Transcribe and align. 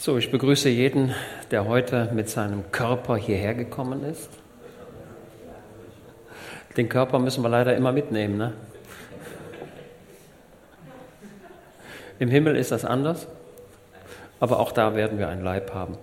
So, 0.00 0.16
ich 0.16 0.30
begrüße 0.30 0.68
jeden, 0.68 1.12
der 1.50 1.66
heute 1.66 2.08
mit 2.14 2.28
seinem 2.28 2.70
Körper 2.70 3.16
hierher 3.16 3.52
gekommen 3.54 4.04
ist. 4.04 4.30
Den 6.76 6.88
Körper 6.88 7.18
müssen 7.18 7.42
wir 7.42 7.48
leider 7.48 7.76
immer 7.76 7.90
mitnehmen. 7.90 8.36
Ne? 8.38 8.52
Im 12.20 12.28
Himmel 12.28 12.54
ist 12.54 12.70
das 12.70 12.84
anders, 12.84 13.26
aber 14.38 14.60
auch 14.60 14.70
da 14.70 14.94
werden 14.94 15.18
wir 15.18 15.28
einen 15.28 15.42
Leib 15.42 15.74
haben. 15.74 15.98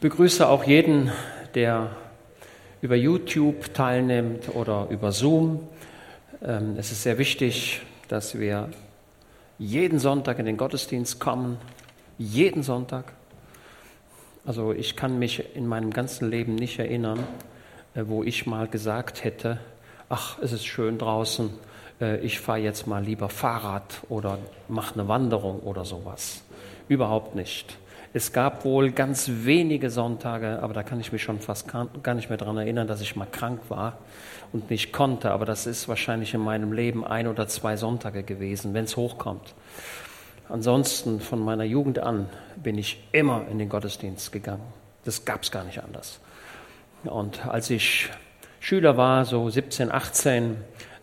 Begrüße 0.00 0.48
auch 0.48 0.62
jeden, 0.62 1.10
der 1.56 1.90
über 2.80 2.94
YouTube 2.94 3.74
teilnimmt 3.74 4.54
oder 4.54 4.86
über 4.88 5.10
Zoom. 5.10 5.66
Ähm, 6.44 6.76
es 6.78 6.92
ist 6.92 7.02
sehr 7.02 7.18
wichtig, 7.18 7.82
dass 8.06 8.38
wir 8.38 8.68
jeden 9.58 9.98
Sonntag 9.98 10.38
in 10.38 10.46
den 10.46 10.56
Gottesdienst 10.56 11.18
kommen 11.18 11.58
jeden 12.20 12.62
Sonntag. 12.62 13.12
Also 14.44 14.72
ich 14.72 14.94
kann 14.94 15.18
mich 15.18 15.56
in 15.56 15.66
meinem 15.66 15.90
ganzen 15.90 16.30
Leben 16.30 16.54
nicht 16.54 16.78
erinnern, 16.78 17.20
äh, 17.94 18.02
wo 18.06 18.22
ich 18.22 18.46
mal 18.46 18.68
gesagt 18.68 19.24
hätte, 19.24 19.58
ach, 20.10 20.38
es 20.40 20.52
ist 20.52 20.66
schön 20.66 20.98
draußen, 20.98 21.50
äh, 22.00 22.18
ich 22.20 22.38
fahre 22.38 22.58
jetzt 22.58 22.86
mal 22.86 23.02
lieber 23.02 23.30
Fahrrad 23.30 24.02
oder 24.10 24.38
mache 24.68 24.94
eine 24.94 25.08
Wanderung 25.08 25.60
oder 25.60 25.86
sowas. 25.86 26.42
Überhaupt 26.88 27.36
nicht. 27.36 27.78
Es 28.12 28.32
gab 28.32 28.64
wohl 28.66 28.90
ganz 28.90 29.30
wenige 29.44 29.88
Sonntage, 29.88 30.58
aber 30.60 30.74
da 30.74 30.82
kann 30.82 31.00
ich 31.00 31.12
mich 31.12 31.22
schon 31.22 31.38
fast 31.38 31.68
gar 32.02 32.14
nicht 32.14 32.28
mehr 32.28 32.38
daran 32.38 32.58
erinnern, 32.58 32.88
dass 32.88 33.00
ich 33.00 33.16
mal 33.16 33.28
krank 33.30 33.60
war 33.68 33.96
und 34.52 34.68
nicht 34.68 34.92
konnte. 34.92 35.30
Aber 35.30 35.46
das 35.46 35.66
ist 35.66 35.88
wahrscheinlich 35.88 36.34
in 36.34 36.40
meinem 36.40 36.72
Leben 36.72 37.04
ein 37.04 37.28
oder 37.28 37.46
zwei 37.48 37.76
Sonntage 37.76 38.24
gewesen, 38.24 38.74
wenn 38.74 38.84
es 38.84 38.96
hochkommt. 38.96 39.54
Ansonsten 40.50 41.20
von 41.20 41.38
meiner 41.38 41.64
Jugend 41.64 42.00
an 42.00 42.28
bin 42.56 42.76
ich 42.76 43.02
immer 43.12 43.46
in 43.48 43.58
den 43.58 43.68
Gottesdienst 43.68 44.32
gegangen. 44.32 44.64
Das 45.04 45.24
gab 45.24 45.44
es 45.44 45.50
gar 45.50 45.64
nicht 45.64 45.82
anders. 45.82 46.20
Und 47.04 47.46
als 47.46 47.70
ich 47.70 48.10
Schüler 48.58 48.96
war, 48.96 49.24
so 49.24 49.48
17, 49.48 49.92
18, 49.92 50.56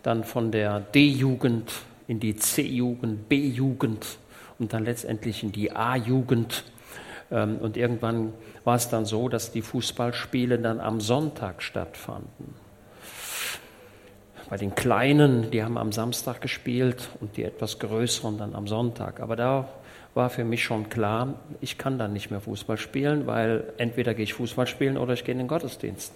dann 0.03 0.23
von 0.25 0.51
der 0.51 0.81
D-Jugend 0.81 1.71
in 2.07 2.19
die 2.19 2.35
C-Jugend, 2.35 3.29
B-Jugend 3.29 4.17
und 4.59 4.73
dann 4.73 4.83
letztendlich 4.83 5.43
in 5.43 5.51
die 5.53 5.71
A-Jugend. 5.71 6.65
Ähm, 7.31 7.57
und 7.57 7.77
irgendwann 7.77 8.33
war 8.63 8.75
es 8.75 8.89
dann 8.89 9.05
so, 9.05 9.29
dass 9.29 9.51
die 9.51 9.61
Fußballspiele 9.61 10.59
dann 10.59 10.79
am 10.79 10.99
Sonntag 10.99 11.63
stattfanden. 11.63 12.53
Bei 14.49 14.57
den 14.57 14.75
Kleinen, 14.75 15.51
die 15.51 15.63
haben 15.63 15.77
am 15.77 15.91
Samstag 15.91 16.39
gespielt 16.39 17.09
und 17.19 17.35
die 17.35 17.43
etwas 17.43 17.79
Größeren 17.79 18.37
dann 18.37 18.55
am 18.55 18.67
Sonntag. 18.67 19.19
Aber 19.19 19.35
da 19.35 19.67
war 20.13 20.29
für 20.29 20.45
mich 20.45 20.63
schon 20.63 20.89
klar, 20.89 21.35
ich 21.59 21.77
kann 21.77 21.99
dann 21.99 22.13
nicht 22.13 22.31
mehr 22.31 22.39
Fußball 22.39 22.77
spielen, 22.77 23.27
weil 23.27 23.73
entweder 23.77 24.13
gehe 24.13 24.23
ich 24.23 24.33
Fußball 24.33 24.65
spielen 24.65 24.97
oder 24.97 25.13
ich 25.13 25.25
gehe 25.25 25.33
in 25.33 25.39
den 25.39 25.47
Gottesdienst. 25.47 26.13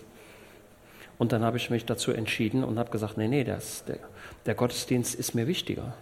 Und 1.18 1.34
dann 1.34 1.44
habe 1.44 1.58
ich 1.58 1.70
mich 1.70 1.86
dazu 1.86 2.12
entschieden 2.12 2.64
und 2.64 2.80
habe 2.80 2.90
gesagt, 2.90 3.18
nee, 3.18 3.28
nee, 3.28 3.44
das, 3.44 3.86
der, 3.86 3.98
der 4.46 4.56
Gottesdienst 4.56 5.14
ist 5.14 5.36
mir 5.36 5.46
wichtiger. 5.46 5.94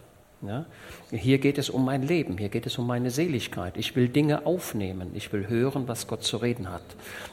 Ja? 0.42 0.66
Hier 1.12 1.40
geht 1.40 1.58
es 1.58 1.70
um 1.70 1.84
mein 1.84 2.04
Leben, 2.04 2.38
hier 2.38 2.50
geht 2.50 2.66
es 2.66 2.78
um 2.78 2.88
meine 2.88 3.10
Seligkeit. 3.10 3.76
Ich 3.76 3.96
will 3.96 4.08
Dinge 4.08 4.46
aufnehmen, 4.46 5.12
ich 5.14 5.34
will 5.34 5.50
hören, 5.50 5.88
was 5.88 6.08
Gott 6.08 6.24
zu 6.24 6.38
reden 6.38 6.72
hat. 6.72 6.84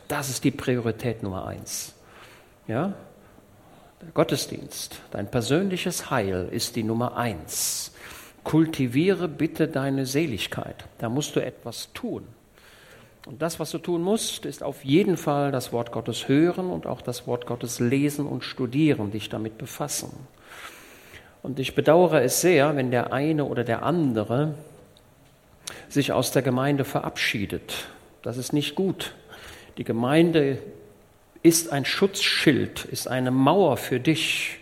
Das 0.08 0.30
ist 0.30 0.42
die 0.42 0.50
Priorität 0.50 1.22
Nummer 1.22 1.46
eins. 1.46 1.94
Ja? 2.66 2.94
Der 4.02 4.10
Gottesdienst, 4.12 5.00
dein 5.10 5.30
persönliches 5.30 6.10
Heil 6.10 6.48
ist 6.50 6.76
die 6.76 6.82
Nummer 6.82 7.16
eins. 7.16 7.92
Kultiviere 8.44 9.26
bitte 9.26 9.68
deine 9.68 10.04
Seligkeit. 10.04 10.84
Da 10.98 11.08
musst 11.08 11.34
du 11.34 11.40
etwas 11.40 11.92
tun. 11.94 12.26
Und 13.26 13.40
das, 13.40 13.58
was 13.58 13.70
du 13.70 13.78
tun 13.78 14.02
musst, 14.02 14.44
ist 14.44 14.62
auf 14.62 14.84
jeden 14.84 15.16
Fall 15.16 15.50
das 15.50 15.72
Wort 15.72 15.92
Gottes 15.92 16.28
hören 16.28 16.70
und 16.70 16.86
auch 16.86 17.00
das 17.00 17.26
Wort 17.26 17.46
Gottes 17.46 17.80
lesen 17.80 18.26
und 18.26 18.44
studieren, 18.44 19.10
dich 19.10 19.30
damit 19.30 19.56
befassen. 19.56 20.10
Und 21.42 21.58
ich 21.58 21.74
bedauere 21.74 22.22
es 22.22 22.40
sehr, 22.42 22.76
wenn 22.76 22.90
der 22.90 23.12
eine 23.14 23.46
oder 23.46 23.64
der 23.64 23.82
andere 23.82 24.54
sich 25.88 26.12
aus 26.12 26.32
der 26.32 26.42
Gemeinde 26.42 26.84
verabschiedet. 26.84 27.88
Das 28.22 28.36
ist 28.36 28.52
nicht 28.52 28.74
gut. 28.74 29.14
Die 29.78 29.84
Gemeinde 29.84 30.58
ist 31.46 31.72
ein 31.72 31.84
Schutzschild, 31.84 32.86
ist 32.86 33.06
eine 33.06 33.30
Mauer 33.30 33.76
für 33.76 34.00
dich. 34.00 34.58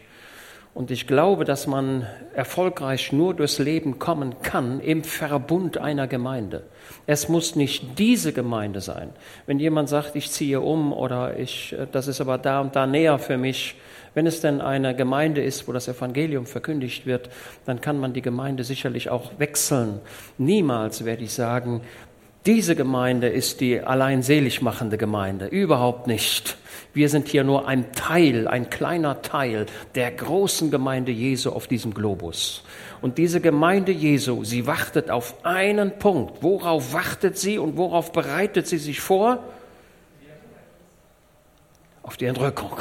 Und 0.74 0.90
ich 0.90 1.06
glaube, 1.06 1.44
dass 1.44 1.66
man 1.66 2.06
erfolgreich 2.34 3.10
nur 3.10 3.32
durchs 3.32 3.58
Leben 3.58 3.98
kommen 3.98 4.42
kann 4.42 4.80
im 4.80 5.02
Verbund 5.02 5.78
einer 5.78 6.08
Gemeinde. 6.08 6.64
Es 7.06 7.28
muss 7.28 7.56
nicht 7.56 7.98
diese 7.98 8.34
Gemeinde 8.34 8.82
sein. 8.82 9.10
Wenn 9.46 9.60
jemand 9.60 9.88
sagt, 9.88 10.14
ich 10.14 10.30
ziehe 10.30 10.60
um 10.60 10.92
oder 10.92 11.38
ich, 11.38 11.74
das 11.92 12.06
ist 12.06 12.20
aber 12.20 12.36
da 12.36 12.60
und 12.60 12.76
da 12.76 12.86
näher 12.86 13.18
für 13.18 13.38
mich, 13.38 13.76
wenn 14.12 14.26
es 14.26 14.40
denn 14.42 14.60
eine 14.60 14.94
Gemeinde 14.94 15.42
ist, 15.42 15.66
wo 15.66 15.72
das 15.72 15.88
Evangelium 15.88 16.44
verkündigt 16.44 17.06
wird, 17.06 17.30
dann 17.64 17.80
kann 17.80 17.98
man 17.98 18.12
die 18.12 18.22
Gemeinde 18.22 18.62
sicherlich 18.62 19.08
auch 19.08 19.38
wechseln. 19.38 20.00
Niemals 20.36 21.04
werde 21.04 21.24
ich 21.24 21.32
sagen, 21.32 21.80
diese 22.46 22.76
Gemeinde 22.76 23.28
ist 23.28 23.60
die 23.60 23.80
allein 23.80 24.22
selig 24.22 24.60
machende 24.60 24.98
Gemeinde. 24.98 25.46
Überhaupt 25.46 26.06
nicht. 26.06 26.58
Wir 26.92 27.08
sind 27.08 27.26
hier 27.28 27.42
nur 27.42 27.66
ein 27.66 27.92
Teil, 27.92 28.46
ein 28.46 28.70
kleiner 28.70 29.22
Teil 29.22 29.66
der 29.94 30.10
großen 30.10 30.70
Gemeinde 30.70 31.10
Jesu 31.10 31.50
auf 31.50 31.66
diesem 31.66 31.94
Globus. 31.94 32.62
Und 33.00 33.18
diese 33.18 33.40
Gemeinde 33.40 33.92
Jesu, 33.92 34.44
sie 34.44 34.66
wartet 34.66 35.10
auf 35.10 35.44
einen 35.44 35.98
Punkt. 35.98 36.42
Worauf 36.42 36.92
wartet 36.92 37.38
sie 37.38 37.58
und 37.58 37.76
worauf 37.76 38.12
bereitet 38.12 38.66
sie 38.66 38.78
sich 38.78 39.00
vor? 39.00 39.42
Auf 42.02 42.16
die 42.18 42.26
Entrückung. 42.26 42.78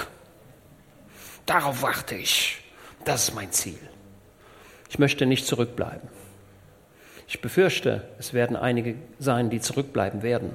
Darauf 1.46 1.82
warte 1.82 2.16
ich. 2.16 2.62
Das 3.06 3.30
ist 3.30 3.36
mein 3.36 3.52
Ziel. 3.52 3.80
Ich 4.90 5.00
möchte 5.00 5.26
nicht 5.26 5.48
zurückbleiben. 5.48 6.08
Ich 7.28 7.42
befürchte, 7.42 8.04
es 8.20 8.34
werden 8.34 8.56
einige 8.56 8.96
sein, 9.20 9.50
die 9.50 9.60
zurückbleiben 9.60 10.24
werden. 10.24 10.52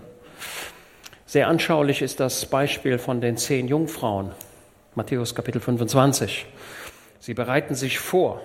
Sehr 1.27 1.49
anschaulich 1.49 2.03
ist 2.03 2.21
das 2.21 2.47
Beispiel 2.47 2.99
von 2.99 3.21
den 3.21 3.37
zehn 3.37 3.69
Jungfrauen, 3.69 4.33
Matthäus 4.95 5.35
Kapitel 5.35 5.61
25. 5.61 6.47
Sie 7.21 7.35
bereiten 7.35 7.75
sich 7.75 7.99
vor, 7.99 8.41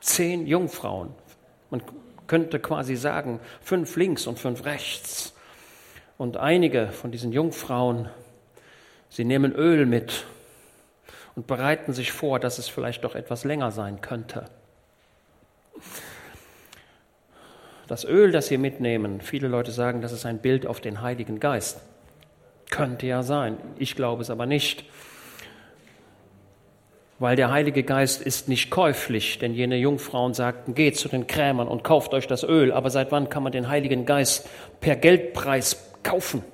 zehn 0.00 0.46
Jungfrauen. 0.46 1.10
Man 1.70 1.82
könnte 2.26 2.60
quasi 2.60 2.96
sagen, 2.96 3.40
fünf 3.60 3.96
links 3.96 4.26
und 4.26 4.38
fünf 4.38 4.64
rechts. 4.64 5.34
Und 6.18 6.36
einige 6.36 6.88
von 6.88 7.10
diesen 7.10 7.32
Jungfrauen, 7.32 8.08
sie 9.08 9.24
nehmen 9.24 9.52
Öl 9.52 9.86
mit 9.86 10.24
und 11.34 11.46
bereiten 11.46 11.92
sich 11.92 12.12
vor, 12.12 12.38
dass 12.38 12.58
es 12.58 12.68
vielleicht 12.68 13.04
doch 13.04 13.14
etwas 13.14 13.44
länger 13.44 13.72
sein 13.72 14.00
könnte. 14.00 14.44
Das 17.90 18.04
Öl, 18.04 18.30
das 18.30 18.46
sie 18.46 18.56
mitnehmen, 18.56 19.20
viele 19.20 19.48
Leute 19.48 19.72
sagen, 19.72 20.00
das 20.00 20.12
ist 20.12 20.24
ein 20.24 20.38
Bild 20.38 20.64
auf 20.64 20.80
den 20.80 21.02
Heiligen 21.02 21.40
Geist. 21.40 21.80
Könnte 22.70 23.08
ja 23.08 23.24
sein. 23.24 23.56
Ich 23.78 23.96
glaube 23.96 24.22
es 24.22 24.30
aber 24.30 24.46
nicht. 24.46 24.84
Weil 27.18 27.34
der 27.34 27.50
Heilige 27.50 27.82
Geist 27.82 28.22
ist 28.22 28.48
nicht 28.48 28.70
käuflich, 28.70 29.40
denn 29.40 29.54
jene 29.54 29.76
Jungfrauen 29.76 30.34
sagten, 30.34 30.76
geht 30.76 30.98
zu 30.98 31.08
den 31.08 31.26
Krämern 31.26 31.66
und 31.66 31.82
kauft 31.82 32.14
euch 32.14 32.28
das 32.28 32.44
Öl. 32.44 32.70
Aber 32.70 32.90
seit 32.90 33.10
wann 33.10 33.28
kann 33.28 33.42
man 33.42 33.50
den 33.50 33.68
Heiligen 33.68 34.06
Geist 34.06 34.48
per 34.80 34.94
Geldpreis 34.94 35.90
kaufen? 36.04 36.44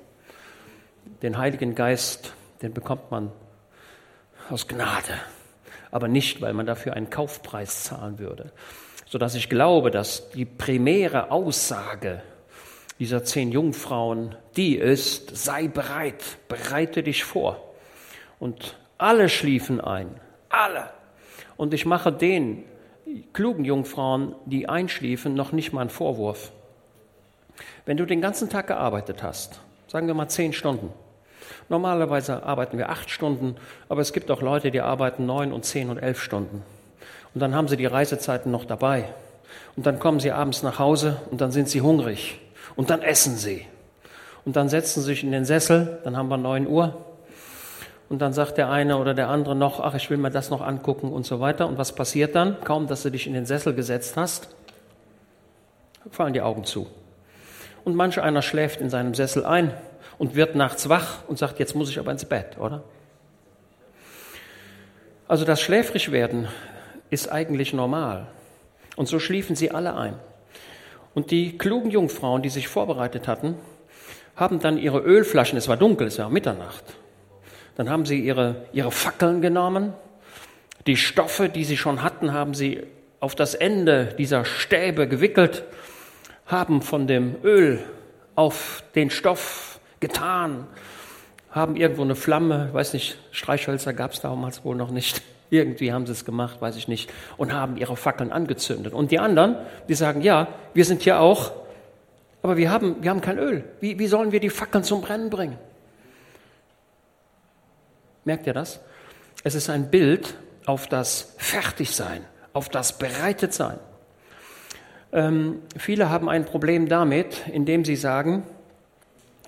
Den 1.21 1.37
Heiligen 1.37 1.75
Geist, 1.75 2.33
den 2.63 2.73
bekommt 2.73 3.11
man 3.11 3.31
aus 4.49 4.67
Gnade, 4.67 5.13
aber 5.91 6.07
nicht, 6.07 6.41
weil 6.41 6.53
man 6.53 6.65
dafür 6.65 6.93
einen 6.93 7.11
Kaufpreis 7.11 7.83
zahlen 7.83 8.17
würde 8.17 8.51
sodass 9.09 9.35
ich 9.35 9.49
glaube, 9.49 9.91
dass 9.91 10.29
die 10.31 10.45
primäre 10.45 11.31
Aussage 11.31 12.21
dieser 12.99 13.23
zehn 13.23 13.51
Jungfrauen 13.51 14.35
die 14.55 14.75
ist, 14.75 15.35
sei 15.35 15.67
bereit, 15.67 16.23
bereite 16.47 17.03
dich 17.03 17.23
vor. 17.23 17.61
Und 18.39 18.75
alle 18.97 19.29
schliefen 19.29 19.79
ein, 19.79 20.09
alle. 20.49 20.89
Und 21.57 21.73
ich 21.73 21.85
mache 21.85 22.11
den 22.11 22.63
klugen 23.33 23.65
Jungfrauen, 23.65 24.35
die 24.45 24.67
einschliefen, 24.67 25.35
noch 25.35 25.51
nicht 25.51 25.73
mal 25.73 25.81
einen 25.81 25.89
Vorwurf. 25.89 26.51
Wenn 27.85 27.97
du 27.97 28.05
den 28.05 28.21
ganzen 28.21 28.49
Tag 28.49 28.67
gearbeitet 28.67 29.23
hast, 29.23 29.61
sagen 29.87 30.07
wir 30.07 30.13
mal 30.13 30.27
zehn 30.27 30.53
Stunden, 30.53 30.91
normalerweise 31.69 32.43
arbeiten 32.43 32.77
wir 32.77 32.89
acht 32.89 33.09
Stunden, 33.09 33.55
aber 33.89 34.01
es 34.01 34.11
gibt 34.11 34.29
auch 34.29 34.41
Leute, 34.41 34.71
die 34.71 34.81
arbeiten 34.81 35.25
neun 35.25 35.53
und 35.53 35.65
zehn 35.65 35.89
und 35.89 35.97
elf 35.97 36.21
Stunden. 36.21 36.63
Und 37.37 37.41
dann 37.41 37.53
haben 37.53 37.67
sie 37.67 37.77
die 37.77 37.85
Reisezeiten 37.85 38.51
noch 38.51 38.65
dabei. 38.65 39.09
Und 39.75 39.85
dann 39.85 39.99
kommen 39.99 40.19
sie 40.19 40.31
abends 40.31 40.63
nach 40.63 40.79
Hause 40.79 41.21
und 41.29 41.39
dann 41.39 41.51
sind 41.51 41.69
sie 41.69 41.81
hungrig. 41.81 42.39
Und 42.75 42.89
dann 42.89 43.03
essen 43.03 43.37
sie. 43.37 43.67
Und 44.43 44.55
dann 44.55 44.69
setzen 44.69 45.01
sie 45.01 45.05
sich 45.05 45.23
in 45.23 45.31
den 45.31 45.45
Sessel, 45.45 45.99
dann 46.03 46.17
haben 46.17 46.29
wir 46.29 46.37
9 46.37 46.65
Uhr. 46.65 47.05
Und 48.09 48.23
dann 48.23 48.33
sagt 48.33 48.57
der 48.57 48.71
eine 48.71 48.97
oder 48.97 49.13
der 49.13 49.29
andere 49.29 49.55
noch, 49.55 49.79
ach, 49.79 49.93
ich 49.93 50.09
will 50.09 50.17
mir 50.17 50.31
das 50.31 50.49
noch 50.49 50.61
angucken 50.61 51.11
und 51.13 51.27
so 51.27 51.39
weiter. 51.39 51.67
Und 51.67 51.77
was 51.77 51.93
passiert 51.93 52.33
dann? 52.33 52.59
Kaum, 52.63 52.87
dass 52.87 53.03
du 53.03 53.11
dich 53.11 53.27
in 53.27 53.33
den 53.33 53.45
Sessel 53.45 53.75
gesetzt 53.75 54.17
hast, 54.17 54.49
fallen 56.09 56.33
die 56.33 56.41
Augen 56.41 56.63
zu. 56.63 56.87
und 57.83 57.95
manch 57.95 58.19
einer 58.19 58.41
schläft 58.41 58.81
in 58.81 58.89
seinem 58.89 59.13
Sessel 59.13 59.45
ein 59.45 59.75
und 60.17 60.33
wird 60.33 60.55
nachts 60.55 60.89
wach 60.89 61.19
und 61.27 61.37
sagt, 61.37 61.59
jetzt 61.59 61.75
muss 61.75 61.91
ich 61.91 61.99
aber 61.99 62.11
ins 62.11 62.25
Bett, 62.25 62.57
oder? 62.57 62.83
Also 65.27 65.45
das 65.45 65.61
Schläfrigwerden 65.61 66.47
ist 67.09 67.31
eigentlich 67.31 67.73
normal. 67.73 68.27
Und 68.95 69.07
so 69.07 69.19
schliefen 69.19 69.55
sie 69.55 69.71
alle 69.71 69.95
ein. 69.95 70.15
Und 71.13 71.31
die 71.31 71.57
klugen 71.57 71.89
Jungfrauen, 71.89 72.41
die 72.41 72.49
sich 72.49 72.67
vorbereitet 72.67 73.27
hatten, 73.27 73.55
haben 74.35 74.59
dann 74.59 74.77
ihre 74.77 74.99
Ölflaschen, 74.99 75.57
es 75.57 75.67
war 75.67 75.77
dunkel, 75.77 76.07
es 76.07 76.19
war 76.19 76.29
Mitternacht, 76.29 76.83
dann 77.75 77.89
haben 77.89 78.05
sie 78.05 78.19
ihre, 78.19 78.67
ihre 78.71 78.91
Fackeln 78.91 79.41
genommen, 79.41 79.93
die 80.85 80.95
Stoffe, 80.95 81.49
die 81.49 81.63
sie 81.63 81.75
schon 81.75 82.03
hatten, 82.03 82.33
haben 82.33 82.53
sie 82.53 82.83
auf 83.19 83.35
das 83.35 83.55
Ende 83.55 84.15
dieser 84.17 84.45
Stäbe 84.45 85.07
gewickelt, 85.07 85.63
haben 86.45 86.81
von 86.81 87.07
dem 87.07 87.35
Öl 87.43 87.83
auf 88.35 88.83
den 88.95 89.09
Stoff 89.09 89.79
getan, 89.99 90.67
haben 91.49 91.75
irgendwo 91.75 92.03
eine 92.03 92.15
Flamme, 92.15 92.69
weiß 92.73 92.93
nicht, 92.93 93.17
Streichhölzer 93.31 93.93
gab 93.93 94.13
es 94.13 94.21
damals 94.21 94.63
wohl 94.63 94.75
noch 94.75 94.91
nicht, 94.91 95.23
irgendwie 95.49 95.93
haben 95.93 96.05
sie 96.05 96.11
es 96.11 96.25
gemacht, 96.25 96.61
weiß 96.61 96.75
ich 96.75 96.87
nicht, 96.87 97.11
und 97.37 97.53
haben 97.53 97.77
ihre 97.77 97.95
Fackeln 97.95 98.31
angezündet. 98.31 98.93
Und 98.93 99.11
die 99.11 99.19
anderen, 99.19 99.55
die 99.87 99.93
sagen, 99.93 100.21
ja, 100.21 100.47
wir 100.73 100.85
sind 100.85 101.01
hier 101.01 101.19
auch, 101.19 101.51
aber 102.41 102.57
wir 102.57 102.71
haben, 102.71 103.01
wir 103.01 103.09
haben 103.09 103.21
kein 103.21 103.39
Öl. 103.39 103.63
Wie, 103.79 103.97
wie 103.99 104.07
sollen 104.07 104.31
wir 104.31 104.39
die 104.39 104.49
Fackeln 104.49 104.83
zum 104.83 105.01
Brennen 105.01 105.29
bringen? 105.29 105.57
Merkt 108.25 108.45
ihr 108.45 108.53
das? 108.53 108.81
Es 109.43 109.55
ist 109.55 109.69
ein 109.69 109.89
Bild 109.89 110.35
auf 110.65 110.87
das 110.87 111.33
Fertigsein, 111.37 112.25
auf 112.53 112.67
das 112.69 112.97
Bereitetsein. 112.97 113.79
Ähm, 115.13 115.61
viele 115.77 116.09
haben 116.09 116.27
ein 116.27 116.43
Problem 116.43 116.89
damit, 116.89 117.47
indem 117.47 117.85
sie 117.85 117.95
sagen, 117.95 118.43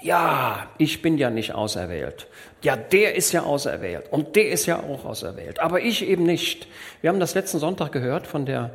ja, 0.01 0.67
ich 0.77 1.01
bin 1.01 1.17
ja 1.17 1.29
nicht 1.29 1.53
auserwählt. 1.53 2.27
Ja, 2.61 2.75
der 2.75 3.15
ist 3.15 3.31
ja 3.31 3.43
auserwählt 3.43 4.05
und 4.11 4.35
der 4.35 4.49
ist 4.49 4.65
ja 4.65 4.79
auch 4.79 5.05
auserwählt, 5.05 5.59
aber 5.59 5.81
ich 5.81 6.05
eben 6.05 6.23
nicht. 6.23 6.67
Wir 7.01 7.09
haben 7.09 7.19
das 7.19 7.35
letzten 7.35 7.59
Sonntag 7.59 7.91
gehört 7.91 8.27
von 8.27 8.45
der 8.45 8.71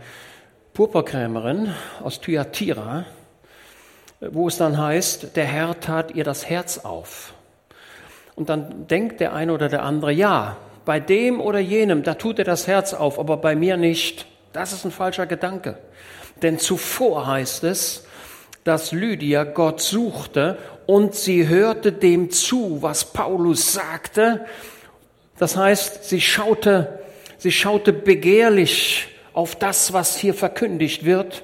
Purpurkrämerin 0.75 1.75
aus 2.03 2.21
Thyatira, 2.21 3.05
wo 4.21 4.49
es 4.49 4.57
dann 4.57 4.79
heißt, 4.79 5.37
der 5.37 5.45
Herr 5.45 5.79
tat 5.81 6.15
ihr 6.15 6.25
das 6.25 6.49
Herz 6.49 6.79
auf. 6.79 7.35
Und 8.35 8.49
dann 8.49 8.89
denkt 8.89 9.21
der 9.21 9.33
eine 9.35 9.53
oder 9.53 9.69
der 9.69 9.83
andere, 9.83 10.13
ja, 10.13 10.57
bei 10.85 11.01
dem 11.01 11.41
oder 11.41 11.59
jenem, 11.59 12.03
da 12.03 12.15
tut 12.15 12.39
er 12.39 12.45
das 12.45 12.67
Herz 12.67 12.93
auf, 12.93 13.19
aber 13.19 13.37
bei 13.37 13.55
mir 13.55 13.77
nicht. 13.77 14.27
Das 14.53 14.73
ist 14.73 14.85
ein 14.85 14.91
falscher 14.91 15.27
Gedanke. 15.27 15.79
Denn 16.43 16.59
zuvor 16.59 17.27
heißt 17.27 17.65
es, 17.65 18.04
dass 18.65 18.93
Lydia 18.93 19.45
Gott 19.45 19.81
suchte 19.81 20.59
und 20.87 21.15
sie 21.15 21.49
hörte 21.49 21.93
dem 21.93 22.31
zu, 22.31 22.79
was 22.81 23.13
Paulus 23.13 23.73
sagte. 23.73 24.47
Das 25.39 25.57
heißt, 25.57 26.05
sie 26.05 26.21
schaute, 26.21 27.01
sie 27.39 27.53
schaute 27.53 27.93
begehrlich 27.93 29.09
auf 29.35 29.57
das, 29.57 29.93
was 29.93 30.17
hier 30.17 30.35
verkündigt 30.35 31.05
wird. 31.05 31.43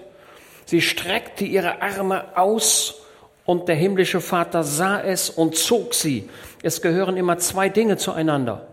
Sie 0.65 0.81
streckte 0.81 1.45
ihre 1.45 1.83
Arme 1.83 2.37
aus 2.37 3.03
und 3.45 3.69
der 3.69 3.75
himmlische 3.75 4.21
Vater 4.21 4.63
sah 4.63 5.01
es 5.01 5.29
und 5.29 5.57
zog 5.57 5.95
sie. 5.95 6.29
Es 6.63 6.81
gehören 6.83 7.17
immer 7.17 7.39
zwei 7.39 7.69
Dinge 7.69 7.97
zueinander. 7.97 8.67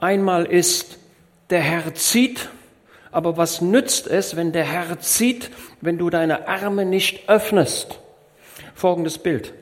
Einmal 0.00 0.46
ist, 0.46 0.98
der 1.50 1.60
Herr 1.60 1.94
zieht, 1.94 2.48
aber 3.12 3.36
was 3.36 3.60
nützt 3.60 4.08
es, 4.08 4.36
wenn 4.36 4.52
der 4.52 4.64
Herr 4.64 4.98
zieht, 4.98 5.50
wenn 5.80 5.98
du 5.98 6.10
deine 6.10 6.48
Arme 6.48 6.86
nicht 6.86 7.28
öffnest? 7.28 8.00
Folgendes 8.74 9.18
Bild. 9.18 9.52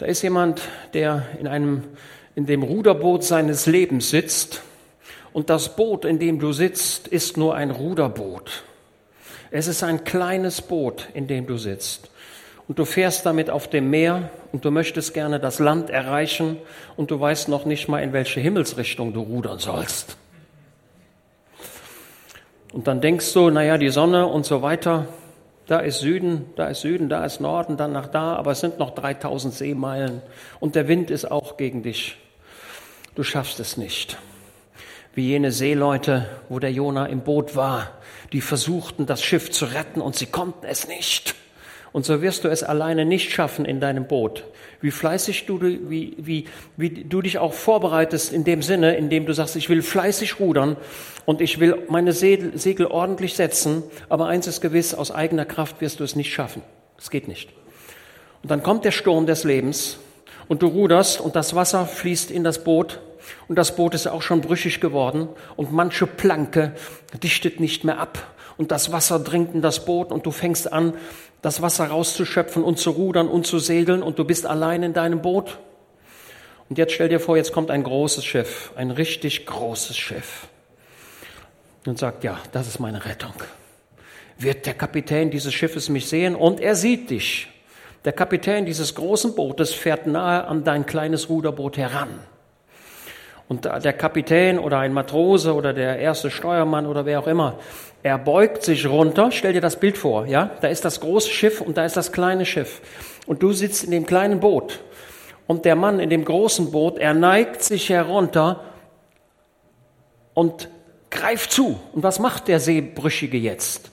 Da 0.00 0.06
ist 0.06 0.22
jemand, 0.22 0.62
der 0.94 1.26
in 1.38 1.46
einem, 1.46 1.84
in 2.34 2.46
dem 2.46 2.62
Ruderboot 2.62 3.22
seines 3.22 3.66
Lebens 3.66 4.10
sitzt 4.10 4.62
und 5.32 5.50
das 5.50 5.76
Boot, 5.76 6.04
in 6.04 6.18
dem 6.18 6.40
du 6.40 6.52
sitzt, 6.52 7.06
ist 7.06 7.36
nur 7.36 7.54
ein 7.54 7.70
Ruderboot. 7.70 8.64
Es 9.50 9.68
ist 9.68 9.84
ein 9.84 10.04
kleines 10.04 10.62
Boot, 10.62 11.08
in 11.14 11.28
dem 11.28 11.46
du 11.46 11.58
sitzt. 11.58 12.10
Und 12.66 12.78
du 12.78 12.86
fährst 12.86 13.26
damit 13.26 13.50
auf 13.50 13.68
dem 13.68 13.90
Meer 13.90 14.30
und 14.52 14.64
du 14.64 14.70
möchtest 14.70 15.12
gerne 15.12 15.38
das 15.38 15.58
Land 15.58 15.90
erreichen 15.90 16.56
und 16.96 17.10
du 17.10 17.20
weißt 17.20 17.48
noch 17.48 17.66
nicht 17.66 17.88
mal, 17.88 18.02
in 18.02 18.14
welche 18.14 18.40
Himmelsrichtung 18.40 19.12
du 19.12 19.20
rudern 19.20 19.58
sollst. 19.58 20.16
Und 22.74 22.88
dann 22.88 23.00
denkst 23.00 23.32
du, 23.34 23.50
naja, 23.50 23.78
die 23.78 23.88
Sonne 23.88 24.26
und 24.26 24.44
so 24.44 24.60
weiter, 24.60 25.06
da 25.68 25.78
ist 25.78 26.00
Süden, 26.00 26.46
da 26.56 26.66
ist 26.66 26.80
Süden, 26.80 27.08
da 27.08 27.24
ist 27.24 27.40
Norden, 27.40 27.76
dann 27.76 27.92
nach 27.92 28.08
da, 28.08 28.34
aber 28.34 28.50
es 28.50 28.58
sind 28.58 28.80
noch 28.80 28.90
3000 28.96 29.54
Seemeilen 29.54 30.22
und 30.58 30.74
der 30.74 30.88
Wind 30.88 31.08
ist 31.08 31.30
auch 31.30 31.56
gegen 31.56 31.84
dich. 31.84 32.16
Du 33.14 33.22
schaffst 33.22 33.60
es 33.60 33.76
nicht. 33.76 34.18
Wie 35.14 35.28
jene 35.28 35.52
Seeleute, 35.52 36.26
wo 36.48 36.58
der 36.58 36.72
Jona 36.72 37.06
im 37.06 37.20
Boot 37.20 37.54
war, 37.54 37.92
die 38.32 38.40
versuchten, 38.40 39.06
das 39.06 39.22
Schiff 39.22 39.52
zu 39.52 39.66
retten 39.66 40.00
und 40.00 40.16
sie 40.16 40.26
konnten 40.26 40.66
es 40.66 40.88
nicht. 40.88 41.36
Und 41.94 42.04
so 42.04 42.22
wirst 42.22 42.42
du 42.42 42.48
es 42.48 42.64
alleine 42.64 43.04
nicht 43.04 43.30
schaffen 43.30 43.64
in 43.64 43.78
deinem 43.78 44.08
Boot. 44.08 44.42
Wie 44.80 44.90
fleißig 44.90 45.46
du, 45.46 45.60
wie, 45.62 46.16
wie, 46.18 46.46
wie 46.76 46.90
du 46.90 47.22
dich 47.22 47.38
auch 47.38 47.52
vorbereitest 47.52 48.32
in 48.32 48.42
dem 48.42 48.62
Sinne, 48.62 48.96
in 48.96 49.10
dem 49.10 49.26
du 49.26 49.32
sagst, 49.32 49.54
ich 49.54 49.68
will 49.68 49.80
fleißig 49.80 50.40
rudern 50.40 50.76
und 51.24 51.40
ich 51.40 51.60
will 51.60 51.84
meine 51.88 52.12
Segel 52.12 52.88
ordentlich 52.88 53.34
setzen, 53.34 53.84
aber 54.08 54.26
eins 54.26 54.48
ist 54.48 54.60
gewiss, 54.60 54.92
aus 54.92 55.12
eigener 55.12 55.44
Kraft 55.44 55.80
wirst 55.80 56.00
du 56.00 56.04
es 56.04 56.16
nicht 56.16 56.32
schaffen. 56.32 56.62
Es 56.98 57.10
geht 57.10 57.28
nicht. 57.28 57.50
Und 58.42 58.50
dann 58.50 58.64
kommt 58.64 58.84
der 58.84 58.90
Sturm 58.90 59.26
des 59.26 59.44
Lebens 59.44 60.00
und 60.48 60.62
du 60.62 60.66
ruderst 60.66 61.20
und 61.20 61.36
das 61.36 61.54
Wasser 61.54 61.86
fließt 61.86 62.32
in 62.32 62.42
das 62.42 62.64
Boot 62.64 62.98
und 63.46 63.56
das 63.56 63.76
Boot 63.76 63.94
ist 63.94 64.08
auch 64.08 64.22
schon 64.22 64.40
brüchig 64.40 64.80
geworden 64.80 65.28
und 65.54 65.72
manche 65.72 66.08
Planke 66.08 66.72
dichtet 67.22 67.60
nicht 67.60 67.84
mehr 67.84 68.00
ab 68.00 68.34
und 68.56 68.72
das 68.72 68.90
Wasser 68.90 69.20
dringt 69.20 69.54
in 69.54 69.62
das 69.62 69.84
Boot 69.84 70.10
und 70.10 70.26
du 70.26 70.32
fängst 70.32 70.72
an, 70.72 70.94
das 71.44 71.60
Wasser 71.60 71.88
rauszuschöpfen 71.88 72.64
und 72.64 72.78
zu 72.78 72.90
rudern 72.90 73.28
und 73.28 73.46
zu 73.46 73.58
segeln 73.58 74.02
und 74.02 74.18
du 74.18 74.24
bist 74.24 74.46
allein 74.46 74.82
in 74.82 74.94
deinem 74.94 75.20
Boot. 75.20 75.58
Und 76.70 76.78
jetzt 76.78 76.94
stell 76.94 77.10
dir 77.10 77.20
vor, 77.20 77.36
jetzt 77.36 77.52
kommt 77.52 77.70
ein 77.70 77.82
großes 77.82 78.24
Schiff, 78.24 78.72
ein 78.76 78.90
richtig 78.90 79.44
großes 79.44 79.94
Schiff 79.94 80.48
und 81.86 81.98
sagt, 81.98 82.24
ja, 82.24 82.40
das 82.52 82.66
ist 82.66 82.78
meine 82.78 83.04
Rettung. 83.04 83.34
Wird 84.38 84.64
der 84.64 84.72
Kapitän 84.72 85.30
dieses 85.30 85.52
Schiffes 85.52 85.90
mich 85.90 86.08
sehen 86.08 86.34
und 86.34 86.60
er 86.60 86.76
sieht 86.76 87.10
dich. 87.10 87.48
Der 88.06 88.12
Kapitän 88.12 88.64
dieses 88.64 88.94
großen 88.94 89.34
Bootes 89.34 89.74
fährt 89.74 90.06
nahe 90.06 90.44
an 90.44 90.64
dein 90.64 90.86
kleines 90.86 91.28
Ruderboot 91.28 91.76
heran. 91.76 92.08
Und 93.48 93.66
der 93.66 93.92
Kapitän 93.92 94.58
oder 94.58 94.78
ein 94.78 94.92
Matrose 94.92 95.54
oder 95.54 95.72
der 95.72 95.98
erste 95.98 96.30
Steuermann 96.30 96.86
oder 96.86 97.04
wer 97.04 97.20
auch 97.20 97.26
immer, 97.26 97.58
er 98.02 98.18
beugt 98.18 98.62
sich 98.62 98.86
runter, 98.86 99.30
stell 99.32 99.52
dir 99.52 99.60
das 99.60 99.80
Bild 99.80 99.98
vor, 99.98 100.26
ja? 100.26 100.50
Da 100.60 100.68
ist 100.68 100.84
das 100.84 101.00
große 101.00 101.30
Schiff 101.30 101.60
und 101.60 101.76
da 101.76 101.84
ist 101.84 101.96
das 101.96 102.12
kleine 102.12 102.46
Schiff. 102.46 102.80
Und 103.26 103.42
du 103.42 103.52
sitzt 103.52 103.84
in 103.84 103.90
dem 103.90 104.06
kleinen 104.06 104.40
Boot. 104.40 104.80
Und 105.46 105.64
der 105.64 105.76
Mann 105.76 106.00
in 106.00 106.10
dem 106.10 106.24
großen 106.24 106.70
Boot, 106.70 106.98
er 106.98 107.14
neigt 107.14 107.62
sich 107.62 107.90
herunter 107.90 108.64
und 110.32 110.68
greift 111.10 111.52
zu. 111.52 111.78
Und 111.92 112.02
was 112.02 112.18
macht 112.18 112.48
der 112.48 112.60
Seebrüchige 112.60 113.38
jetzt? 113.38 113.90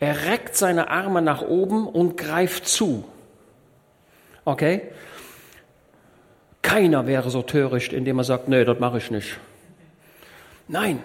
Er 0.00 0.26
reckt 0.26 0.56
seine 0.56 0.90
Arme 0.90 1.22
nach 1.22 1.42
oben 1.42 1.88
und 1.88 2.16
greift 2.16 2.68
zu. 2.68 3.04
Okay? 4.44 4.82
Keiner 6.68 7.06
wäre 7.06 7.30
so 7.30 7.40
töricht, 7.40 7.94
indem 7.94 8.18
er 8.18 8.24
sagt, 8.24 8.46
nee, 8.46 8.62
das 8.62 8.78
mache 8.78 8.98
ich 8.98 9.10
nicht. 9.10 9.38
Nein, 10.68 11.02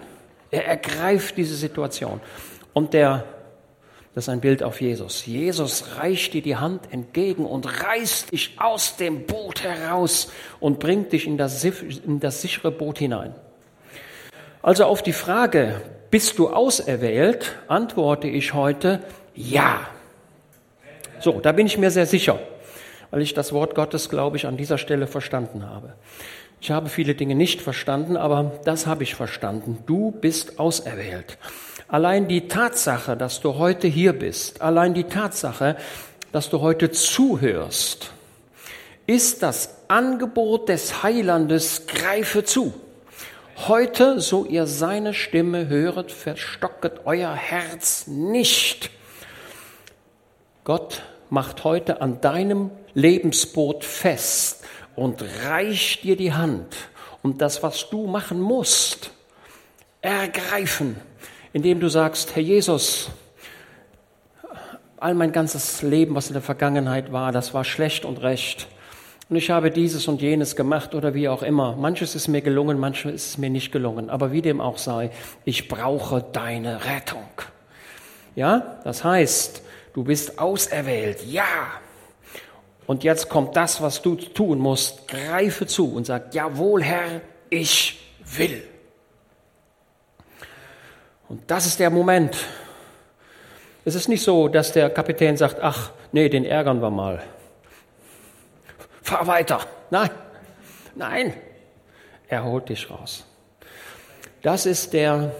er 0.50 0.66
ergreift 0.66 1.38
diese 1.38 1.54
Situation. 1.54 2.20
Und 2.74 2.92
der, 2.92 3.24
das 4.14 4.24
ist 4.24 4.28
ein 4.28 4.42
Bild 4.42 4.62
auf 4.62 4.82
Jesus. 4.82 5.24
Jesus 5.24 5.96
reicht 5.96 6.34
dir 6.34 6.42
die 6.42 6.56
Hand 6.56 6.92
entgegen 6.92 7.46
und 7.46 7.82
reißt 7.82 8.32
dich 8.32 8.56
aus 8.58 8.98
dem 8.98 9.24
Boot 9.24 9.64
heraus 9.64 10.30
und 10.60 10.80
bringt 10.80 11.12
dich 11.12 11.26
in 11.26 11.38
das, 11.38 11.64
in 11.64 12.20
das 12.20 12.42
sichere 12.42 12.70
Boot 12.70 12.98
hinein. 12.98 13.34
Also 14.60 14.84
auf 14.84 15.02
die 15.02 15.14
Frage, 15.14 15.80
bist 16.10 16.38
du 16.38 16.50
auserwählt, 16.50 17.56
antworte 17.68 18.28
ich 18.28 18.52
heute 18.52 19.00
ja. 19.34 19.88
So, 21.20 21.40
da 21.40 21.52
bin 21.52 21.66
ich 21.66 21.78
mir 21.78 21.90
sehr 21.90 22.04
sicher, 22.04 22.38
weil 23.14 23.22
ich 23.22 23.32
das 23.32 23.52
Wort 23.52 23.76
Gottes, 23.76 24.08
glaube 24.08 24.36
ich, 24.36 24.48
an 24.48 24.56
dieser 24.56 24.76
Stelle 24.76 25.06
verstanden 25.06 25.70
habe. 25.70 25.92
Ich 26.60 26.72
habe 26.72 26.88
viele 26.88 27.14
Dinge 27.14 27.36
nicht 27.36 27.62
verstanden, 27.62 28.16
aber 28.16 28.58
das 28.64 28.88
habe 28.88 29.04
ich 29.04 29.14
verstanden. 29.14 29.78
Du 29.86 30.10
bist 30.10 30.58
auserwählt. 30.58 31.38
Allein 31.86 32.26
die 32.26 32.48
Tatsache, 32.48 33.16
dass 33.16 33.40
du 33.40 33.54
heute 33.54 33.86
hier 33.86 34.14
bist, 34.14 34.62
allein 34.62 34.94
die 34.94 35.04
Tatsache, 35.04 35.76
dass 36.32 36.50
du 36.50 36.60
heute 36.60 36.90
zuhörst, 36.90 38.10
ist 39.06 39.44
das 39.44 39.76
Angebot 39.86 40.68
des 40.68 41.04
Heilandes, 41.04 41.86
greife 41.86 42.42
zu. 42.42 42.74
Heute, 43.68 44.20
so 44.20 44.44
ihr 44.44 44.66
seine 44.66 45.14
Stimme 45.14 45.68
höret, 45.68 46.10
verstocket 46.10 47.02
euer 47.04 47.32
Herz 47.32 48.08
nicht. 48.08 48.90
Gott 50.64 51.02
macht 51.30 51.64
heute 51.64 52.00
an 52.00 52.20
deinem 52.20 52.70
Lebensboot 52.94 53.84
fest 53.84 54.64
und 54.96 55.24
reicht 55.46 56.04
dir 56.04 56.16
die 56.16 56.32
Hand, 56.32 56.76
um 57.22 57.38
das, 57.38 57.62
was 57.62 57.90
du 57.90 58.06
machen 58.06 58.40
musst, 58.40 59.10
ergreifen, 60.00 60.96
indem 61.52 61.80
du 61.80 61.88
sagst, 61.88 62.36
Herr 62.36 62.42
Jesus, 62.42 63.10
all 64.98 65.14
mein 65.14 65.32
ganzes 65.32 65.82
Leben, 65.82 66.14
was 66.14 66.28
in 66.28 66.34
der 66.34 66.42
Vergangenheit 66.42 67.12
war, 67.12 67.32
das 67.32 67.54
war 67.54 67.64
schlecht 67.64 68.04
und 68.04 68.22
recht. 68.22 68.68
Und 69.28 69.36
ich 69.36 69.50
habe 69.50 69.70
dieses 69.70 70.06
und 70.06 70.20
jenes 70.20 70.54
gemacht 70.54 70.94
oder 70.94 71.14
wie 71.14 71.28
auch 71.28 71.42
immer. 71.42 71.76
Manches 71.76 72.14
ist 72.14 72.28
mir 72.28 72.42
gelungen, 72.42 72.78
manches 72.78 73.26
ist 73.26 73.38
mir 73.38 73.50
nicht 73.50 73.72
gelungen. 73.72 74.10
Aber 74.10 74.32
wie 74.32 74.42
dem 74.42 74.60
auch 74.60 74.76
sei, 74.76 75.10
ich 75.44 75.68
brauche 75.68 76.22
deine 76.32 76.84
Rettung. 76.84 77.26
Ja, 78.36 78.78
das 78.84 79.02
heißt, 79.02 79.62
du 79.94 80.04
bist 80.04 80.38
auserwählt. 80.38 81.24
Ja. 81.24 81.46
Und 82.86 83.02
jetzt 83.02 83.30
kommt 83.30 83.56
das, 83.56 83.80
was 83.80 84.02
du 84.02 84.14
tun 84.14 84.58
musst. 84.58 85.08
Greife 85.08 85.66
zu 85.66 85.94
und 85.94 86.04
sag, 86.04 86.34
jawohl, 86.34 86.82
Herr, 86.82 87.22
ich 87.48 88.14
will. 88.36 88.62
Und 91.30 91.50
das 91.50 91.64
ist 91.64 91.80
der 91.80 91.88
Moment. 91.88 92.36
Es 93.86 93.94
ist 93.94 94.08
nicht 94.08 94.22
so, 94.22 94.48
dass 94.48 94.72
der 94.72 94.90
Kapitän 94.90 95.38
sagt, 95.38 95.60
ach, 95.62 95.92
nee, 96.12 96.28
den 96.28 96.44
ärgern 96.44 96.82
wir 96.82 96.90
mal 96.90 97.22
fahr 99.04 99.26
weiter. 99.26 99.60
Nein, 99.90 100.10
nein, 100.94 101.34
er 102.26 102.44
holt 102.44 102.68
dich 102.68 102.90
raus. 102.90 103.24
Das 104.42 104.66
ist 104.66 104.92
der, 104.92 105.32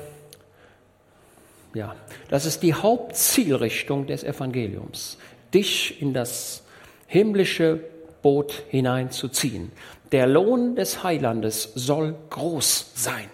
ja, 1.75 1.95
das 2.29 2.47
ist 2.47 2.63
die 2.63 2.75
Hauptzielrichtung 2.75 4.07
des 4.07 4.25
Evangeliums, 4.25 5.19
dich 5.53 6.01
in 6.01 6.15
das 6.15 6.65
himmlische 7.07 7.81
Boot 8.23 8.63
hineinzuziehen. 8.69 9.73
Der 10.13 10.27
Lohn 10.27 10.77
des 10.77 11.03
Heilandes 11.03 11.73
soll 11.75 12.15
groß 12.31 12.93
sein. 12.95 13.29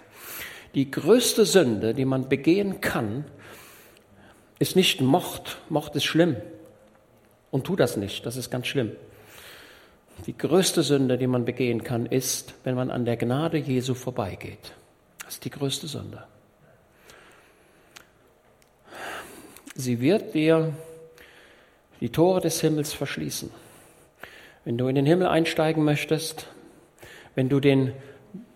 Die 0.75 0.91
größte 0.91 1.45
Sünde, 1.45 1.95
die 1.95 2.05
man 2.05 2.29
begehen 2.29 2.81
kann, 2.81 3.25
ist 4.59 4.77
nicht 4.77 5.01
Mord. 5.01 5.59
Mord 5.69 5.95
ist 5.97 6.05
schlimm. 6.05 6.37
Und 7.51 7.65
tu 7.65 7.77
das 7.77 7.97
nicht, 7.97 8.25
das 8.27 8.37
ist 8.37 8.51
ganz 8.51 8.67
schlimm. 8.67 8.93
Die 10.27 10.37
größte 10.37 10.83
Sünde, 10.83 11.19
die 11.19 11.27
man 11.27 11.45
begehen 11.45 11.83
kann, 11.83 12.07
ist, 12.07 12.55
wenn 12.65 12.75
man 12.75 12.91
an 12.91 13.05
der 13.05 13.17
Gnade 13.17 13.59
Jesu 13.59 13.95
vorbeigeht. 13.95 14.73
Das 15.25 15.35
ist 15.35 15.45
die 15.45 15.51
größte 15.51 15.87
Sünde. 15.87 16.25
Sie 19.75 20.01
wird 20.01 20.35
dir 20.35 20.75
die 22.01 22.11
Tore 22.11 22.41
des 22.41 22.61
Himmels 22.61 22.93
verschließen. 22.93 23.51
Wenn 24.65 24.79
du 24.79 24.89
in 24.89 24.95
den 24.95 25.07
Himmel 25.07 25.27
einsteigen 25.27 25.85
möchtest, 25.85 26.47
wenn 27.35 27.49
du 27.49 27.61
den 27.61 27.93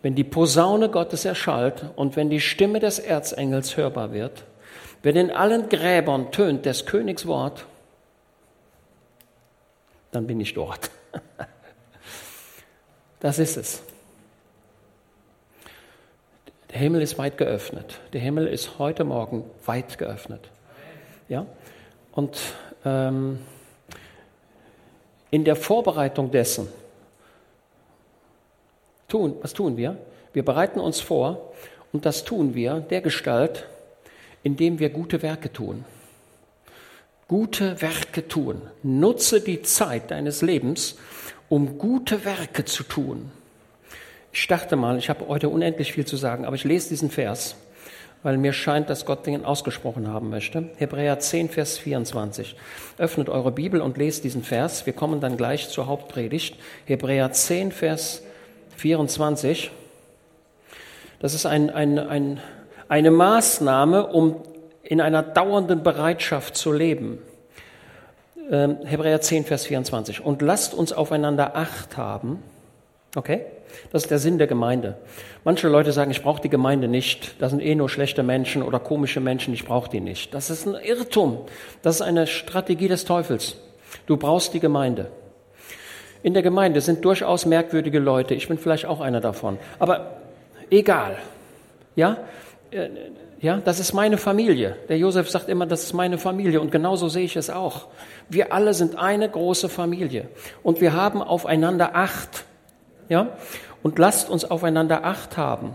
wenn 0.02 0.14
die 0.14 0.24
Posaune 0.24 0.90
Gottes 0.90 1.24
erschallt 1.24 1.86
und 1.96 2.14
wenn 2.14 2.28
die 2.28 2.40
Stimme 2.40 2.78
des 2.78 2.98
Erzengels 2.98 3.78
hörbar 3.78 4.12
wird, 4.12 4.44
wenn 5.02 5.16
in 5.16 5.30
allen 5.30 5.70
Gräbern 5.70 6.30
tönt 6.30 6.66
des 6.66 6.84
Königs 6.84 7.26
Wort, 7.26 7.64
dann 10.10 10.26
bin 10.26 10.40
ich 10.40 10.54
dort. 10.54 10.90
Das 13.20 13.38
ist 13.38 13.56
es. 13.56 13.82
Der 16.68 16.78
Himmel 16.78 17.00
ist 17.00 17.16
weit 17.16 17.38
geöffnet. 17.38 18.00
Der 18.12 18.20
Himmel 18.20 18.46
ist 18.46 18.78
heute 18.78 19.04
Morgen 19.04 19.44
weit 19.64 19.96
geöffnet. 19.96 20.50
Ja? 21.28 21.46
Und 22.12 22.38
ähm, 22.84 23.38
in 25.30 25.44
der 25.44 25.56
Vorbereitung 25.56 26.30
dessen, 26.30 26.68
tun, 29.08 29.36
was 29.42 29.52
tun 29.52 29.76
wir? 29.76 29.96
Wir 30.32 30.44
bereiten 30.44 30.80
uns 30.80 31.00
vor 31.00 31.52
und 31.92 32.06
das 32.06 32.24
tun 32.24 32.54
wir 32.54 32.80
der 32.80 33.00
Gestalt, 33.00 33.66
indem 34.42 34.78
wir 34.78 34.90
gute 34.90 35.22
Werke 35.22 35.52
tun. 35.52 35.84
Gute 37.26 37.80
Werke 37.80 38.28
tun. 38.28 38.62
Nutze 38.82 39.40
die 39.40 39.62
Zeit 39.62 40.10
deines 40.10 40.42
Lebens, 40.42 40.96
um 41.48 41.78
gute 41.78 42.24
Werke 42.24 42.64
zu 42.64 42.82
tun. 42.82 43.30
Ich 44.32 44.46
dachte 44.46 44.76
mal, 44.76 44.98
ich 44.98 45.08
habe 45.08 45.26
heute 45.28 45.48
unendlich 45.48 45.92
viel 45.92 46.04
zu 46.04 46.16
sagen, 46.16 46.44
aber 46.44 46.56
ich 46.56 46.64
lese 46.64 46.88
diesen 46.88 47.10
Vers, 47.10 47.56
weil 48.24 48.38
mir 48.38 48.54
scheint, 48.54 48.90
dass 48.90 49.04
Gott 49.04 49.26
den 49.26 49.44
ausgesprochen 49.44 50.08
haben 50.08 50.30
möchte. 50.30 50.70
Hebräer 50.76 51.20
10, 51.20 51.50
Vers 51.50 51.78
24. 51.78 52.56
Öffnet 52.96 53.28
eure 53.28 53.52
Bibel 53.52 53.80
und 53.82 53.98
lest 53.98 54.24
diesen 54.24 54.42
Vers. 54.42 54.86
Wir 54.86 54.94
kommen 54.94 55.20
dann 55.20 55.36
gleich 55.36 55.68
zur 55.68 55.86
Hauptpredigt. 55.86 56.56
Hebräer 56.86 57.30
10, 57.30 57.70
Vers 57.70 58.22
24. 58.78 59.70
Das 61.20 61.34
ist 61.34 61.44
ein, 61.44 61.68
ein, 61.68 61.98
ein, 61.98 62.40
eine 62.88 63.10
Maßnahme, 63.10 64.06
um 64.06 64.36
in 64.82 65.02
einer 65.02 65.22
dauernden 65.22 65.82
Bereitschaft 65.82 66.56
zu 66.56 66.72
leben. 66.72 67.18
Ähm, 68.50 68.78
Hebräer 68.84 69.20
10, 69.20 69.44
Vers 69.44 69.66
24. 69.66 70.24
Und 70.24 70.40
lasst 70.40 70.72
uns 70.72 70.94
aufeinander 70.94 71.56
Acht 71.56 71.98
haben. 71.98 72.42
Okay? 73.14 73.46
Das 73.92 74.04
ist 74.04 74.10
der 74.10 74.18
Sinn 74.18 74.38
der 74.38 74.46
Gemeinde. 74.46 74.96
Manche 75.44 75.68
Leute 75.68 75.92
sagen, 75.92 76.10
ich 76.10 76.22
brauche 76.22 76.42
die 76.42 76.48
Gemeinde 76.48 76.88
nicht. 76.88 77.40
Das 77.40 77.50
sind 77.50 77.60
eh 77.60 77.74
nur 77.74 77.88
schlechte 77.88 78.22
Menschen 78.22 78.62
oder 78.62 78.78
komische 78.78 79.20
Menschen, 79.20 79.54
ich 79.54 79.64
brauche 79.64 79.90
die 79.90 80.00
nicht. 80.00 80.34
Das 80.34 80.50
ist 80.50 80.66
ein 80.66 80.74
Irrtum. 80.74 81.38
Das 81.82 81.96
ist 81.96 82.02
eine 82.02 82.26
Strategie 82.26 82.88
des 82.88 83.04
Teufels. 83.04 83.56
Du 84.06 84.16
brauchst 84.16 84.54
die 84.54 84.60
Gemeinde. 84.60 85.10
In 86.22 86.34
der 86.34 86.42
Gemeinde 86.42 86.80
sind 86.80 87.04
durchaus 87.04 87.46
merkwürdige 87.46 87.98
Leute. 87.98 88.34
Ich 88.34 88.48
bin 88.48 88.58
vielleicht 88.58 88.86
auch 88.86 89.00
einer 89.00 89.20
davon. 89.20 89.58
Aber 89.78 90.16
egal. 90.70 91.16
Ja? 91.96 92.18
Äh, 92.70 92.88
ja, 93.40 93.60
das 93.62 93.78
ist 93.78 93.92
meine 93.92 94.16
Familie. 94.16 94.76
Der 94.88 94.96
Josef 94.96 95.28
sagt 95.28 95.50
immer, 95.50 95.66
das 95.66 95.82
ist 95.82 95.92
meine 95.92 96.16
Familie 96.16 96.62
und 96.62 96.72
genauso 96.72 97.08
sehe 97.08 97.24
ich 97.24 97.36
es 97.36 97.50
auch. 97.50 97.88
Wir 98.30 98.54
alle 98.54 98.72
sind 98.72 98.98
eine 98.98 99.28
große 99.28 99.68
Familie 99.68 100.28
und 100.62 100.80
wir 100.80 100.94
haben 100.94 101.20
aufeinander 101.20 101.94
Acht. 101.94 102.46
Ja? 103.08 103.36
Und 103.82 103.98
lasst 103.98 104.30
uns 104.30 104.44
aufeinander 104.44 105.04
Acht 105.04 105.36
haben. 105.36 105.74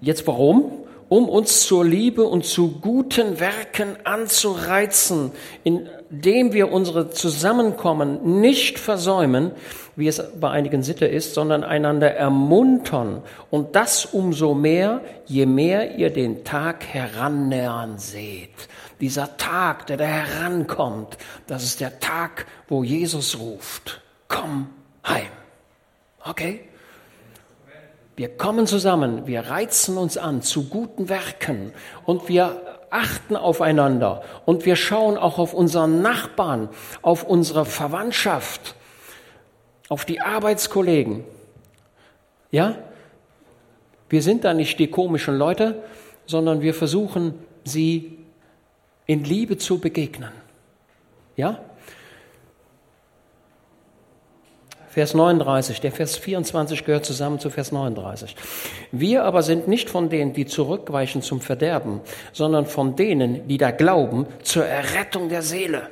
Jetzt 0.00 0.26
warum? 0.26 0.84
Um 1.08 1.28
uns 1.28 1.66
zur 1.66 1.86
Liebe 1.86 2.24
und 2.24 2.44
zu 2.44 2.80
guten 2.80 3.40
Werken 3.40 3.96
anzureizen, 4.04 5.32
indem 5.64 6.52
wir 6.52 6.70
unsere 6.70 7.08
Zusammenkommen 7.10 8.40
nicht 8.40 8.78
versäumen, 8.78 9.52
wie 9.96 10.06
es 10.06 10.22
bei 10.38 10.50
einigen 10.50 10.82
Sitte 10.82 11.06
ist, 11.06 11.32
sondern 11.32 11.64
einander 11.64 12.10
ermuntern. 12.14 13.22
Und 13.50 13.74
das 13.74 14.04
umso 14.04 14.54
mehr, 14.54 15.00
je 15.24 15.46
mehr 15.46 15.96
ihr 15.96 16.10
den 16.10 16.44
Tag 16.44 16.84
herannähern 16.84 17.98
seht. 17.98 18.68
Dieser 19.00 19.36
Tag, 19.38 19.86
der 19.86 19.96
da 19.96 20.04
herankommt, 20.04 21.16
das 21.46 21.64
ist 21.64 21.80
der 21.80 22.00
Tag, 22.00 22.46
wo 22.68 22.84
Jesus 22.84 23.38
ruft, 23.38 24.02
komm 24.28 24.68
heim. 25.06 25.28
Okay? 26.24 26.60
Wir 28.16 28.36
kommen 28.36 28.66
zusammen, 28.66 29.26
wir 29.26 29.42
reizen 29.42 29.96
uns 29.96 30.16
an 30.16 30.42
zu 30.42 30.68
guten 30.68 31.08
Werken 31.08 31.72
und 32.04 32.28
wir 32.28 32.60
achten 32.90 33.36
aufeinander 33.36 34.22
und 34.44 34.66
wir 34.66 34.74
schauen 34.74 35.16
auch 35.16 35.38
auf 35.38 35.54
unseren 35.54 36.02
Nachbarn, 36.02 36.68
auf 37.02 37.22
unsere 37.22 37.64
Verwandtschaft 37.64 38.74
auf 39.88 40.04
die 40.04 40.20
Arbeitskollegen. 40.20 41.24
Ja? 42.50 42.76
Wir 44.08 44.22
sind 44.22 44.44
da 44.44 44.54
nicht 44.54 44.78
die 44.78 44.90
komischen 44.90 45.36
Leute, 45.36 45.82
sondern 46.26 46.60
wir 46.60 46.74
versuchen, 46.74 47.34
sie 47.64 48.18
in 49.06 49.24
Liebe 49.24 49.56
zu 49.56 49.78
begegnen. 49.78 50.32
Ja? 51.36 51.60
Vers 54.98 55.14
39, 55.14 55.80
der 55.80 55.92
Vers 55.92 56.16
24 56.16 56.84
gehört 56.84 57.04
zusammen 57.04 57.38
zu 57.38 57.50
Vers 57.50 57.70
39. 57.70 58.34
Wir 58.90 59.22
aber 59.22 59.44
sind 59.44 59.68
nicht 59.68 59.88
von 59.88 60.08
denen, 60.08 60.32
die 60.32 60.44
zurückweichen 60.44 61.22
zum 61.22 61.40
Verderben, 61.40 62.00
sondern 62.32 62.66
von 62.66 62.96
denen, 62.96 63.46
die 63.46 63.58
da 63.58 63.70
glauben, 63.70 64.26
zur 64.42 64.66
Errettung 64.66 65.28
der 65.28 65.42
Seele. 65.42 65.88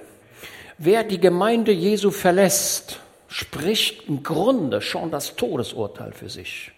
Wer 0.78 1.04
die 1.04 1.20
Gemeinde 1.20 1.70
Jesu 1.70 2.10
verlässt, 2.10 2.98
spricht 3.28 4.08
im 4.08 4.25
Grunde 4.25 4.80
schon 4.82 5.12
das 5.12 5.36
Todesurteil 5.36 6.10
für 6.10 6.28
sich. 6.28 6.72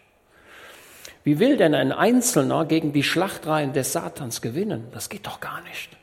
Wie 1.25 1.39
will 1.39 1.57
denn 1.57 1.75
ein 1.75 1.93
Einzelner 1.93 2.67
gegen 2.67 2.93
die 2.93 3.05
Schlachtreihen 3.05 3.73
des 3.73 3.95
Satans 3.95 4.43
gewinnen? 4.43 4.89
Das 4.93 5.09
geht 5.09 5.27
doch 5.27 5.41
gar 5.41 5.63
nicht. 5.63 5.97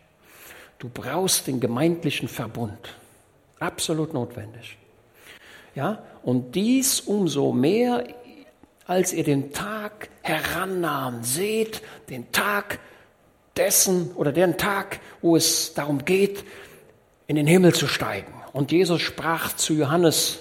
Du 0.79 0.89
brauchst 0.89 1.46
den 1.46 1.60
gemeindlichen 1.60 2.27
Verbund. 2.27 2.96
Absolut 3.60 4.15
notwendig. 4.15 4.79
Ja, 5.75 6.01
und 6.25 6.55
dies 6.55 7.01
umso 7.01 7.53
mehr, 7.53 8.03
als 8.88 9.13
ihr 9.13 9.24
den 9.24 9.53
Tag 9.53 10.10
herannahm. 10.24 11.24
Seht 11.24 11.84
den 12.10 12.32
Tag 12.32 12.79
dessen 13.55 14.12
oder 14.15 14.32
den 14.32 14.58
Tag, 14.58 15.00
wo 15.22 15.36
es 15.36 15.75
darum 15.75 16.03
geht, 16.03 16.44
in 17.27 17.36
den 17.36 17.46
Himmel 17.46 17.75
zu 17.75 17.88
steigen. 17.88 18.34
Und 18.53 18.72
Jesus 18.72 19.03
sprach 19.03 19.55
zu 19.55 19.75
Johannes, 19.75 20.39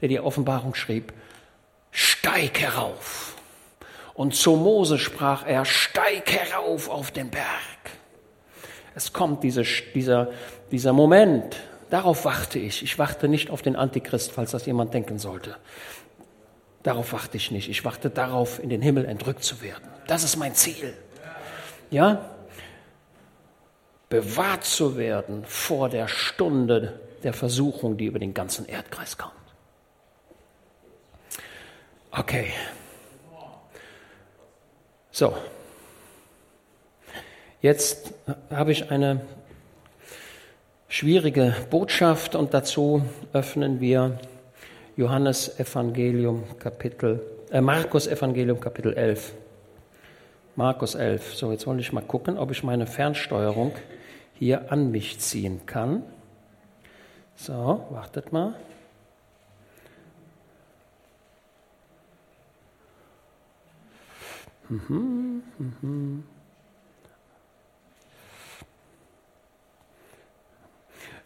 der 0.00 0.08
die 0.08 0.20
Offenbarung 0.20 0.74
schrieb, 0.74 1.12
steig 1.90 2.58
herauf. 2.58 3.36
Und 4.14 4.34
zu 4.34 4.56
Mose 4.56 4.98
sprach 4.98 5.46
er, 5.46 5.66
steig 5.66 6.32
herauf 6.32 6.88
auf 6.88 7.10
den 7.10 7.28
Berg. 7.28 7.44
Es 8.94 9.12
kommt 9.12 9.44
diese, 9.44 9.64
dieser, 9.94 10.32
dieser 10.70 10.94
Moment, 10.94 11.56
darauf 11.90 12.24
warte 12.24 12.58
ich. 12.58 12.82
Ich 12.82 12.98
warte 12.98 13.28
nicht 13.28 13.50
auf 13.50 13.62
den 13.62 13.76
Antichrist, 13.76 14.32
falls 14.32 14.52
das 14.52 14.66
jemand 14.66 14.94
denken 14.94 15.18
sollte. 15.18 15.56
Darauf 16.82 17.12
warte 17.12 17.36
ich 17.36 17.50
nicht. 17.50 17.68
Ich 17.68 17.84
warte 17.84 18.08
darauf, 18.08 18.62
in 18.62 18.70
den 18.70 18.80
Himmel 18.80 19.04
entrückt 19.04 19.44
zu 19.44 19.60
werden. 19.60 19.84
Das 20.06 20.24
ist 20.24 20.36
mein 20.36 20.54
Ziel. 20.54 20.94
Ja? 21.90 22.30
Bewahrt 24.08 24.64
zu 24.64 24.96
werden 24.96 25.44
vor 25.44 25.88
der 25.88 26.08
Stunde 26.08 27.00
der 27.22 27.32
Versuchung, 27.32 27.96
die 27.96 28.06
über 28.06 28.18
den 28.18 28.32
ganzen 28.32 28.66
Erdkreis 28.66 29.18
kommt. 29.18 29.34
Okay. 32.10 32.52
So. 35.10 35.36
Jetzt 37.60 38.14
habe 38.50 38.72
ich 38.72 38.90
eine 38.90 39.20
schwierige 40.90 41.54
Botschaft 41.70 42.34
und 42.34 42.52
dazu 42.52 43.02
öffnen 43.32 43.80
wir 43.80 44.18
Johannes 44.96 45.58
Evangelium 45.60 46.42
Kapitel, 46.58 47.22
äh 47.50 47.60
Markus 47.60 48.08
Evangelium 48.08 48.58
Kapitel 48.58 48.92
11. 48.92 49.32
Markus 50.56 50.96
11. 50.96 51.36
So, 51.36 51.52
jetzt 51.52 51.66
wollte 51.68 51.80
ich 51.80 51.92
mal 51.92 52.02
gucken, 52.02 52.36
ob 52.36 52.50
ich 52.50 52.64
meine 52.64 52.88
Fernsteuerung 52.88 53.72
hier 54.34 54.72
an 54.72 54.90
mich 54.90 55.20
ziehen 55.20 55.60
kann. 55.64 56.02
So, 57.36 57.86
wartet 57.90 58.32
mal. 58.32 58.54
Mhm, 64.68 65.42
mhm. 65.56 66.24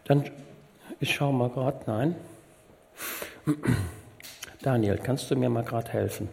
Dann, 0.05 0.23
ich 0.99 1.13
schaue 1.13 1.33
mal 1.33 1.49
gerade, 1.49 1.79
nein. 1.87 2.15
Daniel, 4.61 4.97
kannst 4.97 5.29
du 5.29 5.35
mir 5.35 5.49
mal 5.49 5.63
gerade 5.63 5.91
helfen? 5.91 6.29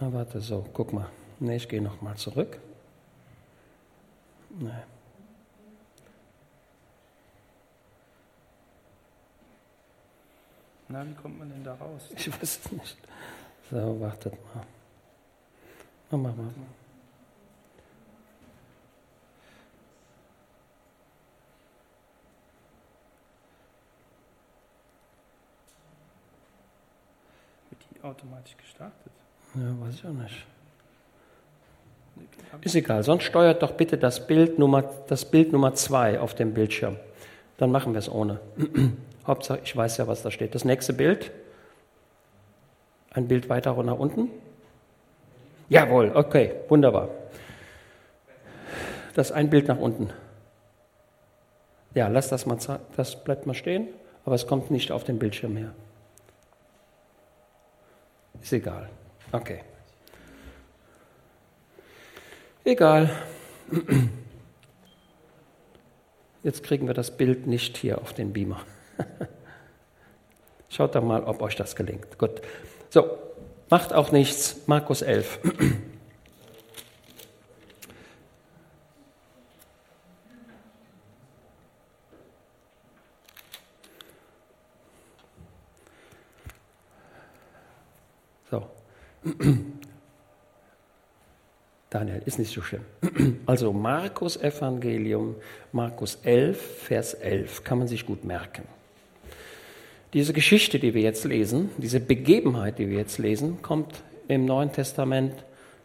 Na, 0.00 0.12
warte, 0.12 0.40
so, 0.40 0.66
guck 0.74 0.92
mal. 0.92 1.08
Ne, 1.40 1.56
ich 1.56 1.68
gehe 1.68 1.80
nochmal 1.80 2.16
zurück. 2.16 2.58
Nee. 4.50 4.70
Na, 10.88 11.06
wie 11.06 11.14
kommt 11.14 11.38
man 11.38 11.48
denn 11.48 11.64
da 11.64 11.74
raus? 11.74 12.02
Ich 12.14 12.30
weiß 12.30 12.42
es 12.42 12.72
nicht. 12.72 12.96
So, 13.70 14.00
wartet 14.00 14.32
mal. 14.32 14.64
Mach 16.10 16.18
mal. 16.18 16.36
Wird 27.70 27.82
die 27.90 28.02
automatisch 28.02 28.56
gestartet? 28.56 29.12
Ja, 29.54 29.80
weiß 29.80 29.94
ich 29.94 30.06
auch 30.06 30.10
nicht. 30.10 30.46
Ist 32.60 32.74
egal, 32.76 33.02
sonst 33.02 33.24
steuert 33.24 33.62
doch 33.62 33.72
bitte 33.72 33.98
das 33.98 34.26
Bild 34.26 34.58
Nummer, 34.58 34.82
das 35.08 35.24
Bild 35.28 35.52
Nummer 35.52 35.74
zwei 35.74 36.20
auf 36.20 36.34
dem 36.34 36.54
Bildschirm. 36.54 36.96
Dann 37.56 37.72
machen 37.72 37.92
wir 37.92 37.98
es 37.98 38.08
ohne. 38.08 38.40
Hauptsache, 39.26 39.60
ich 39.64 39.74
weiß 39.74 39.96
ja, 39.96 40.06
was 40.06 40.22
da 40.22 40.30
steht. 40.30 40.54
Das 40.54 40.64
nächste 40.64 40.92
Bild. 40.92 41.30
Ein 43.10 43.28
Bild 43.28 43.48
weiter 43.48 43.80
nach 43.82 43.98
unten. 43.98 44.30
Jawohl, 45.68 46.12
okay, 46.14 46.54
wunderbar. 46.68 47.08
Das 49.14 49.32
ein 49.32 49.48
Bild 49.48 49.68
nach 49.68 49.78
unten. 49.78 50.10
Ja, 51.94 52.08
lass 52.08 52.28
das 52.28 52.44
mal, 52.44 52.58
das 52.96 53.22
bleibt 53.22 53.46
mal 53.46 53.54
stehen, 53.54 53.88
aber 54.24 54.34
es 54.34 54.46
kommt 54.46 54.70
nicht 54.70 54.90
auf 54.90 55.04
den 55.04 55.18
Bildschirm 55.18 55.56
her. 55.56 55.72
Ist 58.42 58.52
egal. 58.52 58.90
Okay. 59.32 59.60
Egal. 62.64 63.10
Jetzt 66.42 66.62
kriegen 66.62 66.86
wir 66.86 66.94
das 66.94 67.16
Bild 67.16 67.46
nicht 67.46 67.76
hier 67.76 68.00
auf 68.00 68.12
den 68.12 68.32
Beamer. 68.32 68.60
Schaut 70.68 70.94
doch 70.94 71.02
mal, 71.02 71.22
ob 71.24 71.42
euch 71.42 71.56
das 71.56 71.76
gelingt. 71.76 72.18
Gut. 72.18 72.40
So, 72.90 73.18
macht 73.70 73.92
auch 73.92 74.12
nichts. 74.12 74.56
Markus 74.66 75.02
11. 75.02 75.38
So. 88.50 88.66
Daniel, 91.90 92.22
ist 92.24 92.38
nicht 92.38 92.52
so 92.52 92.60
schlimm. 92.62 92.84
Also 93.46 93.72
Markus 93.72 94.36
Evangelium, 94.36 95.36
Markus 95.70 96.18
11, 96.24 96.78
Vers 96.82 97.14
11, 97.14 97.62
kann 97.62 97.78
man 97.78 97.88
sich 97.88 98.04
gut 98.04 98.24
merken. 98.24 98.64
Diese 100.14 100.32
Geschichte, 100.32 100.78
die 100.78 100.94
wir 100.94 101.02
jetzt 101.02 101.24
lesen, 101.24 101.70
diese 101.76 101.98
Begebenheit, 101.98 102.78
die 102.78 102.88
wir 102.88 102.98
jetzt 102.98 103.18
lesen, 103.18 103.60
kommt 103.62 104.04
im 104.28 104.44
Neuen 104.44 104.72
Testament 104.72 105.34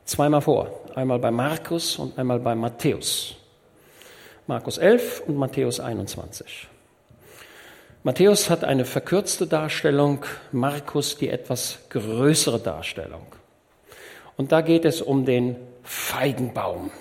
zweimal 0.06 0.42
vor. 0.42 0.72
Einmal 0.94 1.18
bei 1.18 1.32
Markus 1.32 1.98
und 1.98 2.16
einmal 2.20 2.40
bei 2.40 2.54
Matthäus. 2.54 3.36
Markus 4.46 4.78
11 4.78 5.24
und 5.26 5.36
Matthäus 5.36 5.80
21. 5.80 6.68
Matthäus 8.04 8.52
hat 8.52 8.64
eine 8.64 8.86
verkürzte 8.86 9.48
Darstellung, 9.48 10.24
Markus 10.52 11.18
die 11.18 11.30
etwas 11.30 11.80
größere 11.90 12.60
Darstellung. 12.60 13.26
Und 14.38 14.52
da 14.52 14.62
geht 14.62 14.86
es 14.86 15.02
um 15.02 15.26
den 15.26 15.56
Feigenbaum. 15.82 16.92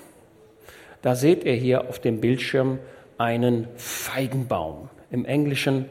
Da 1.03 1.15
seht 1.15 1.45
ihr 1.45 1.55
hier 1.55 1.91
auf 1.91 1.99
dem 1.99 2.23
Bildschirm 2.23 2.79
einen 3.19 3.69
Feigenbaum. 3.77 4.89
Im 5.11 5.27
Englischen, 5.27 5.91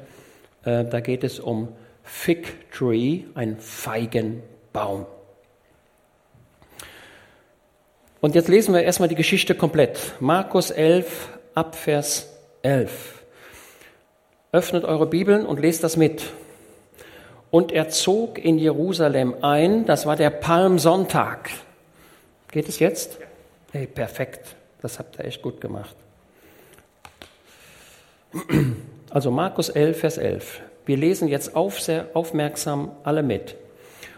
äh, 0.68 0.84
da 0.86 1.00
geht 1.00 1.24
es 1.24 1.40
um 1.40 1.70
Fig 2.04 2.72
Tree, 2.72 3.24
ein 3.36 3.58
Feigenbaum. 3.58 5.06
Und 8.20 8.36
jetzt 8.36 8.50
lesen 8.50 8.74
wir 8.74 8.84
erstmal 8.84 9.08
die 9.08 9.16
Geschichte 9.16 9.56
komplett. 9.56 10.16
Markus 10.20 10.72
11, 10.72 11.30
Abvers 11.54 12.28
11. 12.64 13.24
Öffnet 14.52 14.84
eure 14.84 15.08
Bibeln 15.08 15.46
und 15.46 15.60
lest 15.60 15.84
das 15.84 15.96
mit. 15.96 16.24
Und 17.50 17.72
er 17.72 17.90
zog 17.90 18.38
in 18.38 18.58
Jerusalem 18.58 19.36
ein, 19.42 19.86
das 19.86 20.06
war 20.06 20.18
der 20.18 20.32
Palmsonntag. 20.32 21.50
Geht 22.52 22.68
es 22.68 22.80
jetzt? 22.80 23.20
Hey, 23.72 23.88
perfekt. 23.88 24.56
Das 24.82 25.00
habt 25.00 25.18
ihr 25.18 25.26
echt 25.26 25.42
gut 25.42 25.62
gemacht. 25.62 25.96
Also 29.10 29.32
Markus 29.32 29.70
11, 29.70 30.00
Vers 30.00 30.18
11. 30.18 30.62
Wir 30.86 30.98
lesen 30.98 31.30
jetzt 31.30 31.56
auf, 31.56 31.80
aufmerksam 32.14 32.92
alle 33.04 33.24
mit. 33.24 33.56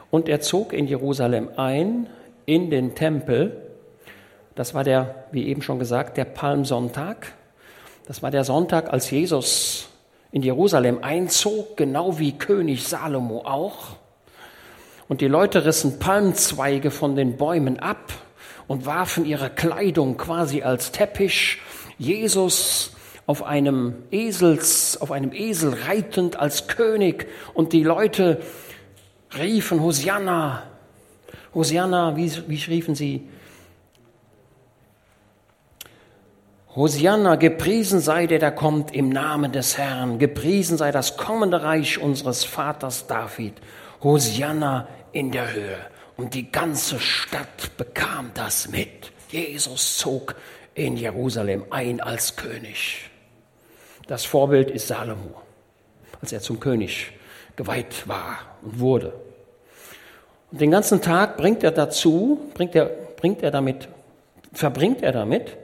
Und 0.09 0.27
er 0.27 0.41
zog 0.41 0.73
in 0.73 0.87
Jerusalem 0.87 1.49
ein, 1.57 2.07
in 2.45 2.71
den 2.71 2.95
Tempel. 2.95 3.69
Das 4.55 4.73
war 4.73 4.83
der, 4.83 5.25
wie 5.31 5.47
eben 5.47 5.61
schon 5.61 5.77
gesagt, 5.77 6.17
der 6.17 6.25
Palmsonntag. 6.25 7.33
Das 8.07 8.23
war 8.23 8.31
der 8.31 8.43
Sonntag, 8.43 8.91
als 8.91 9.11
Jesus 9.11 9.89
in 10.31 10.41
Jerusalem 10.41 11.03
einzog, 11.03 11.77
genau 11.77 12.17
wie 12.17 12.31
König 12.31 12.87
Salomo 12.87 13.43
auch. 13.45 13.97
Und 15.07 15.21
die 15.21 15.27
Leute 15.27 15.65
rissen 15.65 15.99
Palmzweige 15.99 16.89
von 16.89 17.15
den 17.15 17.37
Bäumen 17.37 17.79
ab 17.79 18.11
und 18.67 18.87
warfen 18.87 19.25
ihre 19.25 19.51
Kleidung 19.51 20.17
quasi 20.17 20.63
als 20.63 20.91
Teppich. 20.91 21.59
Jesus 21.99 22.95
auf 23.29 23.43
einem 23.43 23.93
Esels, 24.09 24.99
auf 24.99 25.11
einem 25.11 25.31
Esel 25.33 25.75
reitend 25.85 26.37
als 26.37 26.67
König 26.67 27.27
und 27.53 27.73
die 27.73 27.83
Leute 27.83 28.41
riefen 29.37 29.83
Hosianna. 29.83 30.63
Hosianna, 31.53 32.15
wie, 32.17 32.31
wie 32.47 32.55
riefen 32.55 32.95
sie? 32.95 33.29
Hosianna, 36.75 37.35
gepriesen 37.35 37.99
sei 37.99 38.25
der, 38.25 38.39
der 38.39 38.51
kommt 38.51 38.95
im 38.95 39.09
Namen 39.09 39.51
des 39.51 39.77
Herrn. 39.77 40.17
Gepriesen 40.17 40.79
sei 40.79 40.91
das 40.91 41.15
kommende 41.15 41.61
Reich 41.61 41.99
unseres 41.99 42.43
Vaters 42.43 43.05
David. 43.05 43.53
Hosianna 44.01 44.87
in 45.11 45.29
der 45.29 45.53
Höhe. 45.53 45.77
Und 46.17 46.33
die 46.33 46.51
ganze 46.51 46.99
Stadt 46.99 47.77
bekam 47.77 48.31
das 48.33 48.69
mit. 48.69 49.11
Jesus 49.29 49.99
zog 49.99 50.33
in 50.73 50.97
Jerusalem 50.97 51.65
ein 51.69 52.01
als 52.01 52.35
König. 52.35 53.08
Das 54.09 54.25
Vorbild 54.25 54.71
ist 54.71 54.87
Salomo, 54.87 55.35
als 56.19 56.33
er 56.33 56.41
zum 56.41 56.59
König 56.59 57.11
geweiht 57.55 58.07
war 58.07 58.39
und 58.63 58.79
wurde. 58.79 59.13
Und 60.51 60.59
den 60.59 60.71
ganzen 60.71 60.99
Tag 60.99 61.37
bringt 61.37 61.63
er 61.63 61.69
dazu, 61.69 62.39
bringt 62.55 62.73
er, 62.73 62.85
bringt 62.85 63.43
er 63.43 63.51
damit, 63.51 63.87
verbringt 64.51 65.03
er 65.03 65.11
damit. 65.11 65.57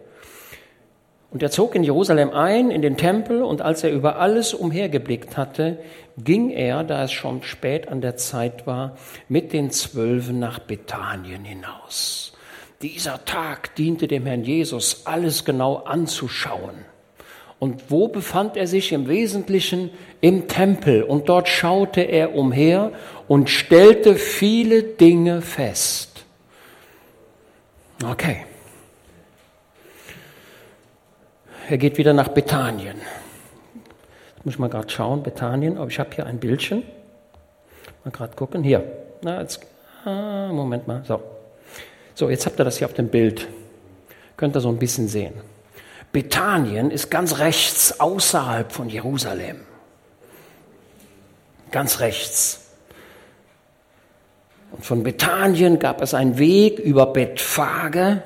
Und 1.31 1.41
er 1.41 1.49
zog 1.49 1.73
in 1.73 1.83
Jerusalem 1.83 2.29
ein, 2.29 2.69
in 2.69 2.83
den 2.83 2.97
Tempel, 2.97 3.41
und 3.41 3.63
als 3.63 3.83
er 3.83 3.91
über 3.91 4.17
alles 4.17 4.53
umhergeblickt 4.53 5.37
hatte, 5.37 5.79
ging 6.15 6.51
er, 6.51 6.83
da 6.83 7.03
es 7.03 7.11
schon 7.11 7.41
spät 7.41 7.87
an 7.87 7.99
der 7.99 8.15
Zeit 8.15 8.67
war, 8.67 8.95
mit 9.27 9.53
den 9.53 9.71
Zwölfen 9.71 10.37
nach 10.37 10.59
Bethanien 10.59 11.43
hinaus. 11.43 12.37
Dieser 12.83 13.25
Tag 13.25 13.73
diente 13.73 14.07
dem 14.07 14.27
Herrn 14.27 14.43
Jesus, 14.43 15.07
alles 15.07 15.45
genau 15.45 15.77
anzuschauen. 15.77 16.85
Und 17.59 17.89
wo 17.89 18.07
befand 18.07 18.57
er 18.57 18.67
sich 18.67 18.91
im 18.91 19.07
Wesentlichen? 19.07 19.89
Im 20.21 20.47
Tempel. 20.47 21.03
Und 21.03 21.29
dort 21.29 21.47
schaute 21.47 22.01
er 22.01 22.35
umher 22.35 22.91
und 23.27 23.49
stellte 23.49 24.15
viele 24.15 24.83
Dinge 24.83 25.41
fest. 25.41 26.25
Okay. 28.03 28.45
Er 31.69 31.77
geht 31.77 31.97
wieder 31.97 32.13
nach 32.13 32.27
Bethanien. 32.27 32.97
Jetzt 34.35 34.45
muss 34.45 34.53
ich 34.55 34.59
mal 34.59 34.69
gerade 34.69 34.89
schauen, 34.89 35.23
Bethanien. 35.23 35.77
Aber 35.77 35.89
ich 35.89 35.97
habe 35.97 36.09
hier 36.13 36.25
ein 36.25 36.39
Bildchen. 36.39 36.83
Mal 38.03 38.11
gerade 38.11 38.35
gucken. 38.35 38.63
Hier. 38.63 38.83
Na, 39.21 39.41
jetzt, 39.41 39.61
ah, 40.03 40.49
Moment 40.51 40.87
mal. 40.87 41.03
So. 41.05 41.21
So, 42.13 42.29
jetzt 42.29 42.45
habt 42.45 42.59
ihr 42.59 42.65
das 42.65 42.77
hier 42.77 42.87
auf 42.87 42.93
dem 42.93 43.07
Bild. 43.07 43.47
Könnt 44.37 44.55
ihr 44.55 44.59
so 44.59 44.69
ein 44.69 44.77
bisschen 44.77 45.07
sehen. 45.07 45.33
Bethanien 46.11 46.91
ist 46.91 47.11
ganz 47.11 47.39
rechts 47.39 47.99
außerhalb 47.99 48.71
von 48.71 48.89
Jerusalem. 48.89 49.61
Ganz 51.71 51.99
rechts. 51.99 52.61
Und 54.71 54.85
von 54.85 55.03
Bethanien 55.03 55.79
gab 55.79 56.01
es 56.01 56.13
einen 56.13 56.37
Weg 56.37 56.79
über 56.79 57.07
Bethphage, 57.07 58.23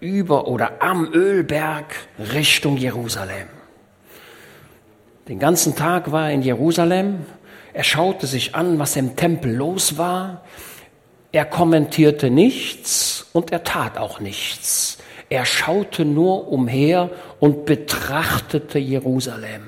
über 0.00 0.48
oder 0.48 0.82
am 0.82 1.12
Ölberg 1.12 1.94
Richtung 2.18 2.76
Jerusalem. 2.76 3.48
Den 5.28 5.38
ganzen 5.38 5.74
Tag 5.74 6.12
war 6.12 6.28
er 6.28 6.34
in 6.34 6.42
Jerusalem. 6.42 7.24
Er 7.72 7.84
schaute 7.84 8.26
sich 8.26 8.54
an, 8.54 8.78
was 8.78 8.96
im 8.96 9.16
Tempel 9.16 9.54
los 9.54 9.96
war. 9.96 10.44
Er 11.32 11.46
kommentierte 11.46 12.30
nichts 12.30 13.26
und 13.32 13.50
er 13.50 13.64
tat 13.64 13.96
auch 13.96 14.20
nichts. 14.20 14.98
Er 15.34 15.46
schaute 15.46 16.04
nur 16.04 16.46
umher 16.46 17.10
und 17.40 17.66
betrachtete 17.66 18.78
Jerusalem. 18.78 19.62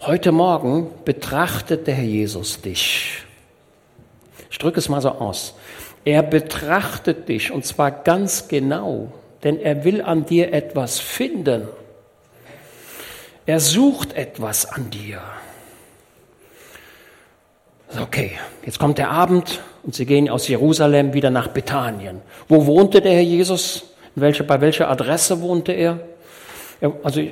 Heute 0.00 0.32
Morgen 0.32 0.90
betrachtet 1.04 1.86
der 1.86 1.94
Herr 1.94 2.02
Jesus 2.02 2.62
dich. 2.62 3.22
Ich 4.50 4.58
drücke 4.58 4.80
es 4.80 4.88
mal 4.88 5.00
so 5.00 5.10
aus. 5.10 5.54
Er 6.04 6.24
betrachtet 6.24 7.28
dich 7.28 7.52
und 7.52 7.64
zwar 7.64 7.92
ganz 7.92 8.48
genau, 8.48 9.12
denn 9.44 9.60
er 9.60 9.84
will 9.84 10.02
an 10.02 10.26
dir 10.26 10.52
etwas 10.52 10.98
finden. 10.98 11.68
Er 13.46 13.60
sucht 13.60 14.14
etwas 14.14 14.66
an 14.66 14.90
dir. 14.90 15.20
Okay, 18.02 18.32
jetzt 18.66 18.80
kommt 18.80 18.98
der 18.98 19.12
Abend 19.12 19.60
und 19.84 19.94
sie 19.94 20.06
gehen 20.06 20.28
aus 20.28 20.48
Jerusalem 20.48 21.12
wieder 21.12 21.30
nach 21.30 21.46
Bethanien. 21.46 22.20
Wo 22.48 22.66
wohnte 22.66 23.00
der 23.00 23.12
Herr 23.12 23.22
Jesus? 23.22 23.94
Welche, 24.20 24.44
bei 24.44 24.60
welcher 24.60 24.90
Adresse 24.90 25.40
wohnte 25.40 25.72
er? 25.72 26.00
er 26.80 26.92
also, 27.02 27.22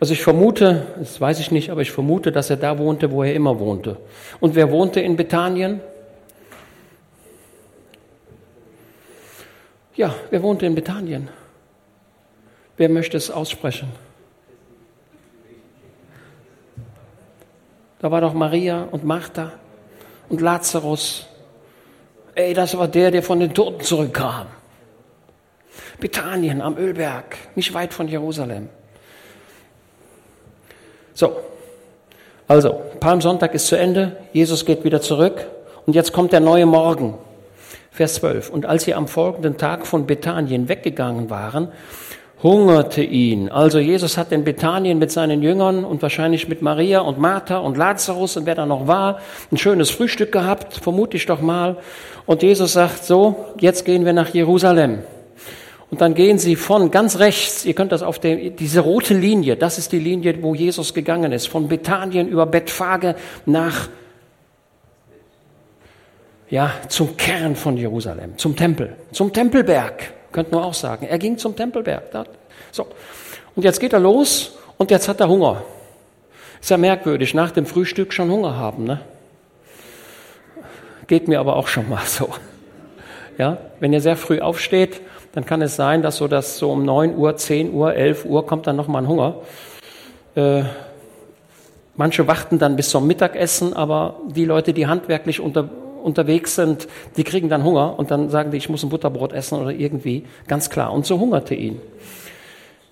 also 0.00 0.12
ich 0.12 0.22
vermute, 0.22 0.86
das 0.98 1.20
weiß 1.20 1.40
ich 1.40 1.50
nicht, 1.50 1.70
aber 1.70 1.80
ich 1.80 1.90
vermute, 1.90 2.32
dass 2.32 2.50
er 2.50 2.56
da 2.56 2.78
wohnte, 2.78 3.10
wo 3.10 3.22
er 3.22 3.34
immer 3.34 3.58
wohnte. 3.58 3.96
Und 4.40 4.54
wer 4.54 4.70
wohnte 4.70 5.00
in 5.00 5.16
Bethanien? 5.16 5.80
Ja, 9.96 10.14
wer 10.30 10.42
wohnte 10.42 10.66
in 10.66 10.74
Bethanien? 10.74 11.28
Wer 12.76 12.88
möchte 12.88 13.16
es 13.16 13.30
aussprechen? 13.30 13.88
Da 18.00 18.10
war 18.10 18.20
doch 18.20 18.34
Maria 18.34 18.86
und 18.90 19.04
Martha 19.04 19.52
und 20.28 20.40
Lazarus. 20.40 21.26
Ey, 22.34 22.52
das 22.52 22.76
war 22.76 22.88
der, 22.88 23.10
der 23.10 23.22
von 23.22 23.40
den 23.40 23.54
Toten 23.54 23.80
zurückkam. 23.80 24.48
Bethanien 26.00 26.60
am 26.60 26.76
Ölberg, 26.76 27.36
nicht 27.54 27.72
weit 27.74 27.94
von 27.94 28.08
Jerusalem. 28.08 28.68
So, 31.14 31.36
also, 32.46 32.82
Palmsonntag 33.00 33.54
ist 33.54 33.68
zu 33.68 33.76
Ende, 33.76 34.16
Jesus 34.32 34.66
geht 34.66 34.84
wieder 34.84 35.00
zurück 35.00 35.46
und 35.86 35.94
jetzt 35.94 36.12
kommt 36.12 36.32
der 36.32 36.40
neue 36.40 36.66
Morgen. 36.66 37.14
Vers 37.90 38.14
12. 38.14 38.50
Und 38.50 38.66
als 38.66 38.84
sie 38.84 38.94
am 38.94 39.06
folgenden 39.06 39.56
Tag 39.56 39.86
von 39.86 40.06
Bethanien 40.06 40.68
weggegangen 40.68 41.30
waren, 41.30 41.68
hungerte 42.42 43.02
ihn. 43.02 43.48
Also 43.48 43.78
Jesus 43.78 44.18
hat 44.18 44.32
in 44.32 44.44
Bethanien 44.44 44.98
mit 44.98 45.10
seinen 45.10 45.42
Jüngern 45.42 45.84
und 45.84 46.02
wahrscheinlich 46.02 46.48
mit 46.48 46.60
Maria 46.60 47.00
und 47.00 47.18
Martha 47.18 47.58
und 47.58 47.78
Lazarus 47.78 48.36
und 48.36 48.44
wer 48.46 48.56
da 48.56 48.66
noch 48.66 48.86
war, 48.86 49.20
ein 49.50 49.56
schönes 49.56 49.90
Frühstück 49.90 50.32
gehabt, 50.32 50.74
vermute 50.74 51.16
ich 51.16 51.24
doch 51.24 51.40
mal. 51.40 51.76
Und 52.26 52.42
Jesus 52.42 52.74
sagt 52.74 53.04
so, 53.04 53.46
jetzt 53.58 53.84
gehen 53.84 54.04
wir 54.04 54.12
nach 54.12 54.34
Jerusalem. 54.34 55.04
Und 55.94 56.00
dann 56.00 56.14
gehen 56.14 56.40
sie 56.40 56.56
von 56.56 56.90
ganz 56.90 57.20
rechts, 57.20 57.64
ihr 57.64 57.72
könnt 57.72 57.92
das 57.92 58.02
auf 58.02 58.18
dem, 58.18 58.56
diese 58.56 58.80
rote 58.80 59.14
Linie, 59.14 59.54
das 59.54 59.78
ist 59.78 59.92
die 59.92 60.00
Linie, 60.00 60.42
wo 60.42 60.52
Jesus 60.52 60.92
gegangen 60.92 61.30
ist, 61.30 61.46
von 61.46 61.68
Bethanien 61.68 62.26
über 62.26 62.46
Bethphage 62.46 63.14
nach, 63.46 63.88
ja, 66.50 66.72
zum 66.88 67.16
Kern 67.16 67.54
von 67.54 67.76
Jerusalem, 67.76 68.36
zum 68.38 68.56
Tempel, 68.56 68.96
zum 69.12 69.32
Tempelberg, 69.32 70.12
könnt 70.32 70.50
man 70.50 70.64
auch 70.64 70.74
sagen. 70.74 71.06
Er 71.06 71.16
ging 71.16 71.38
zum 71.38 71.54
Tempelberg. 71.54 72.26
So. 72.72 72.88
Und 73.54 73.62
jetzt 73.62 73.78
geht 73.78 73.92
er 73.92 74.00
los 74.00 74.58
und 74.78 74.90
jetzt 74.90 75.06
hat 75.06 75.20
er 75.20 75.28
Hunger. 75.28 75.62
Ist 76.60 76.70
ja 76.70 76.76
merkwürdig, 76.76 77.34
nach 77.34 77.52
dem 77.52 77.66
Frühstück 77.66 78.12
schon 78.12 78.32
Hunger 78.32 78.56
haben, 78.56 78.82
ne? 78.82 79.00
Geht 81.06 81.28
mir 81.28 81.38
aber 81.38 81.54
auch 81.54 81.68
schon 81.68 81.88
mal 81.88 82.04
so. 82.04 82.30
Ja, 83.38 83.58
wenn 83.78 83.92
ihr 83.92 84.00
sehr 84.00 84.16
früh 84.16 84.40
aufsteht, 84.40 85.00
dann 85.34 85.44
kann 85.44 85.62
es 85.62 85.74
sein, 85.74 86.00
dass 86.00 86.18
so, 86.18 86.28
dass 86.28 86.58
so 86.58 86.70
um 86.70 86.84
9 86.84 87.16
Uhr, 87.16 87.36
10 87.36 87.72
Uhr, 87.72 87.92
11 87.94 88.24
Uhr 88.24 88.46
kommt 88.46 88.68
dann 88.68 88.76
nochmal 88.76 89.02
ein 89.02 89.08
Hunger. 89.08 89.34
Äh, 90.36 90.62
manche 91.96 92.28
warten 92.28 92.60
dann 92.60 92.76
bis 92.76 92.90
zum 92.90 93.08
Mittagessen, 93.08 93.72
aber 93.72 94.20
die 94.28 94.44
Leute, 94.44 94.72
die 94.72 94.86
handwerklich 94.86 95.40
unter, 95.40 95.68
unterwegs 96.04 96.54
sind, 96.54 96.86
die 97.16 97.24
kriegen 97.24 97.48
dann 97.48 97.64
Hunger 97.64 97.98
und 97.98 98.12
dann 98.12 98.30
sagen 98.30 98.52
die, 98.52 98.58
ich 98.58 98.68
muss 98.68 98.84
ein 98.84 98.90
Butterbrot 98.90 99.32
essen 99.32 99.60
oder 99.60 99.72
irgendwie, 99.72 100.24
ganz 100.46 100.70
klar. 100.70 100.92
Und 100.92 101.04
so 101.04 101.18
hungerte 101.18 101.56
ihn. 101.56 101.80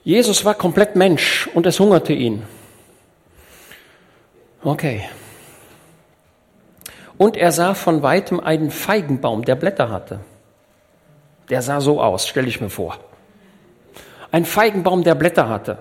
Jesus 0.02 0.44
war 0.44 0.54
komplett 0.54 0.96
Mensch 0.96 1.48
und 1.54 1.64
es 1.64 1.78
hungerte 1.78 2.12
ihn. 2.12 2.42
Okay. 4.64 5.02
Und 7.18 7.36
er 7.36 7.52
sah 7.52 7.74
von 7.74 8.02
weitem 8.02 8.40
einen 8.40 8.72
Feigenbaum, 8.72 9.44
der 9.44 9.54
Blätter 9.54 9.90
hatte. 9.90 10.18
Der 11.52 11.60
sah 11.60 11.82
so 11.82 12.00
aus, 12.00 12.26
stelle 12.26 12.48
ich 12.48 12.62
mir 12.62 12.70
vor. 12.70 12.96
Ein 14.30 14.46
Feigenbaum, 14.46 15.04
der 15.04 15.14
Blätter 15.14 15.50
hatte. 15.50 15.76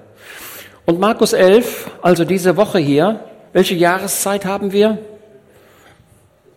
Und 0.85 0.99
Markus 0.99 1.31
11, 1.31 1.89
also 2.01 2.25
diese 2.25 2.57
Woche 2.57 2.77
hier, 2.79 3.23
welche 3.53 3.75
Jahreszeit 3.75 4.43
haben 4.43 4.73
wir? 4.73 4.97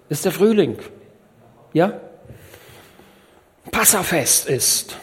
Ist 0.09 0.25
der 0.25 0.33
Frühling. 0.33 0.79
Ja? 1.73 1.93
Passafest 3.71 4.49
ist. 4.49 4.97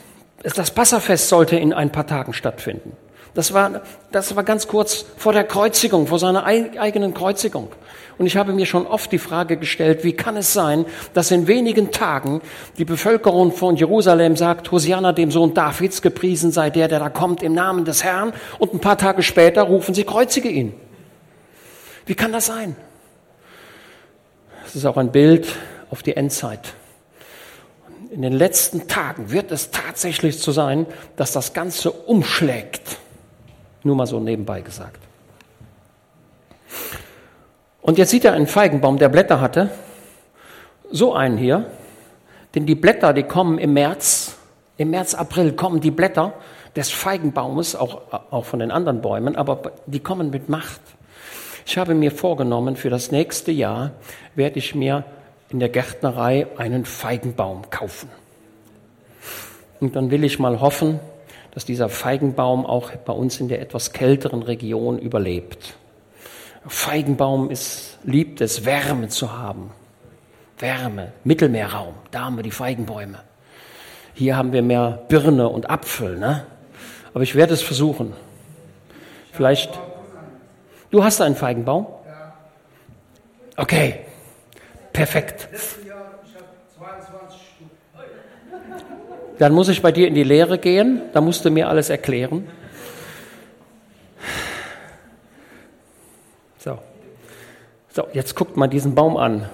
Das 0.44 0.72
Passafest 0.72 1.30
sollte 1.30 1.56
in 1.56 1.72
ein 1.72 1.94
paar 1.94 2.06
Tagen 2.06 2.34
stattfinden. 2.34 2.98
Das 3.34 3.54
war, 3.54 3.82
das 4.12 4.36
war 4.36 4.44
ganz 4.44 4.68
kurz 4.68 5.06
vor 5.18 5.32
der 5.32 5.46
Kreuzigung, 5.46 6.08
vor 6.08 6.20
seiner 6.20 6.44
eigenen 6.46 7.14
Kreuzigung. 7.14 7.70
Und 8.18 8.28
ich 8.28 8.38
habe 8.38 8.54
mir 8.54 8.66
schon 8.66 8.86
oft 8.86 9.12
die 9.12 9.18
Frage 9.18 9.58
gestellt, 9.58 10.04
wie 10.04 10.14
kann 10.14 10.38
es 10.38 10.54
sein, 10.54 10.86
dass 11.14 11.32
in 11.32 11.48
wenigen 11.48 11.92
Tagen 11.92 12.42
die 12.78 12.86
Bevölkerung 12.86 13.52
von 13.52 13.78
Jerusalem 13.78 14.36
sagt, 14.36 14.72
Hosianna 14.72 15.14
dem 15.14 15.32
Sohn 15.32 15.54
Davids, 15.54 16.02
gepriesen 16.02 16.52
sei 16.52 16.70
der, 16.70 16.88
der 16.88 17.00
da 17.00 17.10
kommt 17.10 17.42
im 17.42 17.54
Namen 17.54 17.86
des 17.86 18.04
Herrn, 18.04 18.34
und 18.60 18.74
ein 18.74 18.80
paar 18.80 18.98
Tage 18.98 19.24
später 19.24 19.64
rufen 19.64 19.96
sie, 19.96 20.04
kreuzige 20.04 20.50
ihn. 20.50 20.74
Wie 22.06 22.16
kann 22.16 22.32
das 22.32 22.48
sein? 22.48 22.76
Das 24.66 24.76
ist 24.76 24.86
auch 24.86 24.98
ein 24.98 25.12
Bild 25.12 25.48
auf 25.90 26.04
die 26.04 26.16
Endzeit. 26.16 26.74
In 28.12 28.22
den 28.22 28.34
letzten 28.34 28.88
Tagen 28.88 29.32
wird 29.32 29.52
es 29.52 29.72
tatsächlich 29.72 30.38
so 30.38 30.52
sein, 30.52 30.86
dass 31.16 31.32
das 31.32 31.54
Ganze 31.54 31.92
umschlägt. 31.92 33.00
Nur 33.84 33.96
mal 33.96 34.06
so 34.06 34.20
nebenbei 34.20 34.62
gesagt. 34.62 35.00
Und 37.82 37.98
jetzt 37.98 38.12
sieht 38.12 38.26
er 38.26 38.34
einen 38.34 38.48
Feigenbaum, 38.48 38.98
der 38.98 39.10
Blätter 39.10 39.42
hatte. 39.42 39.70
so 40.94 41.14
einen 41.14 41.38
hier, 41.38 41.72
denn 42.54 42.66
die 42.66 42.76
Blätter, 42.76 43.14
die 43.14 43.24
kommen 43.24 43.58
im 43.58 43.74
März, 43.74 44.36
im 44.78 44.90
März, 44.90 45.14
April 45.14 45.54
kommen 45.54 45.80
die 45.80 45.92
Blätter 45.92 46.34
des 46.76 46.90
Feigenbaumes, 46.92 47.76
auch, 47.76 48.02
auch 48.30 48.46
von 48.46 48.60
den 48.60 48.72
anderen 48.72 49.02
Bäumen, 49.02 49.36
aber 49.36 49.72
die 49.86 50.00
kommen 50.00 50.32
mit 50.32 50.50
Macht. 50.50 50.82
Ich 51.66 51.78
habe 51.78 51.96
mir 51.96 52.12
vorgenommen, 52.12 52.76
für 52.76 52.90
das 52.90 53.12
nächste 53.12 53.52
Jahr 53.52 53.92
werde 54.36 54.60
ich 54.60 54.76
mir 54.76 55.06
in 55.50 55.60
der 55.60 55.70
Gärtnerei 55.70 56.48
einen 56.58 56.86
Feigenbaum 56.86 57.70
kaufen. 57.70 58.10
Und 59.80 59.96
dann 59.96 60.12
will 60.12 60.24
ich 60.24 60.40
mal 60.40 60.60
hoffen, 60.60 61.00
dass 61.54 61.66
dieser 61.66 61.90
Feigenbaum 61.90 62.66
auch 62.66 62.92
bei 62.92 63.14
uns 63.14 63.40
in 63.40 63.48
der 63.48 63.62
etwas 63.62 63.94
kälteren 63.94 64.42
Region 64.42 65.00
überlebt. 65.00 65.76
Feigenbaum 66.68 67.50
ist, 67.50 67.98
liebt 68.04 68.42
es, 68.42 68.66
Wärme 68.66 69.10
zu 69.10 69.38
haben. 69.38 69.72
Wärme, 70.60 71.12
Mittelmeerraum, 71.24 71.96
da 72.12 72.26
haben 72.26 72.36
wir 72.36 72.44
die 72.44 72.52
Feigenbäume. 72.52 73.20
Hier 74.14 74.38
haben 74.38 74.54
wir 74.54 74.62
mehr 74.62 75.04
Birne 75.08 75.50
und 75.50 75.70
Apfel, 75.70 76.18
ne? 76.18 76.46
Aber 77.14 77.24
ich 77.24 77.36
werde 77.36 77.54
es 77.54 77.62
versuchen. 77.62 78.14
Vielleicht. 79.32 79.80
Du 80.92 81.04
hast 81.04 81.22
einen 81.22 81.36
Feigenbaum? 81.36 81.88
Ja. 82.06 82.34
Okay. 83.58 84.02
Perfekt. 84.94 85.48
Dann 89.42 89.54
muss 89.54 89.70
ich 89.70 89.82
bei 89.82 89.92
dir 89.92 90.08
in 90.08 90.14
die 90.14 90.22
Lehre 90.22 90.60
gehen, 90.60 91.02
da 91.14 91.20
musst 91.20 91.44
du 91.44 91.50
mir 91.50 91.68
alles 91.68 91.90
erklären. 91.90 92.48
So. 96.60 96.78
So, 97.90 98.08
jetzt 98.14 98.36
guckt 98.36 98.56
mal 98.56 98.68
diesen 98.68 98.94
Baum 98.94 99.18
an. 99.18 99.50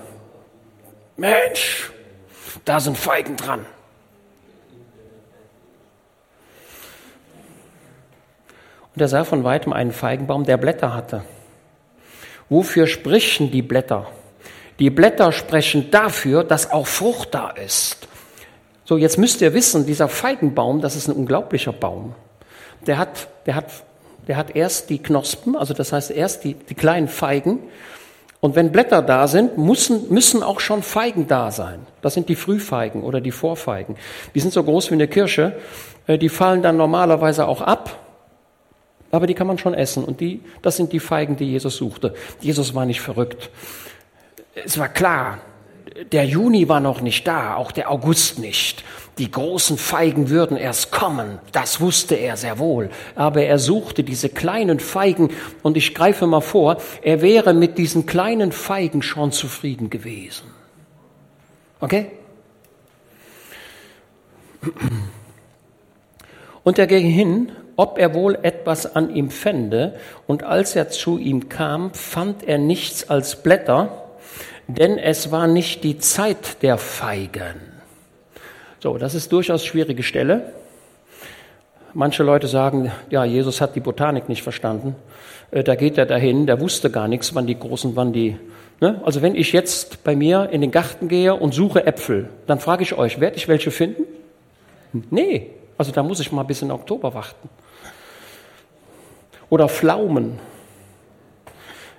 Mensch, 1.15 1.89
da 2.65 2.81
sind 2.81 2.97
Feigen 2.97 3.37
dran. 3.37 3.65
Und 8.93 9.01
er 9.01 9.07
sah 9.07 9.23
von 9.23 9.45
weitem 9.45 9.71
einen 9.71 9.93
Feigenbaum, 9.93 10.43
der 10.43 10.57
Blätter 10.57 10.93
hatte. 10.93 11.23
Wofür 12.49 12.87
sprechen 12.87 13.51
die 13.51 13.61
Blätter? 13.61 14.05
Die 14.79 14.89
Blätter 14.89 15.31
sprechen 15.31 15.91
dafür, 15.91 16.43
dass 16.43 16.71
auch 16.71 16.87
Frucht 16.87 17.33
da 17.33 17.51
ist. 17.51 18.09
So, 18.87 18.97
jetzt 18.97 19.17
müsst 19.17 19.41
ihr 19.41 19.53
wissen, 19.53 19.85
dieser 19.85 20.07
Feigenbaum, 20.07 20.79
das 20.79 20.95
ist 20.95 21.09
ein 21.09 21.15
unglaublicher 21.15 21.73
Baum. 21.73 22.15
Der 22.85 22.97
hat, 22.97 23.27
der 23.45 23.55
hat, 23.55 23.65
der 24.27 24.37
hat 24.37 24.55
erst 24.55 24.89
die 24.89 24.99
Knospen, 24.99 25.57
also 25.57 25.73
das 25.73 25.91
heißt 25.91 26.09
erst 26.09 26.45
die, 26.45 26.53
die 26.53 26.73
kleinen 26.73 27.09
Feigen. 27.09 27.59
Und 28.39 28.55
wenn 28.55 28.71
Blätter 28.71 29.01
da 29.01 29.27
sind, 29.27 29.57
müssen, 29.57 30.09
müssen 30.09 30.41
auch 30.41 30.61
schon 30.61 30.83
Feigen 30.83 31.27
da 31.27 31.51
sein. 31.51 31.79
Das 32.01 32.13
sind 32.13 32.29
die 32.29 32.35
Frühfeigen 32.35 33.03
oder 33.03 33.19
die 33.19 33.31
Vorfeigen. 33.31 33.97
Die 34.33 34.39
sind 34.39 34.53
so 34.53 34.63
groß 34.63 34.89
wie 34.91 34.95
eine 34.95 35.09
Kirsche. 35.09 35.57
Äh, 36.05 36.17
die 36.17 36.29
fallen 36.29 36.61
dann 36.61 36.77
normalerweise 36.77 37.45
auch 37.47 37.61
ab 37.61 37.99
aber 39.11 39.27
die 39.27 39.33
kann 39.33 39.47
man 39.47 39.57
schon 39.57 39.73
essen. 39.73 40.03
Und 40.03 40.19
die, 40.19 40.41
das 40.61 40.77
sind 40.77 40.91
die 40.93 40.99
Feigen, 40.99 41.37
die 41.37 41.45
Jesus 41.45 41.77
suchte. 41.77 42.13
Jesus 42.41 42.75
war 42.75 42.85
nicht 42.85 43.01
verrückt. 43.01 43.49
Es 44.53 44.77
war 44.77 44.89
klar, 44.89 45.39
der 46.11 46.25
Juni 46.25 46.69
war 46.69 46.79
noch 46.79 47.01
nicht 47.01 47.27
da, 47.27 47.55
auch 47.55 47.71
der 47.71 47.91
August 47.91 48.39
nicht. 48.39 48.83
Die 49.17 49.31
großen 49.31 49.77
Feigen 49.77 50.29
würden 50.29 50.57
erst 50.57 50.91
kommen, 50.91 51.39
das 51.51 51.81
wusste 51.81 52.15
er 52.15 52.37
sehr 52.37 52.59
wohl. 52.59 52.89
Aber 53.15 53.41
er 53.41 53.57
suchte 53.57 54.03
diese 54.03 54.29
kleinen 54.29 54.79
Feigen 54.79 55.31
und 55.63 55.75
ich 55.75 55.95
greife 55.95 56.27
mal 56.27 56.41
vor, 56.41 56.77
er 57.01 57.21
wäre 57.21 57.53
mit 57.53 57.77
diesen 57.77 58.05
kleinen 58.05 58.51
Feigen 58.51 59.01
schon 59.01 59.31
zufrieden 59.31 59.89
gewesen. 59.89 60.45
Okay? 61.79 62.11
Und 66.63 66.77
er 66.77 66.87
ging 66.87 67.05
hin 67.05 67.51
ob 67.77 67.99
er 67.99 68.15
wohl 68.15 68.39
etwas 68.41 68.95
an 68.95 69.15
ihm 69.15 69.29
fände, 69.29 69.93
und 70.25 70.43
als 70.43 70.75
er 70.75 70.89
zu 70.89 71.17
ihm 71.19 71.47
kam, 71.47 71.93
fand 71.93 72.43
er 72.43 72.57
nichts 72.57 73.07
als 73.09 73.43
Blätter, 73.43 74.06
denn 74.67 74.97
es 74.97 75.31
war 75.31 75.47
nicht 75.47 75.83
die 75.83 75.97
Zeit 75.97 76.61
der 76.61 76.77
Feigen. 76.77 77.55
So, 78.79 78.97
das 78.97 79.15
ist 79.15 79.31
durchaus 79.31 79.65
schwierige 79.65 80.03
Stelle. 80.03 80.53
Manche 81.93 82.23
Leute 82.23 82.47
sagen, 82.47 82.91
ja, 83.09 83.25
Jesus 83.25 83.59
hat 83.59 83.75
die 83.75 83.79
Botanik 83.79 84.29
nicht 84.29 84.43
verstanden. 84.43 84.95
Äh, 85.51 85.63
da 85.63 85.75
geht 85.75 85.97
er 85.97 86.05
dahin, 86.05 86.45
der 86.45 86.59
wusste 86.59 86.91
gar 86.91 87.07
nichts, 87.07 87.33
wann 87.33 87.47
die 87.47 87.57
großen, 87.57 87.95
wann 87.95 88.13
die. 88.13 88.37
Ne? 88.79 89.01
Also 89.03 89.21
wenn 89.21 89.35
ich 89.35 89.53
jetzt 89.53 90.03
bei 90.03 90.15
mir 90.15 90.49
in 90.51 90.61
den 90.61 90.71
Garten 90.71 91.07
gehe 91.07 91.33
und 91.33 91.53
suche 91.53 91.85
Äpfel, 91.87 92.29
dann 92.45 92.59
frage 92.59 92.83
ich 92.83 92.97
euch, 92.97 93.19
werde 93.19 93.37
ich 93.37 93.47
welche 93.47 93.71
finden? 93.71 94.03
Nee, 95.09 95.49
also 95.77 95.91
da 95.91 96.03
muss 96.03 96.19
ich 96.19 96.31
mal 96.31 96.43
bis 96.43 96.61
in 96.61 96.71
Oktober 96.71 97.13
warten. 97.13 97.49
Oder 99.49 99.69
Pflaumen. 99.69 100.39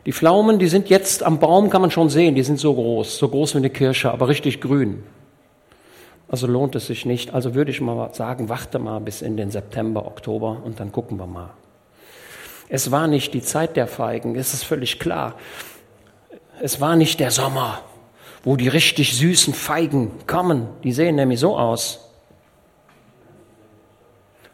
Die 0.08 0.12
Pflaumen, 0.14 0.58
die 0.58 0.68
sind 0.68 0.88
jetzt 0.88 1.22
am 1.22 1.38
Baum, 1.38 1.68
kann 1.68 1.82
man 1.82 1.90
schon 1.90 2.08
sehen, 2.08 2.34
die 2.34 2.42
sind 2.42 2.58
so 2.58 2.72
groß, 2.72 3.18
so 3.18 3.28
groß 3.28 3.52
wie 3.52 3.58
eine 3.58 3.68
Kirsche, 3.68 4.10
aber 4.10 4.26
richtig 4.28 4.58
grün. 4.58 5.02
Also 6.28 6.46
lohnt 6.46 6.74
es 6.76 6.86
sich 6.86 7.04
nicht. 7.04 7.34
Also 7.34 7.54
würde 7.54 7.70
ich 7.70 7.82
mal 7.82 8.14
sagen, 8.14 8.48
warte 8.48 8.78
mal 8.78 9.00
bis 9.00 9.20
in 9.20 9.36
den 9.36 9.50
September, 9.50 10.06
Oktober 10.06 10.62
und 10.64 10.80
dann 10.80 10.92
gucken 10.92 11.18
wir 11.18 11.26
mal. 11.26 11.50
Es 12.70 12.90
war 12.90 13.06
nicht 13.06 13.34
die 13.34 13.42
Zeit 13.42 13.76
der 13.76 13.86
Feigen, 13.86 14.34
es 14.34 14.54
ist 14.54 14.62
völlig 14.62 14.98
klar. 14.98 15.34
Es 16.62 16.80
war 16.80 16.96
nicht 16.96 17.20
der 17.20 17.30
Sommer, 17.30 17.82
wo 18.44 18.56
die 18.56 18.68
richtig 18.68 19.14
süßen 19.14 19.52
Feigen 19.52 20.12
kommen. 20.26 20.68
Die 20.84 20.92
sehen 20.92 21.16
nämlich 21.16 21.38
so 21.38 21.58
aus. 21.58 22.00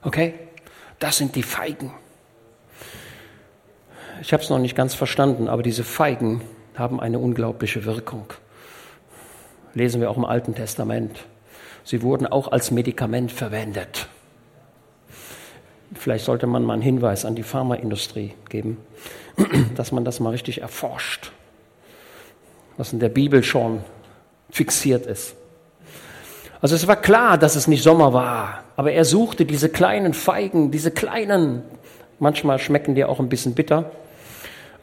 Okay? 0.03 0.35
Das 0.99 1.17
sind 1.17 1.37
die 1.37 1.45
Feigen 1.45 1.93
ich 4.25 4.33
habe 4.33 4.43
es 4.43 4.49
noch 4.49 4.59
nicht 4.59 4.75
ganz 4.75 4.95
verstanden, 4.95 5.49
aber 5.49 5.63
diese 5.63 5.85
Feigen 5.85 6.41
haben 6.75 6.99
eine 6.99 7.19
unglaubliche 7.19 7.85
Wirkung. 7.85 8.25
Lesen 9.75 10.01
wir 10.01 10.09
auch 10.11 10.17
im 10.17 10.25
Alten 10.25 10.55
Testament. 10.55 11.27
Sie 11.85 12.01
wurden 12.01 12.27
auch 12.27 12.51
als 12.51 12.71
Medikament 12.71 13.31
verwendet. 13.33 14.09
Vielleicht 15.93 16.25
sollte 16.25 16.47
man 16.47 16.65
mal 16.65 16.73
einen 16.73 16.81
Hinweis 16.81 17.27
an 17.27 17.35
die 17.35 17.43
Pharmaindustrie 17.43 18.33
geben, 18.49 18.79
dass 19.75 19.93
man 19.93 20.07
das 20.07 20.21
mal 20.21 20.31
richtig 20.31 20.63
erforscht, 20.63 21.31
was 22.79 22.95
in 22.95 23.01
der 23.01 23.11
Bibel 23.11 23.43
schon 23.43 23.85
fixiert 24.49 25.05
ist. 25.05 25.37
Also 26.63 26.75
es 26.75 26.87
war 26.87 26.97
klar, 26.97 27.37
dass 27.37 27.57
es 27.57 27.69
nicht 27.69 27.83
Sommer 27.83 28.15
war, 28.15 28.65
aber 28.77 28.91
er 28.93 29.05
suchte 29.05 29.45
diese 29.45 29.69
kleinen 29.69 30.15
Feigen, 30.15 30.71
diese 30.71 30.91
kleinen, 30.91 31.63
manchmal 32.19 32.59
schmecken 32.59 32.95
die 32.95 33.05
auch 33.05 33.21
ein 33.21 33.29
bisschen 33.29 33.55
bitter, 33.55 33.93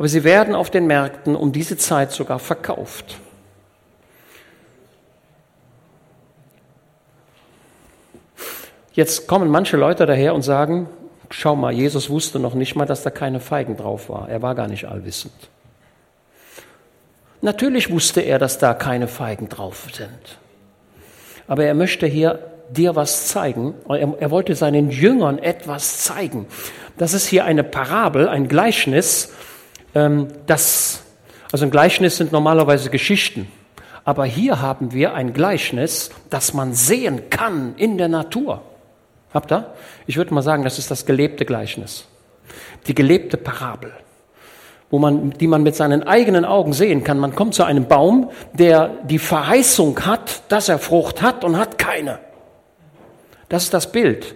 aber 0.01 0.07
sie 0.07 0.23
werden 0.23 0.55
auf 0.55 0.71
den 0.71 0.87
Märkten 0.87 1.35
um 1.35 1.51
diese 1.51 1.77
Zeit 1.77 2.11
sogar 2.11 2.39
verkauft. 2.39 3.19
Jetzt 8.93 9.27
kommen 9.27 9.47
manche 9.51 9.77
Leute 9.77 10.07
daher 10.07 10.33
und 10.33 10.41
sagen, 10.41 10.89
schau 11.29 11.55
mal, 11.55 11.71
Jesus 11.71 12.09
wusste 12.09 12.39
noch 12.39 12.55
nicht 12.55 12.75
mal, 12.75 12.87
dass 12.87 13.03
da 13.03 13.11
keine 13.11 13.39
Feigen 13.39 13.77
drauf 13.77 14.09
war. 14.09 14.27
Er 14.27 14.41
war 14.41 14.55
gar 14.55 14.67
nicht 14.67 14.85
allwissend. 14.85 15.35
Natürlich 17.41 17.91
wusste 17.91 18.21
er, 18.21 18.39
dass 18.39 18.57
da 18.57 18.73
keine 18.73 19.07
Feigen 19.07 19.49
drauf 19.49 19.85
sind. 19.93 20.39
Aber 21.47 21.63
er 21.63 21.75
möchte 21.75 22.07
hier 22.07 22.39
dir 22.71 22.95
was 22.95 23.27
zeigen. 23.27 23.75
Er, 23.87 24.15
er 24.19 24.31
wollte 24.31 24.55
seinen 24.55 24.89
Jüngern 24.89 25.37
etwas 25.37 25.99
zeigen. 25.99 26.47
Das 26.97 27.13
ist 27.13 27.27
hier 27.27 27.45
eine 27.45 27.63
Parabel, 27.63 28.27
ein 28.27 28.47
Gleichnis, 28.47 29.31
ähm, 29.95 30.27
das, 30.45 31.03
also 31.51 31.65
ein 31.65 31.71
Gleichnis 31.71 32.17
sind 32.17 32.31
normalerweise 32.31 32.89
Geschichten. 32.89 33.47
Aber 34.03 34.25
hier 34.25 34.61
haben 34.61 34.93
wir 34.93 35.13
ein 35.13 35.33
Gleichnis, 35.33 36.09
das 36.29 36.53
man 36.53 36.73
sehen 36.73 37.29
kann 37.29 37.75
in 37.77 37.97
der 37.97 38.07
Natur. 38.07 38.63
Habt 39.33 39.51
ihr? 39.51 39.73
Ich 40.07 40.17
würde 40.17 40.33
mal 40.33 40.41
sagen, 40.41 40.63
das 40.63 40.79
ist 40.79 40.91
das 40.91 41.05
gelebte 41.05 41.45
Gleichnis. 41.45 42.05
Die 42.87 42.95
gelebte 42.95 43.37
Parabel, 43.37 43.93
wo 44.89 44.99
man, 44.99 45.31
die 45.31 45.47
man 45.47 45.63
mit 45.63 45.75
seinen 45.75 46.03
eigenen 46.03 46.45
Augen 46.45 46.73
sehen 46.73 47.03
kann. 47.03 47.19
Man 47.19 47.35
kommt 47.35 47.53
zu 47.53 47.63
einem 47.63 47.87
Baum, 47.87 48.31
der 48.53 48.89
die 49.03 49.19
Verheißung 49.19 50.05
hat, 50.05 50.51
dass 50.51 50.67
er 50.67 50.79
Frucht 50.79 51.21
hat 51.21 51.43
und 51.43 51.57
hat 51.57 51.77
keine. 51.77 52.19
Das 53.49 53.63
ist 53.63 53.73
das 53.73 53.91
Bild. 53.91 54.35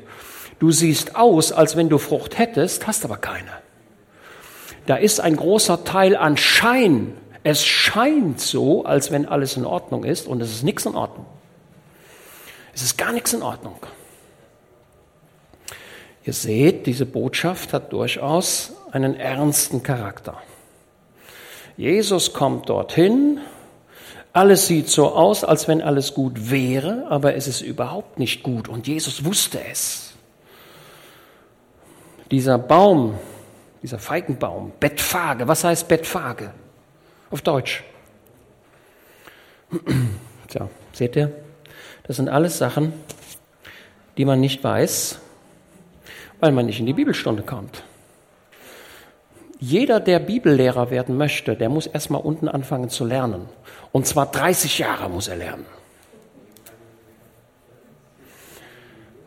Du 0.59 0.71
siehst 0.71 1.15
aus, 1.15 1.51
als 1.51 1.75
wenn 1.75 1.89
du 1.89 1.97
Frucht 1.97 2.37
hättest, 2.37 2.87
hast 2.87 3.03
aber 3.03 3.17
keine. 3.17 3.64
Da 4.85 4.95
ist 4.95 5.19
ein 5.19 5.35
großer 5.35 5.83
Teil 5.83 6.15
an 6.15 6.37
Schein. 6.37 7.17
Es 7.43 7.63
scheint 7.63 8.39
so, 8.39 8.85
als 8.85 9.11
wenn 9.11 9.25
alles 9.25 9.57
in 9.57 9.65
Ordnung 9.65 10.03
ist 10.03 10.27
und 10.27 10.41
es 10.41 10.51
ist 10.51 10.63
nichts 10.63 10.85
in 10.85 10.95
Ordnung. 10.95 11.25
Es 12.73 12.81
ist 12.81 12.97
gar 12.97 13.11
nichts 13.11 13.33
in 13.33 13.41
Ordnung. 13.41 13.77
Ihr 16.25 16.33
seht, 16.33 16.87
diese 16.87 17.05
Botschaft 17.05 17.71
hat 17.71 17.93
durchaus 17.93 18.73
einen 18.91 19.15
ernsten 19.15 19.83
Charakter. 19.83 20.41
Jesus 21.77 22.33
kommt 22.33 22.69
dorthin, 22.69 23.39
Alles 24.35 24.67
sieht 24.67 24.89
so 24.89 25.13
aus, 25.13 25.45
als 25.45 25.69
wenn 25.69 25.81
alles 25.81 26.13
gut 26.13 26.51
wäre, 26.51 27.05
aber 27.09 27.35
es 27.35 27.47
ist 27.47 27.61
überhaupt 27.61 28.19
nicht 28.19 28.43
gut 28.43 28.67
und 28.67 28.85
Jesus 28.85 29.23
wusste 29.23 29.61
es. 29.71 30.13
Dieser 32.31 32.57
Baum, 32.57 33.17
dieser 33.85 33.99
Feigenbaum, 33.99 34.71
Bettfage, 34.79 35.47
was 35.47 35.63
heißt 35.63 35.87
Bettfage? 35.87 36.49
Auf 37.29 37.43
Deutsch. 37.43 37.83
Tja, 40.47 40.67
seht 40.91 41.15
ihr? 41.15 41.31
Das 42.01 42.15
sind 42.15 42.27
alles 42.27 42.57
Sachen, 42.57 42.93
die 44.17 44.25
man 44.25 44.39
nicht 44.39 44.63
weiß, 44.63 45.19
weil 46.39 46.51
man 46.51 46.65
nicht 46.65 46.79
in 46.79 46.87
die 46.87 46.93
Bibelstunde 46.93 47.43
kommt. 47.43 47.83
Jeder, 49.59 49.99
der 49.99 50.17
Bibellehrer 50.17 50.89
werden 50.89 51.15
möchte, 51.15 51.55
der 51.55 51.69
muss 51.69 51.85
erstmal 51.85 52.21
unten 52.21 52.47
anfangen 52.47 52.89
zu 52.89 53.05
lernen. 53.05 53.47
Und 53.91 54.07
zwar 54.07 54.31
30 54.31 54.79
Jahre 54.79 55.11
muss 55.11 55.27
er 55.27 55.35
lernen. 55.35 55.65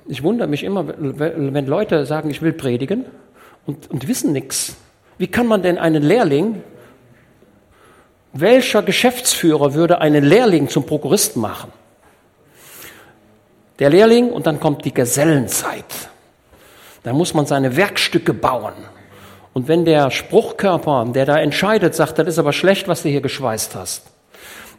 Ich 0.09 0.25
wundere 0.25 0.49
mich 0.49 0.65
immer, 0.65 0.85
wenn 0.89 1.67
Leute 1.67 2.05
sagen, 2.07 2.29
ich 2.29 2.43
will 2.43 2.53
predigen 2.53 3.05
und, 3.69 3.91
und 3.91 4.09
wissen 4.09 4.33
nichts. 4.33 4.77
Wie 5.19 5.27
kann 5.27 5.47
man 5.47 5.63
denn 5.63 5.77
einen 5.77 6.03
Lehrling, 6.03 6.63
welcher 8.33 8.83
Geschäftsführer 8.83 9.75
würde 9.75 10.01
einen 10.01 10.25
Lehrling 10.25 10.69
zum 10.69 10.87
Prokuristen 10.87 11.43
machen? 11.43 11.71
Der 13.79 13.91
Lehrling 13.91 14.31
und 14.31 14.47
dann 14.47 14.59
kommt 14.59 14.87
die 14.87 14.95
Gesellenzeit. 14.95 15.85
Da 17.03 17.13
muss 17.13 17.35
man 17.35 17.45
seine 17.45 17.77
Werkstücke 17.77 18.33
bauen. 18.33 18.73
Und 19.53 19.69
wenn 19.69 19.85
der 19.85 20.11
Spruchkörper, 20.11 21.05
der 21.15 21.27
da 21.27 21.39
entscheidet, 21.39 21.95
sagt, 21.95 22.19
das 22.19 22.27
ist 22.27 22.39
aber 22.39 22.55
schlecht, 22.55 22.89
was 22.89 23.03
du 23.03 23.11
hier 23.11 23.21
geschweißt 23.21 23.75
hast. 23.75 24.05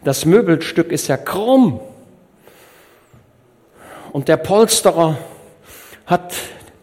Das 0.03 0.25
Möbelstück 0.25 0.91
ist 0.91 1.07
ja 1.07 1.17
krumm. 1.17 1.79
Und 4.11 4.27
der 4.27 4.37
Polsterer 4.37 5.17
hat 6.07 6.33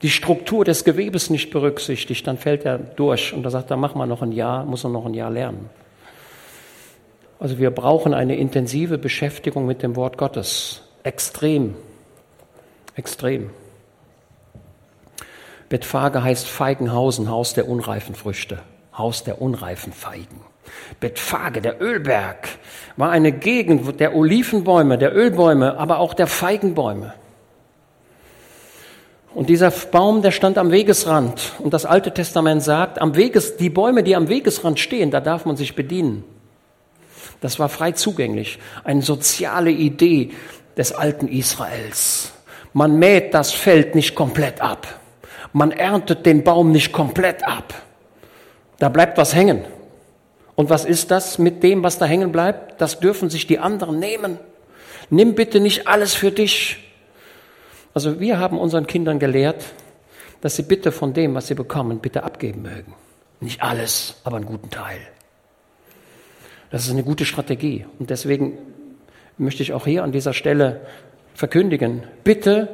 die 0.03 0.11
Struktur 0.11 0.65
des 0.65 0.85
Gewebes 0.85 1.31
nicht 1.31 1.51
berücksichtigt, 1.51 2.27
dann 2.27 2.39
fällt 2.39 2.65
er 2.65 2.79
durch 2.79 3.33
und 3.33 3.43
da 3.43 3.51
sagt 3.51 3.71
er, 3.71 3.77
mach 3.77 3.95
mal 3.95 4.07
noch 4.07 4.23
ein 4.23 4.33
Jahr, 4.33 4.65
muss 4.65 4.85
er 4.85 4.91
noch 4.91 5.07
ein 5.07 5.15
Jahr 5.15 5.31
lernen. 5.31 5.71
Also 7.39 7.59
wir 7.59 7.71
brauchen 7.71 8.15
eine 8.15 8.37
intensive 8.37 8.99
Beschäftigung 8.99 9.67
mit 9.67 9.83
dem 9.83 9.97
Wort 9.97 10.17
Gottes. 10.17 10.83
Extrem. 11.03 11.75
Extrem. 12.95 13.51
Bethphage 15.69 16.23
heißt 16.23 16.47
Feigenhausen, 16.47 17.31
Haus 17.31 17.55
der 17.55 17.69
unreifen 17.69 18.15
Früchte, 18.15 18.61
Haus 18.97 19.25
der 19.25 19.43
unreifen 19.43 19.93
Feigen. 19.93 20.41
Bethphage, 21.01 21.61
der 21.61 21.81
Ölberg, 21.81 22.49
war 22.97 23.11
eine 23.11 23.33
Gegend 23.33 24.01
der 24.01 24.15
Olivenbäume, 24.15 24.99
der 24.99 25.15
Ölbäume, 25.15 25.77
aber 25.79 25.99
auch 25.99 26.15
der 26.15 26.27
Feigenbäume. 26.27 27.13
Und 29.37 29.51
dieser 29.51 29.71
Baum, 29.71 30.23
der 30.23 30.31
stand 30.31 30.57
am 30.57 30.71
Wegesrand. 30.71 31.53
Und 31.59 31.75
das 31.75 31.85
Alte 31.85 32.11
Testament 32.11 32.63
sagt, 32.63 33.03
am 33.03 33.17
Weges, 33.17 33.59
die 33.59 33.69
Bäume, 33.69 34.03
die 34.03 34.17
am 34.17 34.31
Wegesrand 34.31 34.81
stehen, 34.81 35.11
da 35.11 35.21
darf 35.21 35.45
man 35.45 35.59
sich 35.59 35.77
bedienen. 35.77 36.25
Das 37.43 37.59
war 37.59 37.69
frei 37.69 37.93
zugänglich. 37.93 38.59
Eine 38.83 39.03
soziale 39.03 39.71
Idee 39.71 40.31
des 40.79 40.93
alten 40.93 41.29
Israels. 41.29 42.33
Man 42.73 42.99
mäht 42.99 43.35
das 43.35 43.53
Feld 43.53 43.95
nicht 43.95 44.15
komplett 44.15 44.63
ab. 44.63 44.87
Man 45.53 45.71
erntet 45.71 46.25
den 46.25 46.43
Baum 46.43 46.73
nicht 46.73 46.93
komplett 46.93 47.47
ab. 47.47 47.75
Da 48.79 48.89
bleibt 48.89 49.19
was 49.19 49.35
hängen. 49.35 49.67
Und 50.55 50.71
was 50.71 50.87
ist 50.87 51.11
das 51.11 51.37
mit 51.37 51.63
dem, 51.63 51.83
was 51.83 51.99
da 51.99 52.07
hängen 52.07 52.33
bleibt? 52.33 52.81
Das 52.81 53.01
dürfen 53.01 53.29
sich 53.29 53.47
die 53.47 53.59
anderen 53.59 53.99
nehmen. 53.99 54.39
Nimm 55.11 55.35
bitte 55.35 55.61
nicht 55.61 55.89
alles 55.89 56.15
für 56.15 56.31
dich. 56.31 56.86
Also 57.97 58.21
wir 58.21 58.39
haben 58.39 58.59
unseren 58.59 58.87
Kindern 58.87 59.19
gelehrt, 59.19 59.65
dass 60.43 60.55
sie 60.55 60.65
bitte 60.65 60.93
von 60.93 61.15
dem, 61.15 61.35
was 61.35 61.47
sie 61.47 61.55
bekommen, 61.55 62.01
bitte 62.01 62.25
abgeben 62.25 62.61
mögen. 62.61 62.95
Nicht 63.41 63.63
alles, 63.63 64.17
aber 64.23 64.37
einen 64.37 64.45
guten 64.45 64.69
Teil. 64.69 64.99
Das 66.71 66.85
ist 66.85 66.91
eine 66.91 67.05
gute 67.05 67.25
Strategie. 67.25 67.87
Und 67.99 68.11
deswegen 68.11 68.59
möchte 69.39 69.63
ich 69.63 69.73
auch 69.73 69.87
hier 69.87 70.05
an 70.05 70.13
dieser 70.13 70.35
Stelle 70.35 70.83
verkündigen, 71.33 72.03
bitte 72.23 72.69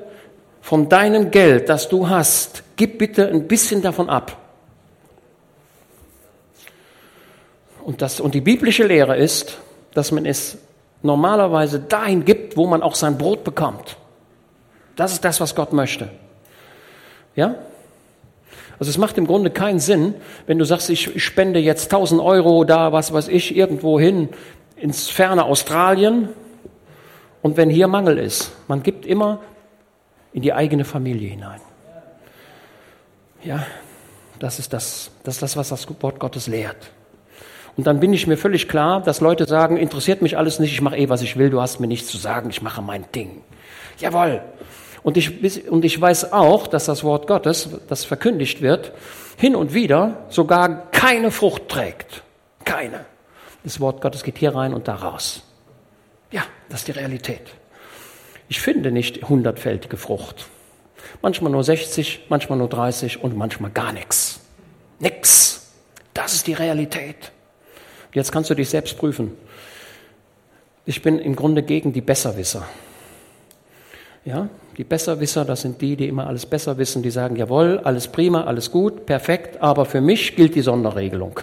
von 0.60 0.88
deinem 0.88 1.30
Geld, 1.30 1.68
das 1.68 1.88
du 1.88 2.08
hast, 2.08 2.64
gib 2.74 2.98
bitte 2.98 3.28
ein 3.28 3.46
bisschen 3.46 3.80
davon 3.80 4.10
ab. 4.10 4.36
Und, 7.84 8.02
das, 8.02 8.18
und 8.18 8.34
die 8.34 8.40
biblische 8.40 8.88
Lehre 8.88 9.16
ist, 9.16 9.58
dass 9.94 10.10
man 10.10 10.26
es 10.26 10.58
normalerweise 11.00 11.78
dahin 11.78 12.24
gibt, 12.24 12.56
wo 12.56 12.66
man 12.66 12.82
auch 12.82 12.96
sein 12.96 13.16
Brot 13.16 13.44
bekommt. 13.44 13.98
Das 14.96 15.12
ist 15.12 15.24
das, 15.24 15.40
was 15.40 15.54
Gott 15.54 15.72
möchte. 15.72 16.10
Ja? 17.34 17.54
Also 18.78 18.90
es 18.90 18.98
macht 18.98 19.16
im 19.18 19.26
Grunde 19.26 19.50
keinen 19.50 19.78
Sinn, 19.78 20.14
wenn 20.46 20.58
du 20.58 20.64
sagst, 20.64 20.90
ich 20.90 21.22
spende 21.22 21.60
jetzt 21.60 21.84
1000 21.92 22.20
Euro 22.20 22.64
da, 22.64 22.92
was 22.92 23.12
weiß 23.12 23.28
ich, 23.28 23.56
irgendwo 23.56 24.00
hin 24.00 24.28
ins 24.76 25.08
ferne 25.08 25.44
Australien 25.44 26.28
und 27.42 27.56
wenn 27.56 27.70
hier 27.70 27.86
Mangel 27.86 28.18
ist. 28.18 28.52
Man 28.66 28.82
gibt 28.82 29.06
immer 29.06 29.40
in 30.32 30.42
die 30.42 30.52
eigene 30.52 30.84
Familie 30.84 31.28
hinein. 31.28 31.60
Ja, 33.44 33.64
das 34.38 34.58
ist 34.58 34.72
das, 34.72 35.10
das 35.22 35.36
ist 35.36 35.42
das, 35.42 35.56
was 35.56 35.68
das 35.68 35.86
Wort 36.00 36.18
Gottes 36.18 36.48
lehrt. 36.48 36.90
Und 37.76 37.86
dann 37.86 38.00
bin 38.00 38.12
ich 38.12 38.26
mir 38.26 38.36
völlig 38.36 38.68
klar, 38.68 39.00
dass 39.00 39.20
Leute 39.20 39.46
sagen, 39.46 39.76
interessiert 39.76 40.20
mich 40.20 40.36
alles 40.36 40.58
nicht, 40.58 40.72
ich 40.72 40.80
mache 40.80 40.96
eh, 40.96 41.08
was 41.08 41.22
ich 41.22 41.36
will, 41.36 41.50
du 41.50 41.60
hast 41.60 41.80
mir 41.80 41.86
nichts 41.86 42.08
zu 42.08 42.18
sagen, 42.18 42.50
ich 42.50 42.62
mache 42.62 42.82
mein 42.82 43.04
Ding. 43.14 43.42
Jawohl. 43.98 44.42
Und 45.02 45.16
ich, 45.16 45.68
und 45.68 45.84
ich 45.84 46.00
weiß 46.00 46.32
auch, 46.32 46.66
dass 46.66 46.86
das 46.86 47.02
Wort 47.02 47.26
Gottes, 47.26 47.68
das 47.88 48.04
verkündigt 48.04 48.62
wird, 48.62 48.92
hin 49.36 49.56
und 49.56 49.74
wieder 49.74 50.26
sogar 50.28 50.90
keine 50.90 51.30
Frucht 51.30 51.68
trägt. 51.68 52.22
Keine. 52.64 53.04
Das 53.64 53.80
Wort 53.80 54.00
Gottes 54.00 54.22
geht 54.22 54.38
hier 54.38 54.54
rein 54.54 54.74
und 54.74 54.88
da 54.88 54.94
raus. 54.94 55.42
Ja, 56.30 56.42
das 56.68 56.80
ist 56.80 56.88
die 56.88 56.92
Realität. 56.92 57.42
Ich 58.48 58.60
finde 58.60 58.92
nicht 58.92 59.28
hundertfältige 59.28 59.96
Frucht. 59.96 60.46
Manchmal 61.20 61.52
nur 61.52 61.64
60, 61.64 62.26
manchmal 62.28 62.58
nur 62.58 62.68
30 62.68 63.22
und 63.22 63.36
manchmal 63.36 63.70
gar 63.70 63.92
nichts. 63.92 64.40
Nix. 64.98 65.72
Das 66.14 66.34
ist 66.34 66.46
die 66.46 66.52
Realität. 66.52 67.32
Jetzt 68.12 68.30
kannst 68.30 68.50
du 68.50 68.54
dich 68.54 68.68
selbst 68.68 68.98
prüfen. 68.98 69.36
Ich 70.84 71.02
bin 71.02 71.18
im 71.18 71.36
Grunde 71.36 71.62
gegen 71.62 71.92
die 71.92 72.00
Besserwisser. 72.00 72.66
Ja, 74.24 74.48
die 74.78 74.84
Besserwisser, 74.84 75.44
das 75.44 75.62
sind 75.62 75.80
die, 75.80 75.96
die 75.96 76.08
immer 76.08 76.26
alles 76.26 76.46
besser 76.46 76.78
wissen, 76.78 77.02
die 77.02 77.10
sagen, 77.10 77.36
jawohl, 77.36 77.80
alles 77.84 78.08
prima, 78.08 78.44
alles 78.44 78.70
gut, 78.70 79.06
perfekt, 79.06 79.62
aber 79.62 79.84
für 79.84 80.00
mich 80.00 80.36
gilt 80.36 80.54
die 80.54 80.62
Sonderregelung. 80.62 81.40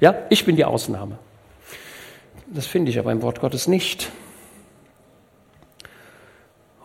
Ja, 0.00 0.14
ich 0.30 0.44
bin 0.44 0.56
die 0.56 0.64
Ausnahme. 0.64 1.18
Das 2.46 2.66
finde 2.66 2.90
ich 2.90 2.98
aber 2.98 3.12
im 3.12 3.22
Wort 3.22 3.40
Gottes 3.40 3.68
nicht. 3.68 4.10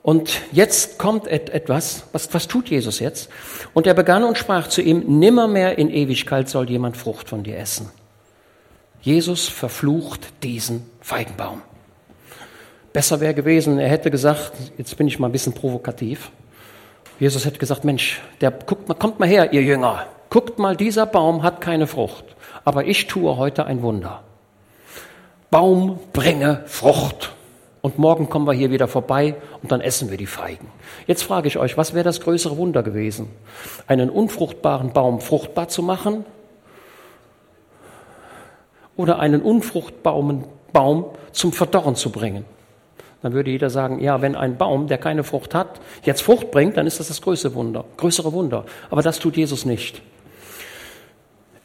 Und 0.02 0.42
jetzt 0.52 0.98
kommt 0.98 1.28
etwas, 1.28 2.04
was, 2.12 2.34
was 2.34 2.50
tut 2.50 2.70
Jesus 2.70 3.00
jetzt? 3.00 3.30
Und 3.74 3.88
er 3.88 3.94
begann 3.94 4.26
und 4.26 4.38
sprach 4.38 4.68
zu 4.68 4.82
ihm, 4.82 5.20
nimmermehr 5.20 5.78
in 5.78 5.90
Ewigkeit 5.90 6.50
soll 6.50 6.70
jemand 6.70 6.98
Frucht 6.98 7.30
von 7.30 7.44
dir 7.44 7.58
essen. 7.58 7.90
Jesus 9.02 9.48
verflucht 9.48 10.44
diesen 10.44 10.90
Feigenbaum. 11.00 11.62
Besser 12.94 13.20
wäre 13.20 13.34
gewesen, 13.34 13.80
er 13.80 13.90
hätte 13.90 14.12
gesagt, 14.12 14.54
jetzt 14.78 14.96
bin 14.98 15.08
ich 15.08 15.18
mal 15.18 15.28
ein 15.28 15.32
bisschen 15.32 15.54
provokativ. 15.54 16.32
Jesus 17.20 17.46
hätte 17.46 17.58
gesagt, 17.58 17.84
Mensch, 17.84 18.22
der 18.40 18.52
guckt 18.52 18.88
mal, 18.88 18.94
kommt 18.94 19.20
mal 19.20 19.28
her, 19.28 19.52
ihr 19.52 19.64
Jünger. 19.64 20.06
Guckt 20.30 20.60
mal, 20.60 20.76
dieser 20.76 21.08
Baum 21.08 21.42
hat 21.42 21.60
keine 21.60 21.88
Frucht. 21.88 22.24
Aber 22.64 22.86
ich 22.86 23.08
tue 23.08 23.36
heute 23.38 23.66
ein 23.66 23.82
Wunder. 23.82 24.22
Baum 25.50 26.00
bringe 26.14 26.64
Frucht. 26.66 27.34
Und 27.82 28.00
morgen 28.00 28.30
kommen 28.30 28.48
wir 28.48 28.54
hier 28.54 28.72
wieder 28.72 28.88
vorbei 28.88 29.36
und 29.62 29.72
dann 29.72 29.82
essen 29.82 30.10
wir 30.10 30.18
die 30.18 30.26
Feigen. 30.26 30.68
Jetzt 31.06 31.24
frage 31.24 31.48
ich 31.48 31.58
euch, 31.58 31.78
was 31.78 31.94
wäre 31.94 32.06
das 32.06 32.22
größere 32.22 32.58
Wunder 32.58 32.82
gewesen? 32.82 33.28
Einen 33.88 34.10
unfruchtbaren 34.10 34.94
Baum 34.94 35.20
fruchtbar 35.20 35.68
zu 35.68 35.84
machen? 35.84 36.26
Oder 38.96 39.20
einen 39.20 39.42
unfruchtbaren 39.42 40.46
Baum 40.72 41.06
zum 41.34 41.52
Verdorren 41.52 41.96
zu 41.96 42.10
bringen? 42.10 42.46
Dann 43.24 43.32
würde 43.32 43.52
jeder 43.52 43.70
sagen, 43.70 44.02
ja, 44.02 44.22
wenn 44.22 44.36
ein 44.36 44.58
Baum, 44.58 44.88
der 44.88 44.98
keine 44.98 45.24
Frucht 45.24 45.56
hat, 45.56 45.80
jetzt 46.04 46.22
Frucht 46.22 46.52
bringt, 46.52 46.76
dann 46.76 46.86
ist 46.86 47.00
das 47.00 47.08
das 47.08 47.22
größte 47.22 47.56
Wunder, 47.56 47.86
größere 47.96 48.34
Wunder. 48.34 48.66
Aber 48.90 49.02
das 49.02 49.18
tut 49.18 49.38
Jesus 49.38 49.64
nicht. 49.64 50.02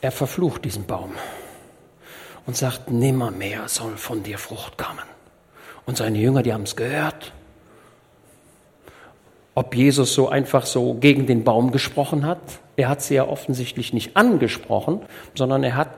Er 0.01 0.13
verflucht 0.13 0.65
diesen 0.65 0.87
Baum 0.87 1.11
und 2.47 2.57
sagt, 2.57 2.93
nimmermehr 2.93 3.67
soll 3.67 3.97
von 3.97 4.23
dir 4.23 4.39
Frucht 4.39 4.79
kommen. 4.79 5.03
Und 5.85 5.97
seine 5.97 6.19
Jünger, 6.19 6.45
die 6.45 6.53
haben 6.53 6.63
es 6.63 6.77
gehört. 6.77 7.33
Ob 9.57 9.75
Jesus 9.75 10.15
so 10.15 10.29
einfach 10.29 10.65
so 10.65 10.95
gegen 10.95 11.27
den 11.27 11.43
Baum 11.43 11.73
gesprochen 11.73 12.25
hat, 12.25 12.39
er 12.77 12.89
hat 12.89 13.03
sie 13.03 13.17
ja 13.17 13.27
offensichtlich 13.27 13.93
nicht 13.93 14.17
angesprochen, 14.17 15.01
sondern 15.35 15.65
er 15.65 15.75
hat 15.75 15.91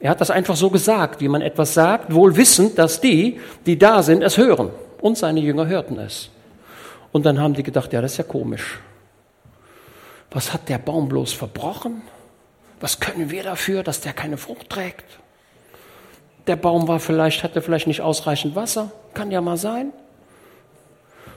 Er 0.00 0.10
hat 0.10 0.20
das 0.20 0.30
einfach 0.30 0.56
so 0.56 0.70
gesagt, 0.70 1.20
wie 1.20 1.28
man 1.28 1.42
etwas 1.42 1.74
sagt, 1.74 2.12
wohl 2.12 2.36
wissend, 2.36 2.78
dass 2.78 3.00
die, 3.00 3.40
die 3.64 3.78
da 3.78 4.02
sind, 4.02 4.22
es 4.22 4.36
hören. 4.36 4.70
Und 5.00 5.16
seine 5.16 5.40
Jünger 5.40 5.66
hörten 5.66 5.98
es. 5.98 6.30
Und 7.12 7.26
dann 7.26 7.40
haben 7.40 7.54
die 7.54 7.62
gedacht, 7.62 7.92
ja, 7.92 8.02
das 8.02 8.12
ist 8.12 8.18
ja 8.18 8.24
komisch. 8.24 8.80
Was 10.30 10.52
hat 10.52 10.68
der 10.68 10.78
Baum 10.78 11.08
bloß 11.08 11.32
verbrochen? 11.32 12.02
Was 12.80 13.00
können 13.00 13.30
wir 13.30 13.44
dafür, 13.44 13.82
dass 13.82 14.00
der 14.00 14.12
keine 14.12 14.36
Frucht 14.36 14.68
trägt? 14.68 15.04
Der 16.46 16.56
Baum 16.56 16.88
war 16.88 17.00
vielleicht, 17.00 17.42
hatte 17.42 17.62
vielleicht 17.62 17.86
nicht 17.86 18.00
ausreichend 18.00 18.56
Wasser. 18.56 18.90
Kann 19.14 19.30
ja 19.30 19.40
mal 19.40 19.56
sein. 19.56 19.92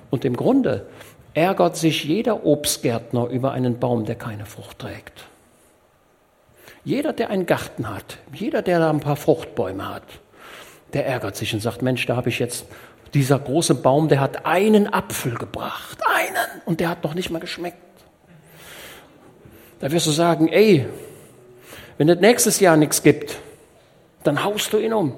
Und 0.10 0.26
im 0.26 0.36
Grunde 0.36 0.88
ärgert 1.34 1.78
sich 1.78 2.03
jeder 2.03 2.45
Obstgärtner 2.45 3.28
über 3.28 3.51
einen 3.51 3.80
Baum, 3.80 4.05
der 4.05 4.16
keine 4.16 4.45
Frucht 4.45 4.80
trägt. 4.80 5.26
Jeder, 6.88 7.11
der 7.11 7.31
einen 7.31 7.45
Garten 7.45 7.89
hat, 7.89 8.17
jeder, 8.31 8.61
der 8.61 8.79
da 8.79 8.89
ein 8.89 9.01
paar 9.01 9.17
Fruchtbäume 9.17 9.93
hat, 9.93 10.03
der 10.93 11.05
ärgert 11.05 11.35
sich 11.35 11.53
und 11.53 11.59
sagt, 11.59 11.81
Mensch, 11.81 12.05
da 12.05 12.15
habe 12.15 12.29
ich 12.29 12.39
jetzt 12.39 12.65
dieser 13.13 13.38
große 13.38 13.75
Baum, 13.75 14.07
der 14.07 14.21
hat 14.21 14.45
einen 14.45 14.93
Apfel 14.93 15.35
gebracht, 15.35 15.97
einen, 16.07 16.61
und 16.63 16.79
der 16.79 16.88
hat 16.88 17.03
noch 17.03 17.13
nicht 17.13 17.29
mal 17.29 17.39
geschmeckt. 17.39 17.75
Da 19.81 19.91
wirst 19.91 20.07
du 20.07 20.11
sagen, 20.11 20.47
ey, 20.47 20.88
wenn 21.97 22.07
es 22.07 22.21
nächstes 22.21 22.61
Jahr 22.61 22.77
nichts 22.77 23.03
gibt, 23.03 23.38
dann 24.23 24.45
haust 24.45 24.71
du 24.71 24.77
ihn 24.77 24.93
um. 24.93 25.13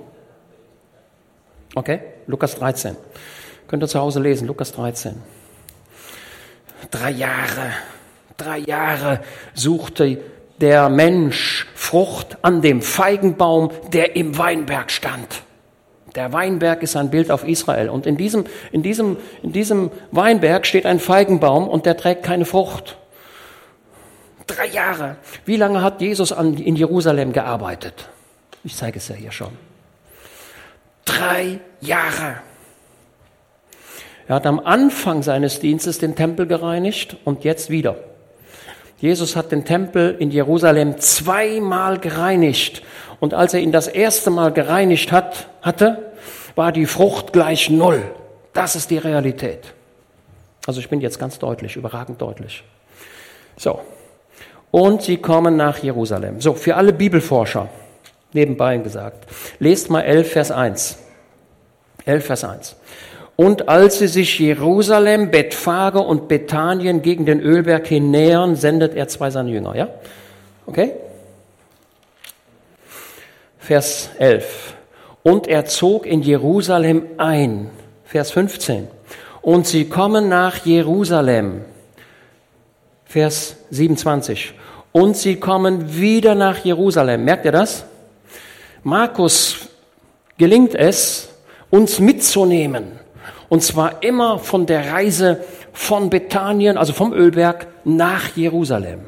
Okay, 1.76 2.02
Lukas 2.26 2.56
13. 2.56 2.96
Könnt 3.68 3.84
ihr 3.84 3.88
zu 3.88 4.00
Hause 4.00 4.22
lesen, 4.22 4.48
Lukas 4.48 4.72
13. 4.72 5.22
Drei 6.90 7.12
Jahre, 7.12 7.74
drei 8.38 8.58
Jahre 8.58 9.20
suchte 9.54 10.20
der 10.62 10.90
Mensch 10.90 11.68
Frucht 11.74 12.38
an 12.42 12.62
dem 12.62 12.82
Feigenbaum, 12.82 13.72
der 13.92 14.16
im 14.16 14.38
Weinberg 14.38 14.92
stand. 14.92 15.44
Der 16.16 16.34
Weinberg 16.34 16.82
ist 16.84 16.96
ein 16.96 17.10
Bild 17.12 17.32
auf 17.32 17.48
Israel. 17.48 17.90
Und 17.90 18.06
in 18.06 18.18
diesem, 18.18 18.46
in 18.72 18.84
diesem, 18.84 19.18
in 19.44 19.52
diesem 19.52 19.92
Weinberg 20.12 20.66
steht 20.66 20.86
ein 20.86 21.00
Feigenbaum 21.00 21.68
und 21.68 21.86
der 21.86 21.98
trägt 21.98 22.24
keine 22.24 22.46
Frucht. 22.46 22.98
Drei 24.48 24.68
Jahre. 24.68 25.18
Wie 25.46 25.56
lange 25.56 25.84
hat 25.84 26.02
Jesus 26.02 26.32
an, 26.32 26.56
in 26.56 26.76
Jerusalem 26.76 27.32
gearbeitet? 27.32 28.10
Ich 28.64 28.76
zeige 28.76 28.98
es 28.98 29.08
ja 29.08 29.16
hier 29.16 29.32
schon. 29.32 29.52
Drei 31.06 31.60
Jahre. 31.80 32.38
Er 34.28 34.36
hat 34.36 34.48
am 34.48 34.60
Anfang 34.60 35.24
seines 35.24 35.60
Dienstes 35.60 36.00
den 36.00 36.16
Tempel 36.16 36.48
gereinigt 36.48 37.18
und 37.24 37.44
jetzt 37.44 37.70
wieder. 37.70 37.96
Jesus 39.00 39.36
hat 39.36 39.52
den 39.52 39.64
Tempel 39.64 40.16
in 40.20 40.30
Jerusalem 40.30 40.98
zweimal 41.00 42.00
gereinigt. 42.00 42.84
Und 43.20 43.34
als 43.34 43.54
er 43.54 43.62
ihn 43.62 43.72
das 43.72 43.88
erste 43.88 44.30
Mal 44.30 44.52
gereinigt 44.52 45.12
hat, 45.12 45.48
hatte, 45.62 46.12
war 46.56 46.72
die 46.72 46.86
Frucht 46.86 47.32
gleich 47.32 47.70
null. 47.70 48.04
Das 48.54 48.76
ist 48.76 48.90
die 48.90 48.98
Realität. 48.98 49.74
Also 50.68 50.80
ich 50.82 50.90
bin 50.90 51.00
jetzt 51.02 51.20
ganz 51.20 51.40
deutlich, 51.40 51.76
überragend 51.76 52.22
deutlich. 52.22 52.64
So. 53.58 53.82
Und 54.72 55.02
sie 55.02 55.18
kommen 55.18 55.56
nach 55.56 55.78
Jerusalem. 55.80 56.42
So, 56.42 56.54
für 56.54 56.76
alle 56.76 56.94
Bibelforscher, 56.94 57.70
nebenbei 58.34 58.78
gesagt, 58.78 59.26
lest 59.60 59.90
mal 59.90 60.02
11, 60.02 60.32
Vers 60.32 60.52
1. 60.52 60.98
11, 62.06 62.26
Vers 62.26 62.44
1. 62.44 62.76
Und 63.40 63.70
als 63.70 64.00
sie 64.00 64.10
sich 64.10 64.38
Jerusalem, 64.38 65.32
Bethphage 65.32 66.00
und 66.00 66.28
Bethanien 66.28 67.02
gegen 67.02 67.26
den 67.26 67.40
Ölberg 67.40 67.88
hin 67.88 68.12
nähern, 68.12 68.58
sendet 68.58 68.96
er 68.96 69.08
zwei 69.08 69.30
seiner 69.30 69.48
Jünger. 69.48 69.78
Ja? 69.78 69.88
Okay? 70.66 70.92
Vers 73.58 74.10
11. 74.20 74.76
Und 75.24 75.48
er 75.48 75.64
zog 75.64 76.06
in 76.06 76.22
Jerusalem 76.22 77.04
ein. 77.16 77.70
Vers 78.04 78.32
15. 78.32 78.90
Und 79.42 79.66
sie 79.66 79.88
kommen 79.88 80.28
nach 80.28 80.66
Jerusalem. 80.66 81.62
Vers 83.06 83.56
27. 83.70 84.54
Und 84.92 85.16
sie 85.16 85.38
kommen 85.38 85.96
wieder 85.96 86.36
nach 86.36 86.58
Jerusalem. 86.66 87.24
Merkt 87.24 87.46
ihr 87.46 87.54
das? 87.54 87.86
Markus 88.84 89.70
gelingt 90.38 90.76
es, 90.76 91.30
uns 91.70 92.02
mitzunehmen 92.02 92.99
und 93.50 93.64
zwar 93.64 94.04
immer 94.04 94.40
von 94.40 94.66
der 94.66 94.92
Reise 94.92 95.44
von 95.74 96.10
Bethanien, 96.10 96.78
also 96.78 96.94
vom 96.94 97.14
Ölberg, 97.14 97.68
nach 97.84 98.36
Jerusalem. 98.36 99.02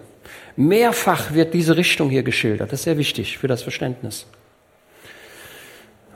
Mehrfach 0.55 1.33
wird 1.33 1.53
diese 1.53 1.77
Richtung 1.77 2.09
hier 2.09 2.23
geschildert. 2.23 2.71
Das 2.71 2.79
ist 2.79 2.83
sehr 2.83 2.97
wichtig 2.97 3.37
für 3.37 3.47
das 3.47 3.61
Verständnis. 3.61 4.25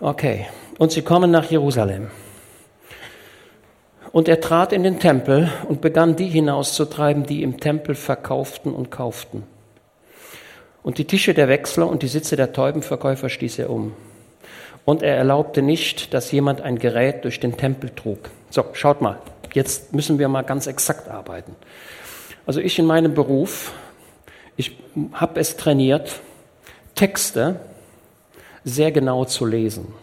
Okay, 0.01 0.47
und 0.78 0.91
sie 0.91 1.03
kommen 1.03 1.32
nach 1.32 1.49
Jerusalem. 1.49 2.07
Und 4.11 4.28
er 4.28 4.39
trat 4.39 4.73
in 4.73 4.84
den 4.84 4.99
Tempel 4.99 5.51
und 5.67 5.82
begann 5.82 6.15
die 6.15 6.28
hinauszutreiben, 6.28 7.26
die 7.26 7.43
im 7.43 7.59
Tempel 7.59 7.95
verkauften 7.95 8.73
und 8.73 8.91
kauften. 8.91 9.43
Und 10.84 10.97
die 10.97 11.05
Tische 11.05 11.34
der 11.34 11.47
Wechsler 11.47 11.88
und 11.88 12.03
die 12.03 12.07
Sitze 12.07 12.36
der 12.36 12.53
Täubenverkäufer 12.53 13.30
stieß 13.30 13.59
er 13.59 13.69
um. 13.69 13.93
Und 14.86 15.01
er 15.01 15.17
erlaubte 15.17 15.63
nicht, 15.63 16.13
dass 16.13 16.31
jemand 16.31 16.61
ein 16.61 16.77
Gerät 16.77 17.23
durch 17.23 17.39
den 17.39 17.57
Tempel 17.57 17.89
trug. 17.89 18.29
So, 18.51 18.63
schaut 18.73 19.01
mal, 19.01 19.17
jetzt 19.53 19.93
müssen 19.93 20.19
wir 20.19 20.29
mal 20.29 20.43
ganz 20.43 20.67
exakt 20.67 21.09
arbeiten. 21.09 21.55
Also 22.45 22.61
ich 22.61 22.77
in 22.77 22.86
meinem 22.86 23.15
Beruf, 23.15 23.73
ich 24.55 24.77
habe 25.13 25.39
es 25.39 25.57
trainiert, 25.57 26.21
Texte 26.93 27.59
sehr 28.63 28.91
genau 28.91 29.25
zu 29.25 29.45
lesen. 29.45 29.93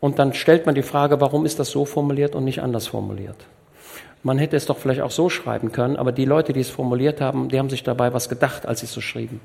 Und 0.00 0.18
dann 0.18 0.34
stellt 0.34 0.66
man 0.66 0.74
die 0.74 0.82
Frage, 0.82 1.20
warum 1.20 1.46
ist 1.46 1.58
das 1.58 1.70
so 1.70 1.84
formuliert 1.84 2.34
und 2.34 2.44
nicht 2.44 2.62
anders 2.62 2.86
formuliert? 2.86 3.36
Man 4.22 4.38
hätte 4.38 4.56
es 4.56 4.66
doch 4.66 4.78
vielleicht 4.78 5.02
auch 5.02 5.10
so 5.10 5.28
schreiben 5.28 5.72
können, 5.72 5.96
aber 5.96 6.12
die 6.12 6.24
Leute, 6.24 6.52
die 6.52 6.60
es 6.60 6.70
formuliert 6.70 7.20
haben, 7.20 7.48
die 7.48 7.58
haben 7.58 7.70
sich 7.70 7.82
dabei 7.82 8.12
was 8.12 8.28
gedacht, 8.28 8.66
als 8.66 8.80
sie 8.80 8.86
es 8.86 8.92
so 8.92 9.00
schrieben. 9.00 9.40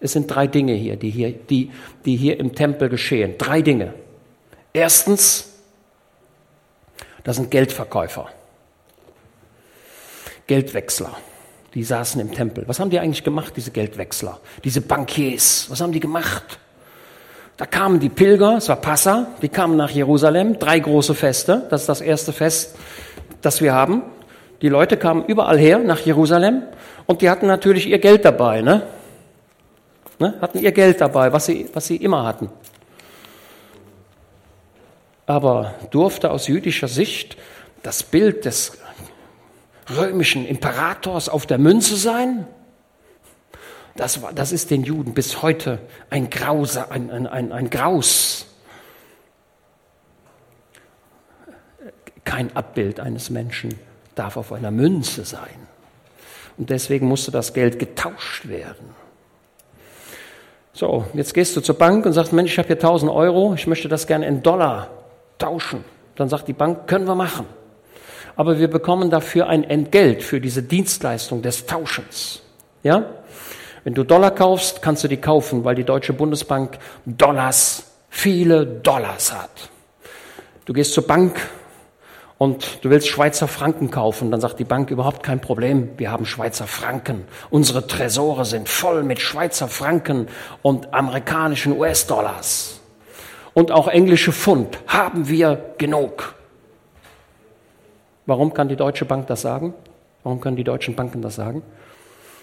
Es 0.00 0.12
sind 0.12 0.26
drei 0.26 0.46
Dinge 0.46 0.74
hier, 0.74 0.96
die 0.96 1.10
hier, 1.10 1.32
die, 1.32 1.70
die 2.04 2.16
hier 2.16 2.38
im 2.38 2.54
Tempel 2.54 2.88
geschehen. 2.88 3.38
Drei 3.38 3.62
Dinge. 3.62 3.94
Erstens, 4.72 5.50
das 7.22 7.36
sind 7.36 7.50
Geldverkäufer, 7.50 8.28
Geldwechsler. 10.46 11.16
Die 11.74 11.82
saßen 11.82 12.20
im 12.20 12.32
Tempel. 12.32 12.64
Was 12.68 12.78
haben 12.78 12.90
die 12.90 13.00
eigentlich 13.00 13.24
gemacht, 13.24 13.54
diese 13.56 13.70
Geldwechsler? 13.70 14.38
Diese 14.62 14.80
Bankiers, 14.80 15.66
was 15.70 15.80
haben 15.80 15.92
die 15.92 16.00
gemacht? 16.00 16.58
Da 17.56 17.66
kamen 17.66 17.98
die 17.98 18.08
Pilger, 18.08 18.58
es 18.58 18.68
war 18.68 18.76
Passa, 18.76 19.28
die 19.40 19.48
kamen 19.48 19.76
nach 19.76 19.90
Jerusalem, 19.90 20.58
drei 20.58 20.80
große 20.80 21.14
Feste, 21.14 21.66
das 21.70 21.82
ist 21.82 21.88
das 21.88 22.00
erste 22.00 22.32
Fest, 22.32 22.76
das 23.42 23.60
wir 23.60 23.72
haben. 23.72 24.02
Die 24.62 24.68
Leute 24.68 24.96
kamen 24.96 25.24
überall 25.24 25.58
her 25.58 25.78
nach 25.78 26.00
Jerusalem 26.00 26.62
und 27.06 27.22
die 27.22 27.30
hatten 27.30 27.46
natürlich 27.46 27.88
ihr 27.88 27.98
Geld 27.98 28.24
dabei, 28.24 28.62
ne? 28.62 28.82
ne? 30.18 30.34
Hatten 30.40 30.58
ihr 30.58 30.72
Geld 30.72 31.00
dabei, 31.00 31.32
was 31.32 31.46
sie, 31.46 31.68
was 31.72 31.86
sie 31.86 31.96
immer 31.96 32.24
hatten. 32.24 32.50
Aber 35.26 35.74
durfte 35.90 36.30
aus 36.30 36.48
jüdischer 36.48 36.88
Sicht 36.88 37.36
das 37.82 38.02
Bild 38.02 38.44
des 38.44 38.78
römischen 39.96 40.46
Imperators 40.46 41.28
auf 41.28 41.46
der 41.46 41.58
Münze 41.58 41.96
sein? 41.96 42.46
Das, 43.96 44.22
war, 44.22 44.32
das 44.32 44.52
ist 44.52 44.70
den 44.70 44.82
Juden 44.82 45.14
bis 45.14 45.42
heute 45.42 45.78
ein, 46.10 46.30
Grause, 46.30 46.90
ein, 46.90 47.10
ein, 47.10 47.26
ein, 47.26 47.52
ein 47.52 47.70
Graus. 47.70 48.46
Kein 52.24 52.54
Abbild 52.56 53.00
eines 53.00 53.30
Menschen 53.30 53.78
darf 54.14 54.36
auf 54.36 54.52
einer 54.52 54.70
Münze 54.70 55.24
sein. 55.24 55.68
Und 56.56 56.70
deswegen 56.70 57.06
musste 57.06 57.30
das 57.30 57.52
Geld 57.52 57.78
getauscht 57.78 58.48
werden. 58.48 58.94
So, 60.72 61.04
jetzt 61.14 61.34
gehst 61.34 61.56
du 61.56 61.60
zur 61.60 61.76
Bank 61.76 62.04
und 62.04 62.12
sagst, 62.12 62.32
Mensch, 62.32 62.52
ich 62.52 62.58
habe 62.58 62.66
hier 62.66 62.76
1000 62.76 63.10
Euro, 63.10 63.54
ich 63.54 63.66
möchte 63.66 63.88
das 63.88 64.06
gerne 64.06 64.26
in 64.26 64.42
Dollar 64.42 64.90
tauschen. 65.38 65.84
Dann 66.16 66.28
sagt 66.28 66.48
die 66.48 66.52
Bank, 66.52 66.86
können 66.86 67.06
wir 67.06 67.14
machen. 67.14 67.46
Aber 68.36 68.58
wir 68.58 68.68
bekommen 68.68 69.10
dafür 69.10 69.48
ein 69.48 69.62
Entgelt 69.62 70.22
für 70.22 70.40
diese 70.40 70.62
Dienstleistung 70.62 71.42
des 71.42 71.66
Tauschens. 71.66 72.42
Ja? 72.82 73.04
Wenn 73.84 73.94
du 73.94 74.02
Dollar 74.02 74.32
kaufst, 74.32 74.82
kannst 74.82 75.04
du 75.04 75.08
die 75.08 75.18
kaufen, 75.18 75.64
weil 75.64 75.74
die 75.76 75.84
Deutsche 75.84 76.12
Bundesbank 76.12 76.78
Dollars, 77.04 77.84
viele 78.08 78.66
Dollars 78.66 79.32
hat. 79.32 79.70
Du 80.64 80.72
gehst 80.72 80.94
zur 80.94 81.06
Bank 81.06 81.36
und 82.38 82.84
du 82.84 82.90
willst 82.90 83.08
Schweizer 83.08 83.48
Franken 83.48 83.90
kaufen, 83.90 84.30
dann 84.30 84.40
sagt 84.40 84.58
die 84.58 84.64
Bank 84.64 84.90
überhaupt 84.90 85.22
kein 85.22 85.40
Problem, 85.40 85.90
wir 85.96 86.10
haben 86.10 86.26
Schweizer 86.26 86.66
Franken. 86.66 87.24
Unsere 87.50 87.86
Tresore 87.86 88.44
sind 88.44 88.68
voll 88.68 89.02
mit 89.04 89.20
Schweizer 89.20 89.68
Franken 89.68 90.28
und 90.62 90.92
amerikanischen 90.92 91.78
US-Dollars. 91.78 92.80
Und 93.54 93.70
auch 93.70 93.86
englische 93.86 94.32
Pfund 94.32 94.78
haben 94.88 95.28
wir 95.28 95.74
genug. 95.78 96.34
Warum 98.26 98.52
kann 98.52 98.68
die 98.68 98.76
Deutsche 98.76 99.04
Bank 99.04 99.28
das 99.28 99.42
sagen? 99.42 99.74
Warum 100.24 100.40
können 100.40 100.56
die 100.56 100.64
deutschen 100.64 100.96
Banken 100.96 101.22
das 101.22 101.36
sagen? 101.36 101.62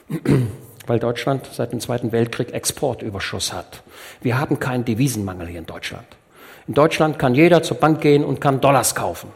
Weil 0.88 1.00
Deutschland 1.00 1.50
seit 1.52 1.74
dem 1.74 1.80
Zweiten 1.80 2.12
Weltkrieg 2.12 2.54
Exportüberschuss 2.54 3.52
hat. 3.54 3.84
Wir 4.22 4.40
haben 4.40 4.60
keinen 4.60 4.86
Devisenmangel 4.86 5.48
hier 5.48 5.60
in 5.60 5.66
Deutschland. 5.66 6.08
In 6.68 6.76
Deutschland 6.76 7.20
kann 7.20 7.36
jeder 7.36 7.64
zur 7.64 7.78
Bank 7.78 8.02
gehen 8.02 8.24
und 8.24 8.40
kann 8.40 8.62
Dollars 8.62 8.96
kaufen. 8.96 9.30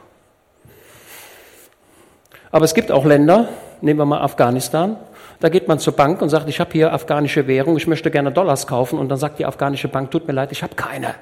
Aber 2.55 2.63
es 2.63 2.73
gibt 2.73 2.89
auch 2.89 3.03
Länder, 3.03 3.49
nehmen 3.81 3.99
wir 3.99 4.05
mal 4.05 4.21
Afghanistan, 4.21 4.95
da 5.41 5.49
geht 5.49 5.67
man 5.67 5.77
zur 5.77 5.91
Bank 5.91 6.21
und 6.21 6.29
sagt, 6.29 6.47
ich 6.47 6.61
habe 6.61 6.71
hier 6.71 6.93
afghanische 6.93 7.47
Währung, 7.47 7.75
ich 7.75 7.85
möchte 7.85 8.09
gerne 8.09 8.31
Dollars 8.31 8.65
kaufen. 8.65 8.97
Und 8.97 9.09
dann 9.09 9.17
sagt 9.17 9.39
die 9.39 9.45
afghanische 9.45 9.89
Bank, 9.89 10.09
tut 10.09 10.25
mir 10.25 10.31
leid, 10.31 10.53
ich 10.53 10.63
habe 10.63 10.73
keine. 10.73 11.15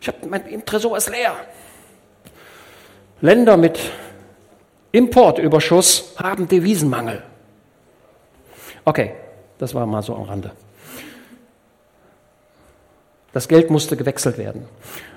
Ich 0.00 0.08
habe 0.08 0.16
mein 0.28 0.66
Tresor 0.66 0.96
ist 0.96 1.08
leer. 1.08 1.36
Länder 3.20 3.56
mit 3.56 3.78
Importüberschuss 4.90 6.16
haben 6.20 6.48
Devisenmangel. 6.48 7.22
Okay, 8.84 9.12
das 9.58 9.72
war 9.72 9.86
mal 9.86 10.02
so 10.02 10.16
am 10.16 10.22
Rande. 10.22 10.50
Das 13.32 13.46
Geld 13.46 13.70
musste 13.70 13.96
gewechselt 13.96 14.36
werden. 14.36 14.66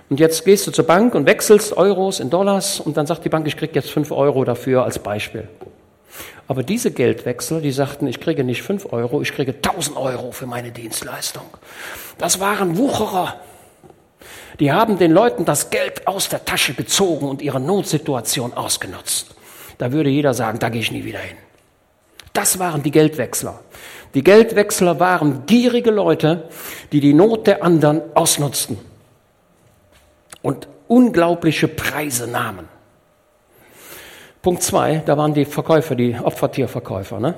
Und 0.10 0.20
jetzt 0.20 0.46
gehst 0.46 0.68
du 0.68 0.72
zur 0.72 0.86
Bank 0.86 1.16
und 1.16 1.26
wechselst 1.26 1.76
Euros 1.76 2.20
in 2.20 2.30
Dollars 2.30 2.80
und 2.80 2.96
dann 2.96 3.08
sagt 3.08 3.26
die 3.26 3.30
Bank, 3.30 3.48
ich 3.48 3.58
kriege 3.58 3.74
jetzt 3.74 3.90
fünf 3.90 4.12
Euro 4.12 4.44
dafür 4.44 4.84
als 4.84 5.00
Beispiel. 5.00 5.48
Aber 6.48 6.62
diese 6.62 6.92
Geldwechsel, 6.92 7.60
die 7.60 7.72
sagten, 7.72 8.06
ich 8.06 8.20
kriege 8.20 8.44
nicht 8.44 8.62
fünf 8.62 8.94
Euro, 8.94 9.24
ich 9.24 9.34
kriege 9.34 9.60
tausend 9.62 9.98
Euro 9.98 10.32
für 10.32 10.46
meine 10.46 10.72
Dienstleistung. 10.72 11.46
Das 12.20 12.40
waren 12.40 12.78
Wucherer. 12.78 13.36
Die 14.60 14.72
haben 14.72 15.00
den 15.00 15.12
Leuten 15.12 15.44
das 15.44 15.72
Geld 15.72 16.08
aus 16.08 16.30
der 16.30 16.46
Tasche 16.46 16.76
gezogen 16.76 17.28
und 17.28 17.42
ihre 17.42 17.60
Notsituation 17.60 18.54
ausgenutzt. 18.54 19.36
Da 19.80 19.92
würde 19.92 20.12
jeder 20.12 20.36
sagen, 20.36 20.60
da 20.60 20.70
gehe 20.70 20.82
ich 20.82 20.92
nie 20.92 21.04
wieder 21.04 21.20
hin. 21.20 21.36
Das 22.32 22.60
waren 22.60 22.84
die 22.84 22.92
Geldwechsler. 22.92 23.60
Die 24.14 24.24
Geldwechsler 24.24 25.00
waren 25.00 25.46
gierige 25.48 25.90
Leute, 25.92 26.48
die 26.92 27.00
die 27.00 27.14
Not 27.14 27.48
der 27.48 27.64
anderen 27.64 28.02
ausnutzten 28.14 28.78
und 30.46 30.68
unglaubliche 30.88 31.68
Preise 31.68 32.28
nahmen. 32.28 32.70
Punkt 34.44 34.62
zwei, 34.62 35.02
da 35.04 35.18
waren 35.18 35.34
die 35.34 35.44
Verkäufer, 35.44 35.96
die 35.96 36.16
Opfertierverkäufer. 36.22 37.20
Ne? 37.20 37.34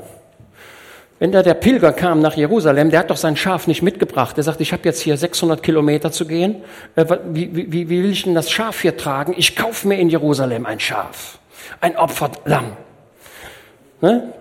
Wenn 1.19 1.31
da 1.31 1.41
der 1.41 1.53
Pilger 1.53 1.93
kam 1.93 2.21
nach 2.21 2.35
Jerusalem, 2.35 2.89
der 2.89 2.99
hat 2.99 3.09
doch 3.09 3.17
sein 3.17 3.37
Schaf 3.37 3.65
nicht 3.65 3.81
mitgebracht. 3.81 4.35
Der 4.35 4.43
sagt, 4.43 4.59
ich 4.59 4.73
habe 4.73 4.83
jetzt 4.83 4.99
hier 4.99 5.15
600 5.15 5.63
Kilometer 5.63 6.11
zu 6.11 6.27
gehen. 6.27 6.57
Äh, 6.97 7.05
wie, 7.29 7.55
wie, 7.55 7.71
wie 7.71 7.89
will 7.89 8.11
ich 8.11 8.23
denn 8.23 8.35
das 8.35 8.51
Schaf 8.51 8.81
hier 8.81 8.97
tragen? 8.97 9.33
Ich 9.37 9.55
kaufe 9.55 9.87
mir 9.87 9.97
in 9.97 10.09
Jerusalem 10.09 10.65
ein 10.65 10.81
Schaf, 10.81 11.39
ein 11.79 11.95
Opferlamm. 11.95 12.75
Ne? 14.01 14.33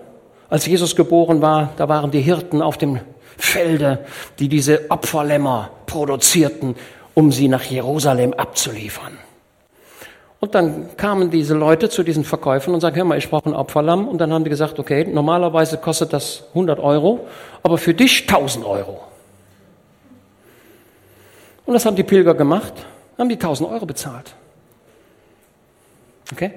Als 0.49 0.65
Jesus 0.65 0.97
geboren 0.97 1.41
war, 1.41 1.71
da 1.77 1.87
waren 1.87 2.11
die 2.11 2.21
Hirten 2.21 2.61
auf 2.61 2.77
dem 2.77 2.99
Felde, 3.37 3.99
die 4.39 4.49
diese 4.49 4.91
Opferlämmer 4.91 5.71
produzierten, 5.85 6.75
um 7.17 7.31
sie 7.31 7.47
nach 7.47 7.63
Jerusalem 7.63 8.35
abzuliefern. 8.35 9.17
Und 10.39 10.53
dann 10.53 10.95
kamen 10.97 11.31
diese 11.31 11.55
Leute 11.55 11.89
zu 11.89 12.03
diesen 12.03 12.23
Verkäufern 12.23 12.75
und 12.75 12.81
sagten, 12.81 12.97
hör 12.97 13.05
mal, 13.05 13.17
ich 13.17 13.27
brauche 13.27 13.49
ein 13.49 13.55
Opferlamm. 13.55 14.07
Und 14.07 14.19
dann 14.19 14.31
haben 14.31 14.43
die 14.43 14.51
gesagt, 14.51 14.77
okay, 14.77 15.03
normalerweise 15.03 15.79
kostet 15.79 16.13
das 16.13 16.43
100 16.49 16.77
Euro, 16.79 17.27
aber 17.63 17.79
für 17.79 17.95
dich 17.95 18.29
1000 18.29 18.63
Euro. 18.63 19.01
Und 21.65 21.73
das 21.73 21.87
haben 21.87 21.95
die 21.95 22.03
Pilger 22.03 22.35
gemacht, 22.35 22.73
haben 23.17 23.29
die 23.29 23.35
1000 23.35 23.67
Euro 23.67 23.87
bezahlt. 23.87 24.35
Okay? 26.31 26.51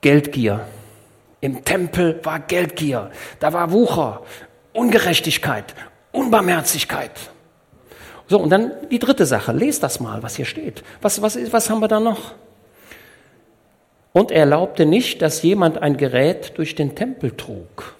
Geldgier. 0.00 0.60
Im 1.42 1.62
Tempel 1.62 2.20
war 2.24 2.40
Geldgier. 2.40 3.10
Da 3.38 3.52
war 3.52 3.70
Wucher, 3.70 4.22
Ungerechtigkeit, 4.72 5.74
Unbarmherzigkeit. 6.10 7.12
So, 8.28 8.38
und 8.38 8.50
dann 8.50 8.72
die 8.90 8.98
dritte 8.98 9.26
Sache. 9.26 9.52
Lest 9.52 9.82
das 9.82 10.00
mal, 10.00 10.22
was 10.22 10.36
hier 10.36 10.44
steht. 10.44 10.84
Was, 11.00 11.20
was, 11.22 11.36
was 11.50 11.70
haben 11.70 11.80
wir 11.80 11.88
da 11.88 11.98
noch? 11.98 12.34
Und 14.12 14.30
er 14.30 14.40
erlaubte 14.40 14.84
nicht, 14.84 15.22
dass 15.22 15.42
jemand 15.42 15.78
ein 15.78 15.96
Gerät 15.96 16.52
durch 16.56 16.74
den 16.74 16.94
Tempel 16.94 17.36
trug. 17.36 17.94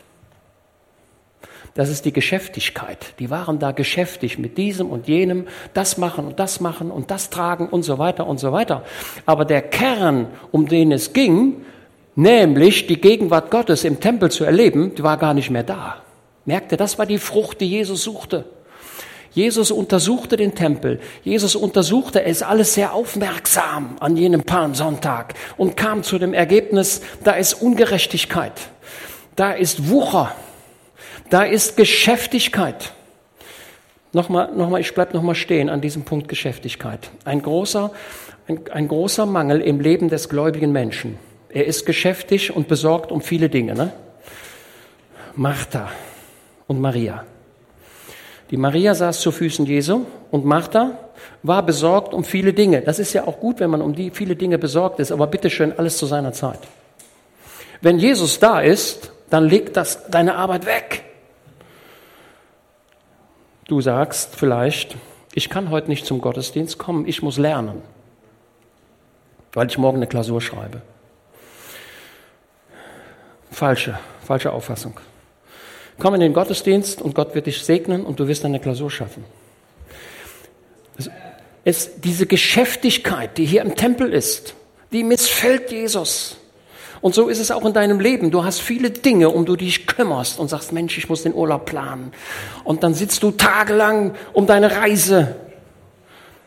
Das 1.75 1.89
ist 1.89 2.05
die 2.05 2.13
Geschäftigkeit. 2.13 3.15
Die 3.21 3.31
waren 3.31 3.59
da 3.59 3.71
geschäftig 3.71 4.37
mit 4.37 4.59
diesem 4.59 4.91
und 4.91 5.07
jenem, 5.07 5.47
das 5.75 5.97
machen 5.97 6.27
und 6.27 6.41
das 6.41 6.61
machen 6.61 6.91
und 6.91 7.11
das 7.11 7.31
tragen 7.31 7.69
und 7.69 7.85
so 7.85 7.99
weiter 7.99 8.27
und 8.27 8.39
so 8.39 8.53
weiter. 8.53 8.83
Aber 9.27 9.45
der 9.45 9.63
Kern, 9.63 10.27
um 10.51 10.67
den 10.67 10.91
es 10.93 11.13
ging, 11.13 11.65
nämlich 12.17 12.89
die 12.89 13.01
Gegenwart 13.01 13.51
Gottes 13.51 13.85
im 13.85 14.01
Tempel 14.01 14.31
zu 14.31 14.45
erleben, 14.45 14.93
war 14.99 15.17
gar 15.17 15.35
nicht 15.35 15.51
mehr 15.51 15.63
da. 15.63 16.03
Merkte, 16.45 16.77
das 16.77 16.99
war 16.99 17.07
die 17.07 17.19
Frucht, 17.19 17.61
die 17.61 17.69
Jesus 17.69 18.03
suchte. 18.03 18.45
Jesus 19.33 19.71
untersuchte 19.71 20.37
den 20.37 20.55
Tempel. 20.55 21.01
Jesus 21.23 21.55
untersuchte 21.55 22.25
es 22.25 22.43
alles 22.43 22.75
sehr 22.75 22.95
aufmerksam 22.95 23.97
an 24.01 24.17
jenem 24.17 24.43
Palmsonntag 24.43 25.35
und 25.57 25.77
kam 25.77 26.03
zu 26.03 26.19
dem 26.19 26.35
Ergebnis, 26.35 27.03
da 27.25 27.33
ist 27.33 27.55
Ungerechtigkeit, 27.55 28.53
da 29.37 29.53
ist 29.53 29.91
Wucher, 29.91 30.35
da 31.31 31.43
ist 31.43 31.77
Geschäftigkeit. 31.77 32.93
Nochmal, 34.13 34.51
nochmal, 34.55 34.81
ich 34.81 34.95
bleibe 34.95 35.15
nochmal 35.15 35.35
stehen 35.35 35.69
an 35.69 35.83
diesem 35.83 36.05
Punkt 36.05 36.29
Geschäftigkeit. 36.29 37.11
Ein 37.25 37.43
großer, 37.43 37.93
ein, 38.47 38.61
ein, 38.73 38.89
großer 38.89 39.27
Mangel 39.27 39.61
im 39.61 39.81
Leben 39.81 40.09
des 40.09 40.31
gläubigen 40.31 40.73
Menschen. 40.73 41.19
Er 41.51 41.67
ist 41.67 41.85
geschäftig 41.85 42.55
und 42.55 42.69
besorgt 42.69 43.13
um 43.13 43.21
viele 43.21 43.51
Dinge. 43.51 43.75
Ne? 43.75 43.93
Martha 45.35 45.91
und 46.67 46.81
Maria. 46.81 47.25
Die 48.51 48.57
Maria 48.57 48.95
saß 48.95 49.21
zu 49.21 49.31
Füßen 49.31 49.67
Jesu 49.67 50.07
und 50.31 50.45
Martha 50.45 50.99
war 51.43 51.63
besorgt 51.65 52.15
um 52.15 52.25
viele 52.25 52.53
Dinge. 52.53 52.81
Das 52.81 52.99
ist 52.99 53.13
ja 53.13 53.27
auch 53.27 53.41
gut, 53.41 53.61
wenn 53.61 53.71
man 53.71 53.83
um 53.83 53.95
die 53.95 54.11
viele 54.11 54.37
Dinge 54.37 54.59
besorgt 54.59 55.01
ist, 55.01 55.13
aber 55.13 55.27
bitteschön 55.27 55.79
alles 55.79 55.99
zu 55.99 56.07
seiner 56.07 56.33
Zeit. 56.33 56.61
Wenn 57.81 57.99
Jesus 57.99 58.39
da 58.39 58.61
ist, 58.61 59.13
dann 59.31 59.45
legt 59.45 59.77
das 59.77 60.09
deine 60.09 60.37
Arbeit 60.37 60.67
weg. 60.67 61.05
Du 63.67 63.81
sagst 63.83 64.35
vielleicht, 64.35 64.97
ich 65.35 65.51
kann 65.51 65.71
heute 65.71 65.89
nicht 65.89 66.07
zum 66.07 66.21
Gottesdienst 66.21 66.79
kommen, 66.79 67.07
ich 67.07 67.23
muss 67.23 67.37
lernen, 67.37 67.83
weil 69.53 69.67
ich 69.67 69.77
morgen 69.77 69.99
eine 69.99 70.07
Klausur 70.07 70.41
schreibe. 70.41 70.81
Falsche, 73.51 73.99
falsche 74.25 74.53
Auffassung. 74.53 74.99
Komm 75.99 76.15
in 76.15 76.21
den 76.21 76.33
Gottesdienst 76.33 77.03
und 77.03 77.15
Gott 77.15 77.35
wird 77.35 77.47
dich 77.47 77.63
segnen 77.63 78.05
und 78.05 78.21
du 78.21 78.29
wirst 78.29 78.45
deine 78.45 78.61
Klausur 78.61 78.91
schaffen. 78.91 79.25
Es, 80.97 81.11
es, 81.65 82.01
diese 82.01 82.27
Geschäftigkeit, 82.27 83.37
die 83.37 83.45
hier 83.45 83.63
im 83.63 83.75
Tempel 83.75 84.13
ist, 84.13 84.55
die 84.93 85.03
missfällt 85.03 85.73
Jesus. 85.73 86.37
Und 87.01 87.15
so 87.15 87.29
ist 87.29 87.39
es 87.39 87.51
auch 87.51 87.65
in 87.65 87.73
deinem 87.73 88.01
Leben. 88.01 88.31
Du 88.31 88.45
hast 88.45 88.61
viele 88.61 88.91
Dinge, 88.91 89.31
um 89.31 89.45
du 89.45 89.57
dich 89.57 89.87
kümmerst 89.87 90.39
und 90.39 90.49
sagst, 90.49 90.73
Mensch, 90.73 90.99
ich 90.99 91.09
muss 91.09 91.23
den 91.23 91.35
Urlaub 91.35 91.67
planen. 91.67 92.13
Und 92.65 92.83
dann 92.83 92.95
sitzt 92.95 93.23
du 93.23 93.31
tagelang 93.31 94.15
um 94.33 94.47
deine 94.47 94.77
Reise 94.77 95.37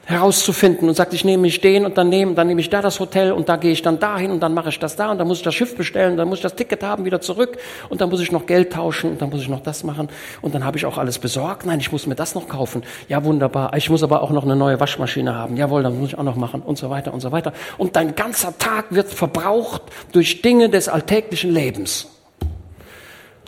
herauszufinden 0.05 0.89
und 0.89 0.95
sagt, 0.95 1.13
ich 1.13 1.23
nehme 1.23 1.43
mich 1.43 1.61
den 1.61 1.85
und 1.85 1.97
dann 1.97 2.09
nehme, 2.09 2.33
dann 2.33 2.47
nehme 2.47 2.59
ich 2.59 2.69
da 2.69 2.81
das 2.81 2.99
Hotel 2.99 3.31
und 3.31 3.49
da 3.49 3.55
gehe 3.55 3.71
ich 3.71 3.81
dann 3.81 3.99
dahin 3.99 4.31
und 4.31 4.39
dann 4.39 4.53
mache 4.53 4.69
ich 4.69 4.79
das 4.79 4.95
da 4.95 5.11
und 5.11 5.19
dann 5.19 5.27
muss 5.27 5.37
ich 5.37 5.43
das 5.43 5.53
Schiff 5.53 5.75
bestellen, 5.75 6.17
dann 6.17 6.27
muss 6.27 6.39
ich 6.39 6.43
das 6.43 6.55
Ticket 6.55 6.83
haben, 6.83 7.05
wieder 7.05 7.21
zurück 7.21 7.57
und 7.89 8.01
dann 8.01 8.09
muss 8.09 8.19
ich 8.19 8.31
noch 8.31 8.45
Geld 8.45 8.73
tauschen 8.73 9.11
und 9.11 9.21
dann 9.21 9.29
muss 9.29 9.41
ich 9.41 9.47
noch 9.47 9.61
das 9.61 9.83
machen 9.83 10.09
und 10.41 10.55
dann 10.55 10.65
habe 10.65 10.77
ich 10.77 10.85
auch 10.85 10.97
alles 10.97 11.19
besorgt. 11.19 11.65
Nein, 11.65 11.79
ich 11.79 11.91
muss 11.91 12.07
mir 12.07 12.15
das 12.15 12.35
noch 12.35 12.47
kaufen. 12.47 12.83
Ja, 13.09 13.23
wunderbar. 13.23 13.75
Ich 13.75 13.89
muss 13.89 14.01
aber 14.01 14.23
auch 14.23 14.31
noch 14.31 14.43
eine 14.43 14.55
neue 14.55 14.79
Waschmaschine 14.79 15.35
haben. 15.35 15.55
Jawohl, 15.55 15.83
dann 15.83 15.99
muss 15.99 16.09
ich 16.09 16.17
auch 16.17 16.23
noch 16.23 16.35
machen 16.35 16.61
und 16.61 16.77
so 16.77 16.89
weiter 16.89 17.13
und 17.13 17.19
so 17.19 17.31
weiter. 17.31 17.53
Und 17.77 17.95
dein 17.95 18.15
ganzer 18.15 18.57
Tag 18.57 18.85
wird 18.89 19.07
verbraucht 19.07 19.83
durch 20.11 20.41
Dinge 20.41 20.69
des 20.69 20.89
alltäglichen 20.89 21.53
Lebens. 21.53 22.07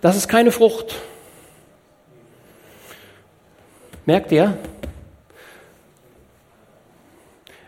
Das 0.02 0.16
ist 0.16 0.28
keine 0.28 0.52
Frucht. 0.52 0.96
Merkt 4.06 4.32
ihr? 4.32 4.58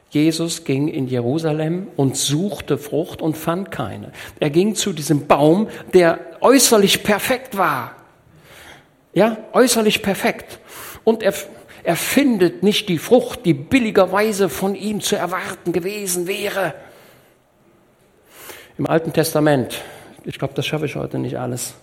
Jesus 0.10 0.64
ging 0.64 0.88
in 0.88 1.08
Jerusalem 1.08 1.88
und 1.96 2.16
suchte 2.16 2.78
Frucht 2.78 3.22
und 3.22 3.36
fand 3.36 3.72
keine. 3.72 4.12
Er 4.40 4.50
ging 4.50 4.76
zu 4.76 4.94
diesem 4.94 5.28
Baum, 5.28 5.68
der 5.94 6.20
äußerlich 6.42 7.04
perfekt 7.04 7.58
war. 7.58 7.96
Ja, 9.14 9.38
äußerlich 9.54 10.02
perfekt. 10.02 10.60
Und 11.04 11.24
er, 11.24 11.34
er 11.84 11.96
findet 11.96 12.64
nicht 12.64 12.90
die 12.90 12.98
Frucht, 12.98 13.46
die 13.46 13.54
billigerweise 13.54 14.50
von 14.50 14.76
ihm 14.76 15.02
zu 15.02 15.16
erwarten 15.16 15.74
gewesen 15.74 16.28
wäre. 16.28 16.74
Im 18.78 18.88
Alten 18.88 19.14
Testament, 19.14 19.82
ich 20.26 20.38
glaube, 20.38 20.54
das 20.54 20.66
schaffe 20.66 20.86
ich 20.86 20.96
heute 20.96 21.18
nicht 21.18 21.38
alles, 21.38 21.76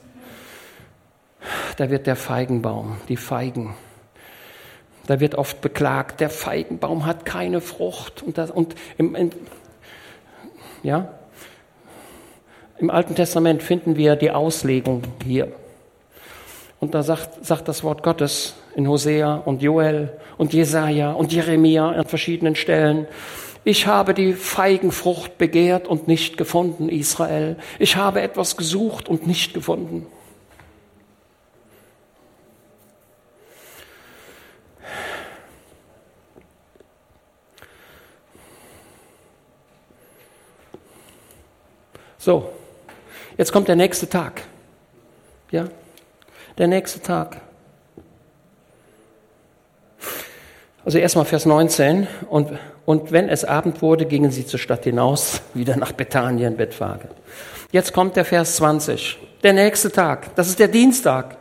da 1.77 1.91
wird 1.91 2.07
der 2.07 2.17
Feigenbaum, 2.17 2.99
die 3.09 3.17
Feigen, 3.17 3.75
da 5.07 5.21
wird 5.21 5.35
oft 5.35 5.61
beklagt, 5.61 6.21
der 6.21 6.31
Feigenbaum 6.31 7.07
hat 7.07 7.25
keine 7.25 7.61
Frucht. 7.61 8.23
Und, 8.23 8.39
das, 8.39 8.51
und 8.51 8.75
im, 8.99 9.15
in, 9.15 9.31
ja, 10.83 11.13
im 12.79 12.91
Alten 12.91 13.15
Testament 13.15 13.63
finden 13.63 13.97
wir 13.97 14.17
die 14.17 14.31
Auslegung 14.31 15.03
hier. 15.25 15.53
Und 16.81 16.95
da 16.95 17.03
sagt, 17.03 17.45
sagt 17.45 17.69
das 17.69 17.85
Wort 17.85 18.03
Gottes 18.03 18.55
in 18.75 18.89
Hosea 18.89 19.37
und 19.37 19.63
Joel 19.63 20.19
und 20.37 20.53
Jesaja 20.53 21.13
und 21.13 21.33
Jeremia 21.33 21.91
an 21.91 22.07
verschiedenen 22.07 22.57
Stellen. 22.57 23.07
Ich 23.65 23.87
habe 23.87 24.15
die 24.15 24.33
Feigenfrucht 24.33 25.39
begehrt 25.39 25.87
und 25.87 26.09
nicht 26.09 26.37
gefunden, 26.37 26.89
Israel. 26.89 27.57
Ich 27.79 27.97
habe 27.97 28.21
etwas 28.21 28.57
gesucht 28.57 29.09
und 29.09 29.29
nicht 29.29 29.55
gefunden. 29.55 30.07
So, 42.25 42.53
jetzt 43.37 43.51
kommt 43.51 43.67
der 43.67 43.75
nächste 43.75 44.09
Tag. 44.09 44.43
Ja, 45.51 45.65
der 46.57 46.69
nächste 46.69 47.01
Tag. 47.03 47.41
Also 50.85 50.99
erstmal 50.99 51.25
Vers 51.25 51.47
19. 51.47 52.07
Und, 52.31 52.51
und 52.85 53.11
wenn 53.11 53.29
es 53.29 53.45
Abend 53.45 53.83
wurde, 53.83 54.07
gingen 54.07 54.31
sie 54.31 54.47
zur 54.47 54.61
Stadt 54.61 54.85
hinaus, 54.85 55.43
wieder 55.55 55.77
nach 55.77 55.91
Bethanien, 55.91 56.57
Bettwage. 56.57 57.09
Jetzt 57.73 57.93
kommt 57.93 58.15
der 58.15 58.25
Vers 58.25 58.55
20. 58.55 59.19
Der 59.43 59.53
nächste 59.53 59.91
Tag, 59.91 60.33
das 60.37 60.47
ist 60.47 60.61
der 60.61 60.69
Dienstag. 60.69 61.37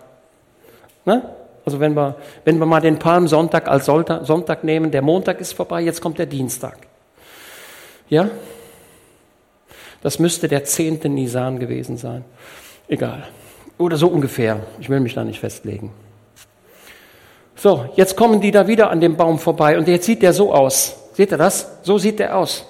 Ne? 1.05 1.21
Also 1.63 1.79
wenn 1.79 1.93
wir, 1.93 2.15
wenn 2.43 2.57
wir 2.57 2.65
mal 2.65 2.81
den 2.81 2.97
Palmsonntag 2.97 3.67
als 3.67 3.85
Sonntag 3.85 4.63
nehmen, 4.63 4.89
der 4.89 5.03
Montag 5.03 5.41
ist 5.41 5.53
vorbei, 5.53 5.81
jetzt 5.81 6.01
kommt 6.01 6.17
der 6.17 6.25
Dienstag. 6.25 6.77
Ja? 8.09 8.31
Das 10.01 10.19
müsste 10.19 10.47
der 10.47 10.63
zehnte 10.63 11.09
Nisan 11.09 11.59
gewesen 11.59 11.97
sein. 11.97 12.25
Egal. 12.87 13.27
Oder 13.77 13.97
so 13.97 14.07
ungefähr. 14.07 14.59
Ich 14.79 14.89
will 14.89 14.99
mich 14.99 15.13
da 15.13 15.23
nicht 15.23 15.39
festlegen. 15.39 15.91
So, 17.55 17.89
jetzt 17.95 18.17
kommen 18.17 18.41
die 18.41 18.51
da 18.51 18.67
wieder 18.67 18.89
an 18.89 18.99
dem 19.01 19.15
Baum 19.15 19.37
vorbei 19.37 19.77
und 19.77 19.87
jetzt 19.87 20.05
sieht 20.05 20.23
der 20.23 20.33
so 20.33 20.53
aus. 20.53 20.97
Seht 21.13 21.31
ihr 21.31 21.37
das? 21.37 21.79
So 21.83 21.97
sieht 21.97 22.19
der 22.19 22.37
aus. 22.37 22.65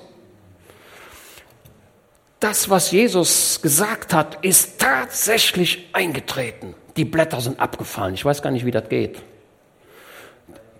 Das, 2.42 2.70
was 2.70 2.92
Jesus 2.92 3.62
gesagt 3.62 4.14
hat, 4.14 4.44
ist 4.44 4.80
tatsächlich 4.80 5.90
eingetreten. 5.94 6.74
Die 6.98 7.06
Blätter 7.06 7.40
sind 7.40 7.60
abgefallen. 7.60 8.16
Ich 8.16 8.26
weiß 8.26 8.42
gar 8.42 8.52
nicht, 8.52 8.66
wie 8.66 8.72
das 8.72 8.90
geht. 8.90 9.22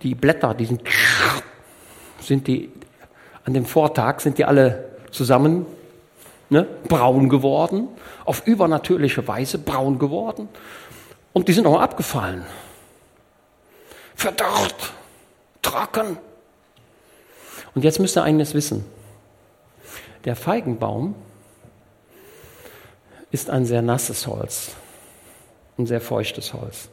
Die 0.02 0.14
Blätter, 0.14 0.54
die 0.54 0.66
sind, 0.66 0.82
sind 2.20 2.46
die, 2.48 2.70
an 3.44 3.54
dem 3.54 3.64
Vortag 3.64 4.20
sind 4.20 4.38
die 4.38 4.44
alle 4.44 4.90
zusammen 5.10 5.64
ne, 6.52 6.66
braun 6.86 7.28
geworden, 7.30 7.88
auf 8.24 8.46
übernatürliche 8.46 9.26
Weise 9.26 9.58
braun 9.58 9.98
geworden. 9.98 10.48
Und 11.32 11.48
die 11.48 11.54
sind 11.54 11.66
auch 11.66 11.80
abgefallen. 11.80 12.44
Verdorrt, 14.14 14.92
trocken. 15.62 16.18
Und 17.74 17.84
jetzt 17.84 17.98
müsst 17.98 18.16
ihr 18.18 18.22
eines 18.22 18.52
wissen. 18.52 18.84
Der 20.26 20.36
Feigenbaum 20.36 21.14
ist 23.30 23.48
ein 23.48 23.64
sehr 23.64 23.80
nasses 23.80 24.26
Holz, 24.26 24.72
ein 25.78 25.86
sehr 25.86 26.02
feuchtes 26.02 26.52
Holz. 26.52 26.90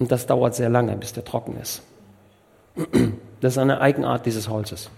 Und 0.00 0.10
das 0.10 0.26
dauert 0.26 0.56
sehr 0.56 0.68
lange, 0.68 0.96
bis 0.96 1.12
der 1.12 1.24
trocken 1.24 1.56
ist. 1.58 1.82
Das 3.42 3.52
ist 3.52 3.58
eine 3.58 3.82
Eigenart 3.82 4.24
dieses 4.24 4.48
Holzes. 4.48 4.88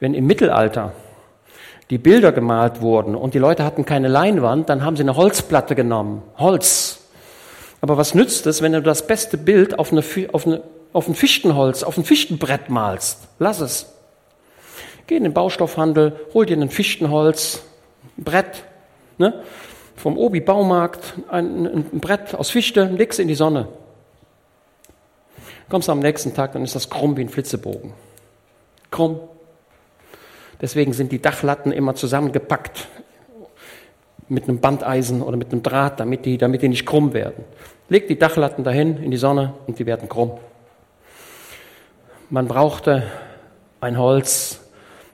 Wenn 0.00 0.12
im 0.12 0.26
Mittelalter 0.26 0.92
die 1.90 1.98
Bilder 1.98 2.30
gemalt 2.32 2.80
wurden 2.80 3.16
und 3.16 3.34
die 3.34 3.38
Leute 3.38 3.64
hatten 3.64 3.84
keine 3.84 4.08
Leinwand, 4.08 4.68
dann 4.68 4.84
haben 4.84 4.96
sie 4.96 5.02
eine 5.02 5.16
Holzplatte 5.16 5.74
genommen. 5.74 6.22
Holz. 6.38 7.00
Aber 7.80 7.96
was 7.96 8.14
nützt 8.14 8.46
es, 8.46 8.62
wenn 8.62 8.72
du 8.72 8.82
das 8.82 9.06
beste 9.06 9.36
Bild 9.36 9.78
auf, 9.78 9.90
eine, 9.90 10.04
auf, 10.32 10.46
eine, 10.46 10.62
auf 10.92 11.08
ein 11.08 11.14
Fichtenholz, 11.14 11.82
auf 11.82 11.98
ein 11.98 12.04
Fichtenbrett 12.04 12.70
malst? 12.70 13.28
Lass 13.38 13.60
es. 13.60 13.92
Geh 15.08 15.16
in 15.16 15.24
den 15.24 15.34
Baustoffhandel, 15.34 16.14
hol 16.32 16.46
dir 16.46 16.56
ein 16.56 16.70
Fichtenholz, 16.70 17.62
ein 18.16 18.22
Brett, 18.24 18.64
ne? 19.18 19.42
vom 19.96 20.16
Obi 20.16 20.40
Baumarkt, 20.40 21.14
ein, 21.28 21.66
ein 21.66 22.00
Brett 22.00 22.34
aus 22.34 22.50
Fichte, 22.50 22.84
legst 22.84 23.18
in 23.18 23.26
die 23.26 23.34
Sonne. 23.34 23.68
Kommst 25.68 25.88
am 25.88 25.98
nächsten 25.98 26.34
Tag, 26.34 26.52
dann 26.52 26.62
ist 26.62 26.74
das 26.74 26.88
krumm 26.88 27.16
wie 27.16 27.22
ein 27.22 27.28
Flitzebogen. 27.28 27.92
Krumm. 28.90 29.20
Deswegen 30.60 30.92
sind 30.92 31.12
die 31.12 31.20
Dachlatten 31.20 31.72
immer 31.72 31.94
zusammengepackt 31.94 32.88
mit 34.28 34.44
einem 34.44 34.60
Bandeisen 34.60 35.22
oder 35.22 35.36
mit 35.36 35.52
einem 35.52 35.62
Draht, 35.62 35.98
damit 36.00 36.24
die, 36.24 36.38
damit 36.38 36.62
die 36.62 36.68
nicht 36.68 36.86
krumm 36.86 37.12
werden. 37.12 37.44
Legt 37.88 38.10
die 38.10 38.18
Dachlatten 38.18 38.62
dahin 38.62 38.98
in 38.98 39.10
die 39.10 39.16
Sonne 39.16 39.54
und 39.66 39.78
die 39.78 39.86
werden 39.86 40.08
krumm. 40.08 40.32
Man 42.28 42.46
brauchte 42.46 43.02
ein 43.80 43.98
Holz, 43.98 44.60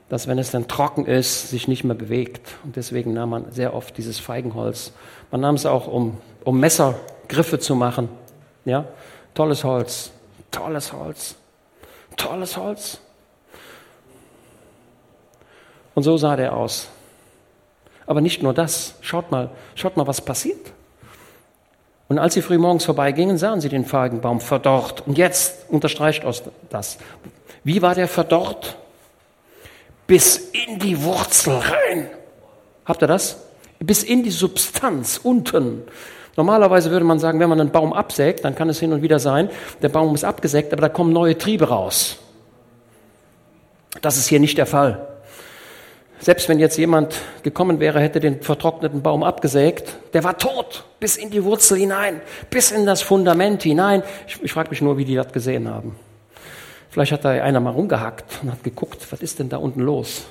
das, 0.09 0.27
wenn 0.27 0.37
es 0.37 0.51
dann 0.51 0.67
trocken 0.67 1.05
ist, 1.05 1.49
sich 1.49 1.67
nicht 1.67 1.83
mehr 1.83 1.95
bewegt. 1.95 2.47
Und 2.63 2.75
deswegen 2.75 3.13
nahm 3.13 3.31
man 3.31 3.51
sehr 3.51 3.73
oft 3.73 3.97
dieses 3.97 4.19
Feigenholz. 4.19 4.93
Man 5.31 5.41
nahm 5.41 5.55
es 5.55 5.65
auch, 5.65 5.87
um, 5.87 6.17
um 6.43 6.59
Messergriffe 6.59 7.59
zu 7.59 7.75
machen. 7.75 8.09
Ja, 8.65 8.85
tolles 9.33 9.63
Holz, 9.63 10.11
tolles 10.51 10.93
Holz, 10.93 11.35
tolles 12.15 12.55
Holz. 12.55 13.01
Und 15.97 16.03
so 16.03 16.15
sah 16.15 16.35
der 16.35 16.55
aus. 16.55 16.89
Aber 18.05 18.21
nicht 18.21 18.43
nur 18.43 18.53
das. 18.53 18.93
Schaut 19.01 19.31
mal, 19.31 19.49
schaut 19.73 19.97
mal, 19.97 20.05
was 20.05 20.21
passiert. 20.21 20.71
Und 22.07 22.19
als 22.19 22.35
sie 22.35 22.43
früh 22.43 22.59
morgens 22.59 22.85
vorbeigingen, 22.85 23.39
sahen 23.39 23.61
sie 23.61 23.69
den 23.69 23.83
Feigenbaum 23.83 24.39
verdorrt. 24.39 25.07
Und 25.07 25.17
jetzt 25.17 25.67
unterstreicht 25.69 26.23
das. 26.69 26.99
Wie 27.63 27.81
war 27.81 27.95
der 27.95 28.07
verdorrt? 28.07 28.77
Bis 30.05 30.37
in 30.37 30.77
die 30.77 31.01
Wurzel 31.01 31.55
rein. 31.55 32.11
Habt 32.85 33.01
ihr 33.01 33.07
das? 33.07 33.47
Bis 33.79 34.03
in 34.03 34.21
die 34.21 34.29
Substanz 34.29 35.19
unten. 35.23 35.81
Normalerweise 36.35 36.91
würde 36.91 37.05
man 37.05 37.17
sagen, 37.17 37.39
wenn 37.39 37.49
man 37.49 37.59
einen 37.59 37.71
Baum 37.71 37.91
absägt, 37.91 38.45
dann 38.45 38.53
kann 38.53 38.69
es 38.69 38.79
hin 38.79 38.93
und 38.93 39.01
wieder 39.01 39.17
sein, 39.17 39.49
der 39.81 39.89
Baum 39.89 40.13
ist 40.13 40.25
abgesägt, 40.25 40.73
aber 40.73 40.81
da 40.83 40.89
kommen 40.89 41.11
neue 41.11 41.39
Triebe 41.39 41.69
raus. 41.69 42.17
Das 44.03 44.17
ist 44.17 44.27
hier 44.27 44.39
nicht 44.39 44.59
der 44.59 44.67
Fall. 44.67 45.06
Selbst 46.19 46.49
wenn 46.49 46.59
jetzt 46.59 46.77
jemand 46.77 47.15
gekommen 47.43 47.79
wäre, 47.79 47.99
hätte 47.99 48.19
den 48.19 48.41
vertrockneten 48.41 49.01
Baum 49.01 49.23
abgesägt, 49.23 49.97
der 50.13 50.23
war 50.23 50.37
tot, 50.37 50.85
bis 50.99 51.15
in 51.15 51.29
die 51.29 51.43
Wurzel 51.43 51.77
hinein, 51.77 52.21
bis 52.49 52.71
in 52.71 52.85
das 52.85 53.01
Fundament 53.01 53.63
hinein. 53.63 54.03
Ich, 54.27 54.41
ich 54.41 54.51
frage 54.51 54.69
mich 54.71 54.81
nur, 54.81 54.97
wie 54.97 55.05
die 55.05 55.15
das 55.15 55.31
gesehen 55.31 55.69
haben. 55.69 55.95
Vielleicht 56.89 57.11
hat 57.11 57.25
da 57.25 57.29
einer 57.29 57.59
mal 57.59 57.71
rumgehackt 57.71 58.39
und 58.41 58.51
hat 58.51 58.63
geguckt, 58.63 59.05
was 59.11 59.21
ist 59.21 59.37
denn 59.39 59.49
da 59.49 59.57
unten 59.57 59.81
los? 59.81 60.25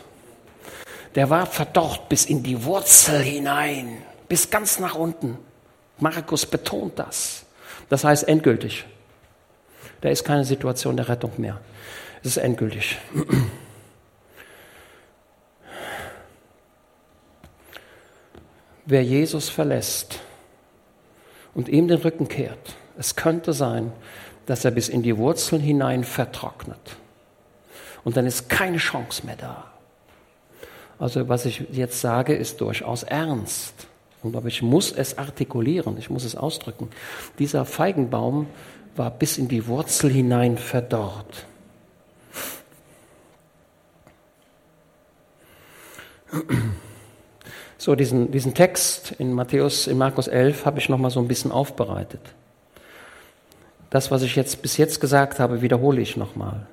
Der 1.14 1.30
war 1.30 1.46
verdorrt 1.46 2.08
bis 2.08 2.26
in 2.26 2.42
die 2.42 2.64
Wurzel 2.64 3.20
hinein, 3.20 3.98
bis 4.28 4.50
ganz 4.50 4.80
nach 4.80 4.96
unten. 4.96 5.38
Markus 5.98 6.44
betont 6.44 6.98
das. 6.98 7.46
Das 7.88 8.04
heißt 8.04 8.26
endgültig. 8.28 8.84
Da 10.00 10.08
ist 10.08 10.24
keine 10.24 10.44
Situation 10.44 10.96
der 10.96 11.08
Rettung 11.08 11.32
mehr. 11.38 11.60
Es 12.22 12.30
ist 12.30 12.36
endgültig. 12.38 12.98
wer 18.86 19.04
Jesus 19.04 19.48
verlässt 19.48 20.20
und 21.54 21.68
ihm 21.68 21.88
den 21.88 21.98
Rücken 21.98 22.28
kehrt, 22.28 22.76
es 22.96 23.16
könnte 23.16 23.52
sein, 23.52 23.92
dass 24.46 24.64
er 24.64 24.70
bis 24.70 24.88
in 24.88 25.02
die 25.02 25.16
Wurzeln 25.16 25.60
hinein 25.60 26.04
vertrocknet. 26.04 26.96
Und 28.04 28.16
dann 28.16 28.26
ist 28.26 28.48
keine 28.48 28.78
Chance 28.78 29.26
mehr 29.26 29.36
da. 29.36 29.72
Also 30.98 31.28
was 31.28 31.44
ich 31.44 31.64
jetzt 31.72 32.00
sage, 32.00 32.34
ist 32.34 32.60
durchaus 32.60 33.02
ernst. 33.02 33.88
Und 34.22 34.34
aber 34.36 34.48
ich 34.48 34.62
muss 34.62 34.92
es 34.92 35.18
artikulieren, 35.18 35.98
ich 35.98 36.08
muss 36.08 36.24
es 36.24 36.36
ausdrücken. 36.36 36.88
Dieser 37.38 37.64
Feigenbaum 37.64 38.46
war 38.94 39.10
bis 39.10 39.36
in 39.36 39.48
die 39.48 39.66
Wurzel 39.66 40.10
hinein 40.10 40.56
verdorrt. 40.56 41.46
So, 47.86 47.94
diesen, 47.94 48.32
diesen 48.32 48.52
Text 48.52 49.12
in 49.16 49.32
Matthäus, 49.32 49.86
in 49.86 49.96
Markus 49.96 50.26
11 50.26 50.66
habe 50.66 50.80
ich 50.80 50.88
nochmal 50.88 51.12
so 51.12 51.20
ein 51.20 51.28
bisschen 51.28 51.52
aufbereitet. 51.52 52.20
Das, 53.90 54.10
was 54.10 54.22
ich 54.22 54.34
jetzt 54.34 54.60
bis 54.60 54.76
jetzt 54.76 55.00
gesagt 55.00 55.38
habe, 55.38 55.62
wiederhole 55.62 56.00
ich 56.00 56.16
nochmal. 56.16 56.66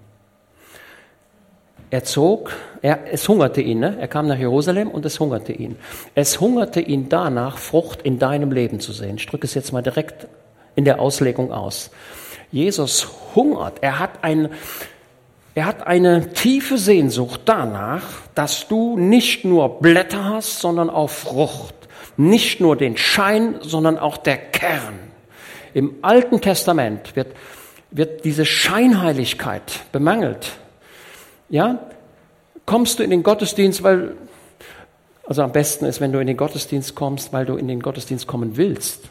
Er 1.91 2.03
zog, 2.03 2.53
er, 2.81 3.13
es 3.13 3.29
hungerte 3.29 3.61
ihn, 3.61 3.79
ne? 3.79 3.95
er 3.99 4.07
kam 4.07 4.25
nach 4.25 4.39
Jerusalem 4.39 4.89
und 4.89 5.05
es 5.05 5.19
hungerte 5.19 5.53
ihn. 5.53 5.75
Es 6.15 6.41
hungerte 6.41 6.81
ihn 6.81 7.09
danach, 7.09 7.59
Frucht 7.59 8.01
in 8.01 8.17
deinem 8.17 8.51
Leben 8.51 8.79
zu 8.79 8.91
sehen. 8.91 9.17
Ich 9.17 9.27
drücke 9.27 9.45
es 9.45 9.53
jetzt 9.53 9.71
mal 9.71 9.83
direkt 9.83 10.27
in 10.73 10.83
der 10.83 10.99
Auslegung 10.99 11.51
aus. 11.51 11.91
Jesus 12.51 13.07
hungert, 13.35 13.77
er 13.81 13.99
hat 13.99 14.23
ein, 14.23 14.49
Er 15.55 15.65
hat 15.65 15.85
eine 15.85 16.33
tiefe 16.33 16.77
Sehnsucht 16.77 17.41
danach, 17.45 18.03
dass 18.33 18.67
du 18.67 18.97
nicht 18.97 19.45
nur 19.45 19.79
Blätter 19.79 20.25
hast, 20.25 20.59
sondern 20.59 20.89
auch 20.89 21.09
Frucht. 21.09 21.75
Nicht 22.17 22.59
nur 22.59 22.75
den 22.75 22.97
Schein, 22.97 23.55
sondern 23.61 23.97
auch 23.97 24.17
der 24.17 24.37
Kern. 24.37 24.99
Im 25.73 25.95
Alten 26.01 26.41
Testament 26.41 27.15
wird, 27.15 27.35
wird 27.91 28.25
diese 28.25 28.45
Scheinheiligkeit 28.45 29.81
bemangelt. 29.91 30.53
Ja? 31.49 31.79
Kommst 32.65 32.97
du 32.97 33.03
in 33.03 33.09
den 33.09 33.23
Gottesdienst, 33.23 33.83
weil, 33.83 34.15
also 35.27 35.43
am 35.43 35.51
besten 35.51 35.85
ist, 35.85 36.01
wenn 36.01 36.11
du 36.11 36.19
in 36.19 36.27
den 36.27 36.37
Gottesdienst 36.37 36.95
kommst, 36.95 37.33
weil 37.33 37.45
du 37.45 37.57
in 37.57 37.67
den 37.67 37.81
Gottesdienst 37.81 38.25
kommen 38.25 38.57
willst 38.57 39.09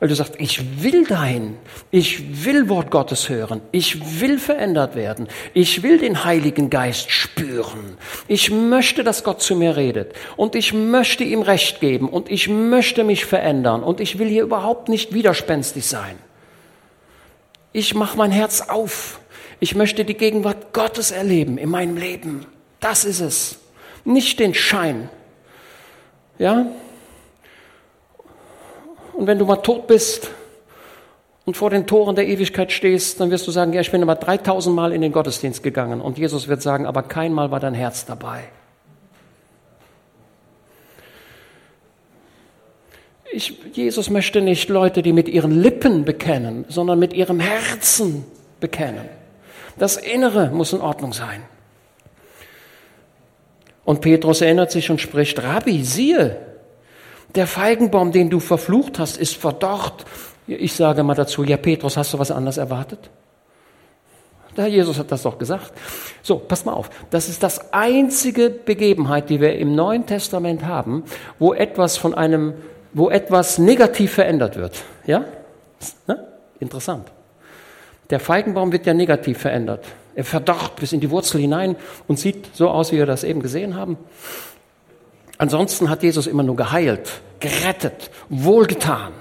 weil 0.00 0.08
du 0.08 0.14
sagst, 0.14 0.34
ich 0.38 0.82
will 0.82 1.04
dahin, 1.04 1.56
ich 1.90 2.44
will 2.44 2.68
Wort 2.68 2.90
Gottes 2.90 3.28
hören, 3.28 3.60
ich 3.72 4.20
will 4.20 4.38
verändert 4.38 4.94
werden, 4.94 5.26
ich 5.54 5.82
will 5.82 5.98
den 5.98 6.24
Heiligen 6.24 6.70
Geist 6.70 7.10
spüren, 7.10 7.98
ich 8.28 8.50
möchte, 8.50 9.02
dass 9.02 9.24
Gott 9.24 9.42
zu 9.42 9.56
mir 9.56 9.76
redet 9.76 10.12
und 10.36 10.54
ich 10.54 10.72
möchte 10.72 11.24
ihm 11.24 11.42
Recht 11.42 11.80
geben 11.80 12.08
und 12.08 12.30
ich 12.30 12.48
möchte 12.48 13.02
mich 13.02 13.24
verändern 13.24 13.82
und 13.82 14.00
ich 14.00 14.18
will 14.18 14.28
hier 14.28 14.44
überhaupt 14.44 14.88
nicht 14.88 15.14
widerspenstig 15.14 15.86
sein. 15.86 16.16
Ich 17.72 17.94
mache 17.94 18.16
mein 18.16 18.30
Herz 18.30 18.62
auf. 18.62 19.20
Ich 19.60 19.74
möchte 19.74 20.04
die 20.04 20.14
Gegenwart 20.14 20.72
Gottes 20.72 21.10
erleben 21.10 21.58
in 21.58 21.68
meinem 21.68 21.96
Leben. 21.96 22.46
Das 22.80 23.04
ist 23.04 23.20
es. 23.20 23.58
Nicht 24.04 24.40
den 24.40 24.54
Schein. 24.54 25.10
Ja? 26.38 26.66
Und 29.18 29.26
wenn 29.26 29.40
du 29.40 29.46
mal 29.46 29.56
tot 29.56 29.88
bist 29.88 30.30
und 31.44 31.56
vor 31.56 31.70
den 31.70 31.88
Toren 31.88 32.14
der 32.14 32.28
Ewigkeit 32.28 32.70
stehst, 32.70 33.18
dann 33.18 33.32
wirst 33.32 33.48
du 33.48 33.50
sagen, 33.50 33.72
ja, 33.72 33.80
ich 33.80 33.90
bin 33.90 34.00
aber 34.00 34.14
3000 34.14 34.76
Mal 34.76 34.92
in 34.92 35.00
den 35.00 35.10
Gottesdienst 35.10 35.64
gegangen. 35.64 36.00
Und 36.00 36.18
Jesus 36.18 36.46
wird 36.46 36.62
sagen, 36.62 36.86
aber 36.86 37.02
kein 37.02 37.32
Mal 37.32 37.50
war 37.50 37.58
dein 37.58 37.74
Herz 37.74 38.06
dabei. 38.06 38.44
Ich, 43.32 43.58
Jesus 43.72 44.08
möchte 44.08 44.40
nicht 44.40 44.68
Leute, 44.68 45.02
die 45.02 45.12
mit 45.12 45.28
ihren 45.28 45.50
Lippen 45.50 46.04
bekennen, 46.04 46.64
sondern 46.68 47.00
mit 47.00 47.12
ihrem 47.12 47.40
Herzen 47.40 48.24
bekennen. 48.60 49.08
Das 49.78 49.96
Innere 49.96 50.52
muss 50.52 50.72
in 50.72 50.80
Ordnung 50.80 51.12
sein. 51.12 51.42
Und 53.84 54.00
Petrus 54.00 54.42
erinnert 54.42 54.70
sich 54.70 54.92
und 54.92 55.00
spricht, 55.00 55.42
Rabbi, 55.42 55.82
siehe, 55.82 56.47
der 57.34 57.46
Feigenbaum, 57.46 58.12
den 58.12 58.30
du 58.30 58.40
verflucht 58.40 58.98
hast, 58.98 59.16
ist 59.16 59.36
verdorrt. 59.36 60.04
Ich 60.46 60.72
sage 60.74 61.02
mal 61.02 61.14
dazu, 61.14 61.44
ja 61.44 61.56
Petrus, 61.56 61.96
hast 61.96 62.14
du 62.14 62.18
was 62.18 62.30
anderes 62.30 62.56
erwartet? 62.56 63.10
Der 64.56 64.64
Herr 64.64 64.72
Jesus 64.72 64.98
hat 64.98 65.12
das 65.12 65.22
doch 65.22 65.38
gesagt. 65.38 65.72
So, 66.22 66.36
pass 66.36 66.64
mal 66.64 66.72
auf. 66.72 66.90
Das 67.10 67.28
ist 67.28 67.42
das 67.42 67.72
einzige 67.72 68.50
Begebenheit, 68.50 69.30
die 69.30 69.40
wir 69.40 69.56
im 69.56 69.74
Neuen 69.74 70.06
Testament 70.06 70.64
haben, 70.64 71.04
wo 71.38 71.54
etwas 71.54 71.96
von 71.96 72.14
einem, 72.14 72.54
wo 72.92 73.08
etwas 73.08 73.58
negativ 73.58 74.14
verändert 74.14 74.56
wird. 74.56 74.82
Ja? 75.06 75.24
Ne? 76.08 76.26
Interessant. 76.58 77.12
Der 78.10 78.20
Feigenbaum 78.20 78.72
wird 78.72 78.86
ja 78.86 78.94
negativ 78.94 79.38
verändert. 79.38 79.84
Er 80.14 80.24
verdorrt 80.24 80.74
bis 80.76 80.92
in 80.92 80.98
die 80.98 81.10
Wurzel 81.10 81.40
hinein 81.40 81.76
und 82.08 82.18
sieht 82.18 82.56
so 82.56 82.70
aus, 82.70 82.90
wie 82.90 82.96
wir 82.96 83.06
das 83.06 83.22
eben 83.22 83.40
gesehen 83.40 83.76
haben. 83.76 83.96
Ansonsten 85.38 85.88
hat 85.88 86.02
Jesus 86.02 86.26
immer 86.26 86.42
nur 86.42 86.56
geheilt, 86.56 87.20
gerettet, 87.38 88.10
wohlgetan. 88.28 89.12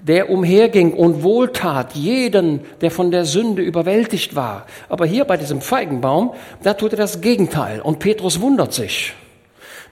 Der 0.00 0.28
umherging 0.28 0.92
und 0.92 1.22
wohltat 1.22 1.94
jeden, 1.94 2.60
der 2.80 2.90
von 2.90 3.10
der 3.10 3.24
Sünde 3.24 3.62
überwältigt 3.62 4.34
war. 4.34 4.66
Aber 4.88 5.06
hier 5.06 5.24
bei 5.24 5.36
diesem 5.36 5.60
Feigenbaum, 5.60 6.34
da 6.62 6.74
tut 6.74 6.92
er 6.92 6.98
das 6.98 7.20
Gegenteil. 7.20 7.80
Und 7.80 8.00
Petrus 8.00 8.40
wundert 8.40 8.72
sich. 8.72 9.14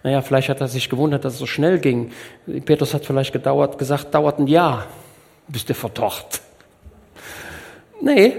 Naja, 0.03 0.20
vielleicht 0.20 0.49
hat 0.49 0.61
er 0.61 0.68
sich 0.68 0.91
gewundert, 0.91 1.24
dass 1.24 1.35
es 1.35 1.39
so 1.39 1.47
schnell 1.47 1.78
ging. 1.78 2.11
Petrus 2.64 2.93
hat 2.93 3.07
vielleicht 3.07 3.33
gedauert, 3.33 3.78
gesagt, 3.78 4.14
dauert 4.14 4.39
ein 4.39 4.49
Jahr, 4.49 4.87
bis 5.49 5.64
der 5.64 5.76
verdorrt. 5.76 6.41
Nee, 8.01 8.37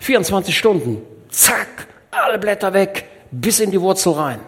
24 0.00 0.56
Stunden. 0.56 1.02
Zack, 1.30 1.86
alle 2.10 2.38
Blätter 2.38 2.74
weg, 2.74 3.06
bis 3.30 3.58
in 3.58 3.70
die 3.70 3.80
Wurzel 3.80 4.12
rein. 4.12 4.40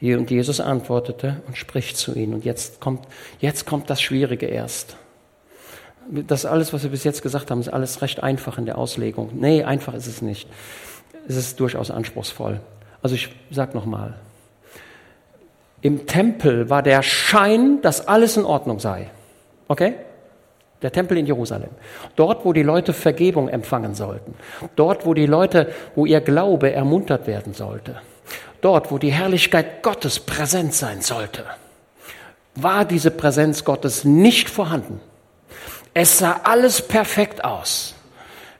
Und 0.00 0.30
Jesus 0.30 0.60
antwortete 0.60 1.40
und 1.46 1.56
spricht 1.56 1.96
zu 1.96 2.14
ihnen. 2.14 2.34
Und 2.34 2.44
jetzt 2.44 2.80
kommt, 2.80 3.06
jetzt 3.40 3.66
kommt 3.66 3.88
das 3.88 4.02
Schwierige 4.02 4.46
erst. 4.46 4.96
Das 6.10 6.44
alles, 6.44 6.72
was 6.72 6.82
wir 6.82 6.90
bis 6.90 7.04
jetzt 7.04 7.22
gesagt 7.22 7.50
haben, 7.50 7.60
ist 7.60 7.68
alles 7.68 8.02
recht 8.02 8.22
einfach 8.22 8.58
in 8.58 8.66
der 8.66 8.76
Auslegung. 8.76 9.30
Nee, 9.34 9.64
einfach 9.64 9.94
ist 9.94 10.06
es 10.06 10.20
nicht. 10.20 10.48
Es 11.26 11.36
ist 11.36 11.58
durchaus 11.58 11.90
anspruchsvoll. 11.90 12.60
Also 13.00 13.14
ich 13.14 13.30
sag 13.50 13.74
nochmal. 13.74 14.14
Im 15.80 16.06
Tempel 16.06 16.68
war 16.68 16.82
der 16.82 17.02
Schein, 17.02 17.80
dass 17.80 18.06
alles 18.06 18.36
in 18.36 18.44
Ordnung 18.44 18.80
sei. 18.80 19.10
Okay? 19.68 19.94
Der 20.82 20.92
Tempel 20.92 21.16
in 21.16 21.24
Jerusalem. 21.24 21.70
Dort, 22.16 22.44
wo 22.44 22.52
die 22.52 22.62
Leute 22.62 22.92
Vergebung 22.92 23.48
empfangen 23.48 23.94
sollten. 23.94 24.34
Dort, 24.76 25.06
wo 25.06 25.14
die 25.14 25.26
Leute, 25.26 25.72
wo 25.94 26.04
ihr 26.04 26.20
Glaube 26.20 26.72
ermuntert 26.72 27.26
werden 27.26 27.54
sollte 27.54 27.96
dort, 28.64 28.90
wo 28.90 28.98
die 28.98 29.12
Herrlichkeit 29.12 29.82
Gottes 29.82 30.18
präsent 30.18 30.72
sein 30.72 31.02
sollte, 31.02 31.44
war 32.54 32.84
diese 32.84 33.10
Präsenz 33.10 33.64
Gottes 33.64 34.04
nicht 34.04 34.48
vorhanden. 34.48 35.00
Es 35.92 36.18
sah 36.18 36.40
alles 36.44 36.80
perfekt 36.80 37.44
aus. 37.44 37.94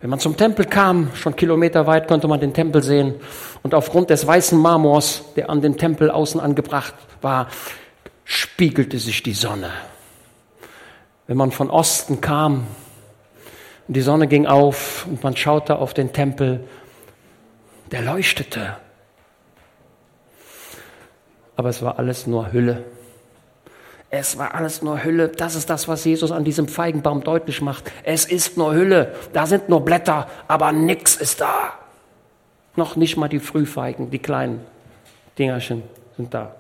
Wenn 0.00 0.10
man 0.10 0.18
zum 0.18 0.36
Tempel 0.36 0.66
kam, 0.66 1.10
schon 1.14 1.34
kilometerweit 1.34 2.06
konnte 2.06 2.28
man 2.28 2.38
den 2.38 2.52
Tempel 2.52 2.82
sehen 2.82 3.14
und 3.62 3.74
aufgrund 3.74 4.10
des 4.10 4.26
weißen 4.26 4.58
Marmors, 4.58 5.22
der 5.36 5.48
an 5.48 5.62
dem 5.62 5.78
Tempel 5.78 6.10
außen 6.10 6.38
angebracht 6.38 6.94
war, 7.22 7.48
spiegelte 8.24 8.98
sich 8.98 9.22
die 9.22 9.32
Sonne. 9.32 9.70
Wenn 11.26 11.38
man 11.38 11.50
von 11.50 11.70
Osten 11.70 12.20
kam 12.20 12.66
und 13.88 13.96
die 13.96 14.02
Sonne 14.02 14.26
ging 14.26 14.46
auf 14.46 15.06
und 15.06 15.22
man 15.22 15.34
schaute 15.34 15.78
auf 15.78 15.94
den 15.94 16.12
Tempel, 16.12 16.68
der 17.90 18.02
leuchtete 18.02 18.76
aber 21.56 21.68
es 21.68 21.82
war 21.82 21.98
alles 21.98 22.26
nur 22.26 22.52
Hülle. 22.52 22.84
Es 24.10 24.38
war 24.38 24.54
alles 24.54 24.82
nur 24.82 25.02
Hülle. 25.02 25.28
Das 25.28 25.54
ist 25.56 25.70
das, 25.70 25.88
was 25.88 26.04
Jesus 26.04 26.30
an 26.30 26.44
diesem 26.44 26.68
Feigenbaum 26.68 27.24
deutlich 27.24 27.60
macht. 27.60 27.90
Es 28.04 28.24
ist 28.24 28.56
nur 28.56 28.72
Hülle. 28.72 29.14
Da 29.32 29.46
sind 29.46 29.68
nur 29.68 29.84
Blätter, 29.84 30.28
aber 30.46 30.70
nichts 30.72 31.16
ist 31.16 31.40
da. 31.40 31.74
Noch 32.76 32.96
nicht 32.96 33.16
mal 33.16 33.28
die 33.28 33.40
Frühfeigen, 33.40 34.10
die 34.10 34.20
kleinen 34.20 34.60
Dingerchen 35.38 35.82
sind 36.16 36.32
da. 36.32 36.54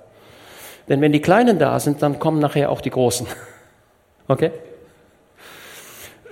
Denn 0.88 1.00
wenn 1.00 1.12
die 1.12 1.20
Kleinen 1.20 1.58
da 1.58 1.78
sind, 1.80 2.02
dann 2.02 2.18
kommen 2.18 2.40
nachher 2.40 2.70
auch 2.70 2.80
die 2.80 2.90
Großen. 2.90 3.26
Okay? 4.26 4.52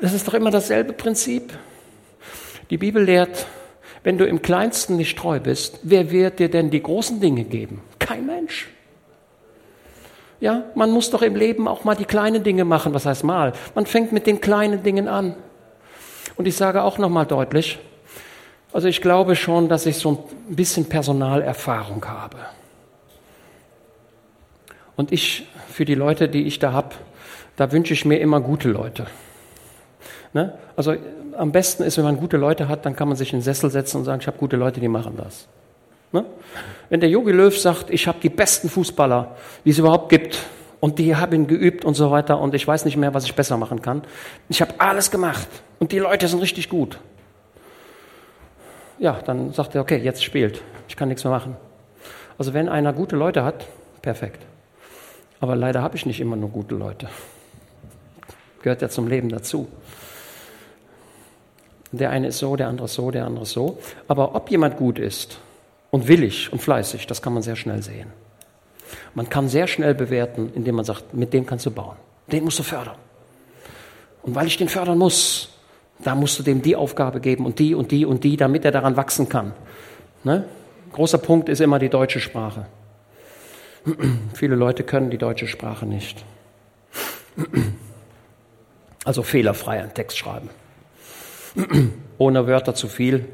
Das 0.01 0.15
ist 0.15 0.27
doch 0.27 0.33
immer 0.33 0.51
dasselbe 0.51 0.95
Prinzip. 0.95 1.53
Die 2.71 2.79
Bibel 2.79 3.05
lehrt, 3.05 3.45
wenn 4.03 4.17
du 4.17 4.25
im 4.25 4.41
Kleinsten 4.41 4.97
nicht 4.97 5.19
treu 5.19 5.41
bist, 5.41 5.81
wer 5.83 6.11
wird 6.11 6.39
dir 6.39 6.49
denn 6.49 6.71
die 6.71 6.83
großen 6.83 7.21
Dinge 7.21 7.45
geben? 7.45 7.83
Kein 8.07 8.27
Mensch. 8.27 8.69
Ja, 10.41 10.65
man 10.75 10.91
muss 10.91 11.11
doch 11.11 11.23
im 11.23 11.37
Leben 11.37 11.69
auch 11.69 11.85
mal 11.85 11.95
die 11.95 12.05
kleinen 12.05 12.43
Dinge 12.43 12.65
machen. 12.65 12.95
Was 12.95 13.07
heißt 13.07 13.23
mal? 13.23 13.53
Man 13.75 13.87
fängt 13.87 14.13
mit 14.13 14.27
den 14.27 14.41
kleinen 14.41 14.83
Dingen 14.83 15.07
an. 15.07 15.37
Und 16.37 16.49
ich 16.49 16.57
sage 16.57 16.83
auch 16.83 16.99
noch 16.99 17.11
mal 17.11 17.25
deutlich, 17.25 17.79
also 18.73 18.89
ich 18.89 19.03
glaube 19.03 19.37
schon, 19.37 19.69
dass 19.69 19.87
ich 19.87 19.99
so 19.99 20.27
ein 20.49 20.55
bisschen 20.57 20.89
Personalerfahrung 20.89 22.05
habe. 22.07 22.39
Und 24.97 25.13
ich, 25.13 25.47
für 25.69 25.85
die 25.85 25.95
Leute, 25.95 26.29
die 26.29 26.45
ich 26.45 26.59
da 26.59 26.73
habe, 26.73 26.95
da 27.57 27.71
wünsche 27.71 27.93
ich 27.93 28.05
mir 28.05 28.19
immer 28.19 28.41
gute 28.41 28.69
Leute. 28.69 29.07
Ne? 30.33 30.59
Also 30.75 30.95
am 31.37 31.53
besten 31.53 31.83
ist, 31.83 31.99
wenn 31.99 32.05
man 32.05 32.17
gute 32.17 32.37
Leute 32.37 32.69
hat, 32.69 32.87
dann 32.87 32.97
kann 32.97 33.09
man 33.09 33.17
sich 33.17 33.33
in 33.33 33.39
den 33.39 33.45
Sessel 33.45 33.71
setzen 33.71 33.99
und 33.99 34.05
sagen, 34.05 34.21
ich 34.21 34.27
habe 34.27 34.39
gute 34.39 34.57
Leute, 34.57 34.81
die 34.81 34.89
machen 34.89 35.17
das. 35.17 35.49
Ne? 36.13 36.27
Wenn 36.91 37.01
der 37.01 37.09
Jogi 37.09 37.33
Löw 37.33 37.59
sagt, 37.59 37.91
ich 37.91 38.07
habe 38.07 38.19
die 38.23 38.29
besten 38.29 38.69
Fußballer, 38.69 39.37
die 39.65 39.71
es 39.71 39.79
überhaupt 39.79 40.11
gibt, 40.11 40.39
und 40.83 40.99
die 40.99 41.15
haben 41.15 41.47
geübt 41.47 41.85
und 41.85 41.95
so 41.95 42.11
weiter, 42.11 42.41
und 42.41 42.55
ich 42.55 42.67
weiß 42.67 42.85
nicht 42.85 42.97
mehr, 42.97 43.15
was 43.15 43.25
ich 43.25 43.35
besser 43.37 43.57
machen 43.57 43.81
kann. 43.83 44.03
Ich 44.49 44.61
habe 44.61 44.75
alles 44.79 45.13
gemacht 45.13 45.47
und 45.79 45.93
die 45.93 46.01
Leute 46.01 46.27
sind 46.27 46.41
richtig 46.41 46.69
gut. 46.69 46.99
Ja, 48.99 49.21
dann 49.25 49.53
sagt 49.53 49.77
er, 49.77 49.81
okay, 49.81 49.99
jetzt 49.99 50.25
spielt. 50.25 50.61
Ich 50.89 50.97
kann 50.97 51.09
nichts 51.09 51.23
mehr 51.23 51.33
machen. 51.33 51.57
Also 52.37 52.53
wenn 52.53 52.69
einer 52.69 52.93
gute 52.93 53.15
Leute 53.15 53.45
hat, 53.45 53.65
perfekt. 54.03 54.45
Aber 55.39 55.55
leider 55.55 55.83
habe 55.83 55.97
ich 55.97 56.05
nicht 56.05 56.21
immer 56.21 56.35
nur 56.35 56.51
gute 56.51 56.75
Leute. 56.75 57.09
Gehört 58.63 58.83
ja 58.83 58.89
zum 58.89 59.07
Leben 59.07 59.29
dazu. 59.29 59.69
Der 61.93 62.11
eine 62.11 62.27
ist 62.29 62.39
so, 62.39 62.57
der 62.57 62.67
andere 62.67 62.87
ist 62.87 62.95
so, 62.95 63.11
der 63.13 63.25
andere 63.25 63.45
ist 63.45 63.53
so. 63.53 63.79
Aber 64.09 64.35
ob 64.35 64.51
jemand 64.51 64.77
gut 64.77 64.99
ist 64.99 65.39
und 65.93 66.09
willig 66.09 66.51
und 66.53 66.61
fleißig, 66.61 67.07
das 67.07 67.21
kann 67.21 67.35
man 67.35 67.43
sehr 67.43 67.55
schnell 67.55 67.83
sehen. 67.83 68.11
Man 69.15 69.29
kann 69.29 69.49
sehr 69.49 69.67
schnell 69.67 69.95
bewerten, 69.95 70.51
indem 70.55 70.77
man 70.77 70.85
sagt, 70.87 71.15
mit 71.15 71.33
dem 71.35 71.45
kannst 71.47 71.67
du 71.67 71.71
bauen. 71.71 71.97
Den 72.27 72.45
musst 72.45 72.59
du 72.59 72.63
fördern. 72.63 72.97
Und 74.23 74.35
weil 74.35 74.47
ich 74.47 74.57
den 74.57 74.69
fördern 74.69 74.97
muss, 74.97 75.51
da 75.99 76.15
musst 76.15 76.39
du 76.39 76.43
dem 76.43 76.63
die 76.63 76.77
Aufgabe 76.77 77.21
geben 77.21 77.45
und 77.45 77.59
die 77.59 77.75
und 77.75 77.91
die 77.91 78.07
und 78.07 78.25
die, 78.25 78.37
damit 78.39 78.65
er 78.65 78.71
daran 78.71 78.97
wachsen 78.97 79.29
kann. 79.29 79.53
Ne? 80.25 80.47
Großer 80.93 81.19
Punkt 81.19 81.51
ist 81.51 81.61
immer 81.61 81.79
die 81.79 81.91
deutsche 81.91 82.21
Sprache. 82.21 82.67
Viele 84.33 84.55
Leute 84.55 84.85
können 84.85 85.11
die 85.11 85.19
deutsche 85.19 85.47
Sprache 85.47 85.87
nicht. 85.87 86.25
Also 89.05 89.25
fehlerfrei 89.25 89.83
einen 89.83 89.93
Text 89.95 90.17
schreiben. 90.17 90.49
Ohne 92.19 92.47
Wörter 92.47 92.73
zu 92.77 92.87
viel, 92.87 93.25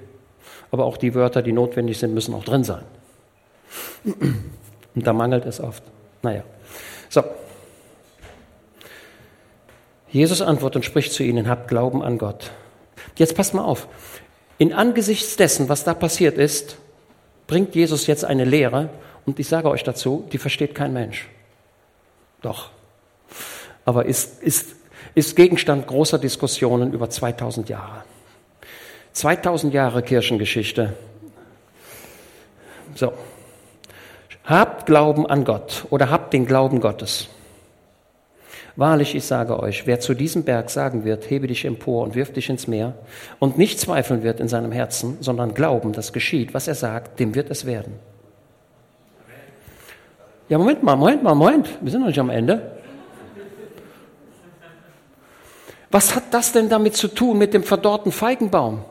aber 0.70 0.84
auch 0.84 0.96
die 0.96 1.14
Wörter, 1.14 1.42
die 1.42 1.52
notwendig 1.52 1.98
sind, 1.98 2.14
müssen 2.14 2.34
auch 2.34 2.44
drin 2.44 2.64
sein. 2.64 2.84
Und 4.04 5.06
da 5.06 5.12
mangelt 5.12 5.44
es 5.44 5.60
oft. 5.60 5.82
Naja. 6.22 6.42
So. 7.08 7.22
Jesus 10.10 10.40
antwortet 10.40 10.76
und 10.76 10.84
spricht 10.84 11.12
zu 11.12 11.22
ihnen, 11.22 11.48
habt 11.48 11.68
Glauben 11.68 12.02
an 12.02 12.18
Gott. 12.18 12.50
Jetzt 13.16 13.34
passt 13.34 13.54
mal 13.54 13.62
auf. 13.62 13.88
In 14.58 14.72
Angesichts 14.72 15.36
dessen, 15.36 15.68
was 15.68 15.84
da 15.84 15.94
passiert 15.94 16.38
ist, 16.38 16.76
bringt 17.46 17.74
Jesus 17.74 18.06
jetzt 18.06 18.24
eine 18.24 18.44
Lehre 18.44 18.90
und 19.26 19.38
ich 19.38 19.48
sage 19.48 19.68
euch 19.68 19.84
dazu, 19.84 20.26
die 20.32 20.38
versteht 20.38 20.74
kein 20.74 20.92
Mensch. 20.92 21.28
Doch. 22.42 22.70
Aber 23.84 24.06
ist, 24.06 24.42
ist, 24.42 24.76
ist 25.14 25.36
Gegenstand 25.36 25.86
großer 25.86 26.18
Diskussionen 26.18 26.92
über 26.92 27.10
2000 27.10 27.68
Jahre. 27.68 28.04
2000 29.12 29.74
Jahre 29.74 30.02
Kirchengeschichte. 30.02 30.94
So. 32.94 33.12
Habt 34.44 34.86
Glauben 34.86 35.26
an 35.26 35.44
Gott 35.44 35.86
oder 35.90 36.10
habt 36.10 36.32
den 36.32 36.46
Glauben 36.46 36.80
Gottes. 36.80 37.28
Wahrlich, 38.76 39.16
ich 39.16 39.24
sage 39.24 39.58
euch, 39.58 39.88
wer 39.88 39.98
zu 39.98 40.14
diesem 40.14 40.44
Berg 40.44 40.70
sagen 40.70 41.04
wird, 41.04 41.28
hebe 41.28 41.48
dich 41.48 41.64
empor 41.64 42.04
und 42.04 42.14
wirf 42.14 42.32
dich 42.32 42.48
ins 42.48 42.68
Meer, 42.68 42.94
und 43.40 43.58
nicht 43.58 43.80
zweifeln 43.80 44.22
wird 44.22 44.38
in 44.38 44.46
seinem 44.46 44.70
Herzen, 44.70 45.18
sondern 45.20 45.52
glauben, 45.52 45.92
dass 45.92 46.12
geschieht, 46.12 46.54
was 46.54 46.68
er 46.68 46.76
sagt, 46.76 47.18
dem 47.18 47.34
wird 47.34 47.50
es 47.50 47.66
werden. 47.66 47.94
Ja, 50.48 50.58
Moment 50.58 50.84
mal, 50.84 50.94
Moment 50.94 51.24
mal, 51.24 51.34
Moment, 51.34 51.68
wir 51.80 51.90
sind 51.90 52.02
noch 52.02 52.06
nicht 52.06 52.20
am 52.20 52.30
Ende. 52.30 52.78
Was 55.90 56.14
hat 56.14 56.32
das 56.32 56.52
denn 56.52 56.68
damit 56.68 56.94
zu 56.94 57.08
tun 57.08 57.36
mit 57.36 57.54
dem 57.54 57.64
verdorrten 57.64 58.12
Feigenbaum? 58.12 58.84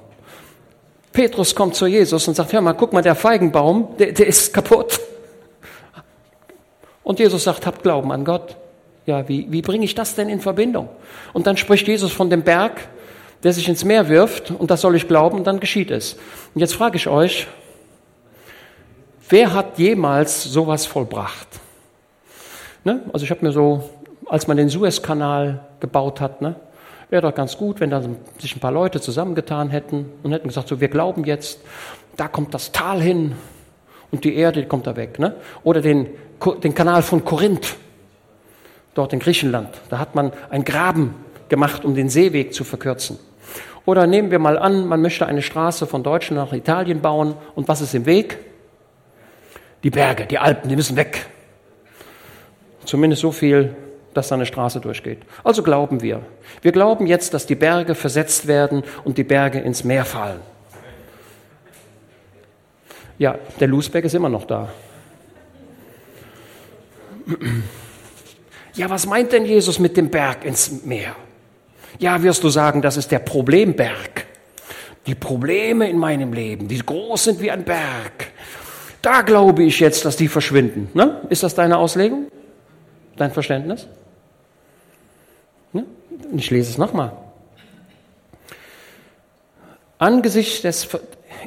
Petrus 1.18 1.56
kommt 1.56 1.74
zu 1.74 1.88
Jesus 1.88 2.28
und 2.28 2.36
sagt, 2.36 2.54
hör 2.54 2.62
mal, 2.62 2.74
guck 2.74 2.94
mal, 2.94 3.02
der 3.02 3.16
Feigenbaum, 3.16 3.98
der, 3.98 4.12
der 4.12 4.28
ist 4.28 4.54
kaputt. 4.54 5.00
Und 7.02 7.18
Jesus 7.18 7.46
sagt, 7.46 7.66
habt 7.66 7.82
Glauben 7.82 8.12
an 8.12 8.24
Gott. 8.24 8.56
Ja, 9.08 9.28
wie, 9.28 9.52
wie 9.52 9.64
bringe 9.64 9.84
ich 9.84 9.96
das 9.96 10.14
denn 10.14 10.30
in 10.30 10.42
Verbindung? 10.42 10.90
Und 11.34 11.48
dann 11.48 11.58
spricht 11.58 11.88
Jesus 11.88 12.12
von 12.12 12.30
dem 12.30 12.44
Berg, 12.44 12.88
der 13.42 13.52
sich 13.52 13.68
ins 13.68 13.84
Meer 13.84 14.10
wirft, 14.10 14.52
und 14.52 14.70
das 14.70 14.82
soll 14.82 14.96
ich 14.96 15.08
glauben, 15.08 15.40
und 15.40 15.48
dann 15.48 15.60
geschieht 15.60 15.90
es. 15.90 16.18
Und 16.54 16.62
jetzt 16.62 16.76
frage 16.76 16.98
ich 16.98 17.08
euch, 17.08 17.48
wer 19.28 19.56
hat 19.56 19.80
jemals 19.80 20.44
sowas 20.44 20.86
vollbracht? 20.86 21.48
Ne? 22.84 23.02
Also 23.12 23.24
ich 23.24 23.32
habe 23.32 23.44
mir 23.44 23.52
so, 23.52 23.90
als 24.28 24.46
man 24.46 24.56
den 24.56 24.70
Suezkanal 24.70 25.66
gebaut 25.80 26.22
hat, 26.22 26.44
ne, 26.44 26.58
wäre 27.10 27.22
doch 27.22 27.36
ganz 27.36 27.58
gut, 27.58 27.80
wenn 27.80 27.90
da 27.90 28.02
sich 28.40 28.56
ein 28.56 28.60
paar 28.60 28.72
Leute 28.72 29.00
zusammengetan 29.00 29.70
hätten 29.70 30.12
und 30.24 30.32
hätten 30.32 30.48
gesagt, 30.48 30.68
so 30.68 30.82
wir 30.82 30.90
glauben 30.90 31.24
jetzt, 31.24 31.60
da 32.16 32.28
kommt 32.28 32.54
das 32.54 32.72
Tal 32.72 33.02
hin 33.02 33.36
und 34.12 34.24
die 34.24 34.36
Erde 34.36 34.66
kommt 34.66 34.88
da 34.88 34.96
weg. 34.96 35.20
Ne? 35.20 35.36
Oder 35.64 35.82
den, 35.82 36.08
den 36.64 36.74
Kanal 36.74 37.02
von 37.02 37.24
Korinth 37.24 37.76
dort 38.94 39.14
in 39.14 39.20
Griechenland. 39.20 39.70
Da 39.90 40.00
hat 40.00 40.16
man 40.16 40.32
einen 40.50 40.66
Graben 40.66 41.16
gemacht, 41.50 41.86
um 41.86 41.96
den 41.96 42.10
Seeweg 42.10 42.54
zu 42.54 42.64
verkürzen. 42.64 43.20
Oder 43.86 44.06
nehmen 44.06 44.32
wir 44.32 44.40
mal 44.40 44.58
an, 44.58 44.86
man 44.86 45.02
möchte 45.02 45.26
eine 45.26 45.42
Straße 45.42 45.88
von 45.88 46.04
Deutschland 46.04 46.44
nach 46.44 46.58
Italien 46.58 47.02
bauen. 47.02 47.36
Und 47.56 47.70
was 47.70 47.80
ist 47.80 47.96
im 47.96 48.06
Weg? 48.06 48.38
Die 49.84 49.90
Berge, 49.90 50.26
die 50.26 50.40
Alpen, 50.40 50.68
die 50.68 50.76
müssen 50.76 50.98
weg. 50.98 51.28
Zumindest 52.84 53.22
so 53.22 53.32
viel, 53.32 53.76
dass 54.18 54.30
da 54.30 54.36
eine 54.36 54.46
Straße 54.46 54.80
durchgeht. 54.80 55.20
Also 55.44 55.64
glauben 55.64 56.02
wir. 56.02 56.22
Wir 56.62 56.72
glauben 56.72 57.08
jetzt, 57.08 57.34
dass 57.34 57.46
die 57.46 57.56
Berge 57.56 57.96
versetzt 57.96 58.48
werden 58.48 58.84
und 59.04 59.18
die 59.18 59.24
Berge 59.24 59.60
ins 59.60 59.84
Meer 59.84 60.06
fallen. 60.06 60.40
Ja, 63.18 63.36
der 63.60 63.68
Lusberg 63.68 64.06
ist 64.06 64.16
immer 64.16 64.30
noch 64.30 64.46
da. 64.46 64.70
Ja, 68.74 68.90
was 68.90 69.06
meint 69.06 69.32
denn 69.32 69.46
Jesus 69.46 69.80
mit 69.80 69.98
dem 69.98 70.10
Berg 70.10 70.46
ins 70.46 70.84
Meer? 70.84 71.16
Ja, 72.00 72.22
wirst 72.22 72.44
du 72.44 72.50
sagen, 72.50 72.82
das 72.82 72.98
ist 72.98 73.12
der 73.12 73.20
Problemberg. 73.20 74.26
Die 75.08 75.16
Probleme 75.16 75.90
in 75.90 75.98
meinem 75.98 76.34
Leben, 76.34 76.68
die 76.68 76.80
groß 76.80 77.24
sind 77.24 77.42
wie 77.42 77.50
ein 77.50 77.64
Berg. 77.64 78.32
Da 79.02 79.22
glaube 79.22 79.64
ich 79.64 79.80
jetzt, 79.80 80.06
dass 80.06 80.18
die 80.18 80.28
verschwinden. 80.28 80.90
Ne? 80.94 81.22
Ist 81.30 81.44
das 81.44 81.56
deine 81.56 81.78
Auslegung? 81.78 82.28
Dein 83.16 83.32
Verständnis? 83.32 83.88
Ich 86.36 86.50
lese 86.50 86.72
es 86.72 86.78
nochmal. 86.78 87.12
Angesichts 90.00 90.62
des, 90.62 90.88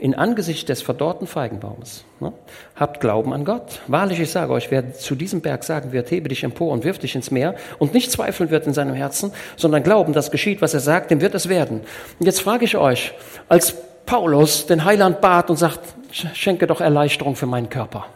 in 0.01 0.15
Angesicht 0.15 0.69
des 0.69 0.83
verdorrten 0.83 1.27
Feigenbaums. 1.27 2.05
Ne? 2.19 2.33
Habt 2.75 3.01
Glauben 3.01 3.33
an 3.33 3.45
Gott. 3.45 3.81
Wahrlich, 3.87 4.19
ich 4.19 4.31
sage 4.31 4.53
euch, 4.53 4.71
wer 4.71 4.95
zu 4.95 5.15
diesem 5.15 5.41
Berg 5.41 5.63
sagen 5.63 5.93
wird, 5.93 6.11
hebe 6.11 6.29
dich 6.29 6.43
empor 6.43 6.73
und 6.73 6.85
wirf 6.85 6.99
dich 6.99 7.15
ins 7.15 7.31
Meer 7.31 7.55
und 7.79 7.95
nicht 7.95 8.11
zweifeln 8.11 8.51
wird 8.51 8.67
in 8.67 8.75
seinem 8.75 8.95
Herzen, 8.95 9.33
sondern 9.57 9.83
glauben, 9.83 10.13
dass 10.13 10.31
geschieht, 10.31 10.63
was 10.63 10.75
er 10.75 10.81
sagt, 10.81 11.11
dem 11.11 11.21
wird 11.21 11.35
es 11.35 11.49
werden. 11.49 11.83
Und 12.19 12.27
jetzt 12.27 12.41
frage 12.41 12.65
ich 12.65 12.77
euch, 12.77 13.13
als 13.49 13.75
Paulus 14.05 14.67
den 14.67 14.85
Heiland 14.85 15.21
bat 15.21 15.51
und 15.51 15.57
sagt, 15.57 15.81
schenke 16.11 16.67
doch 16.67 16.81
Erleichterung 16.81 17.37
für 17.37 17.47
meinen 17.47 17.69
Körper. 17.69 18.07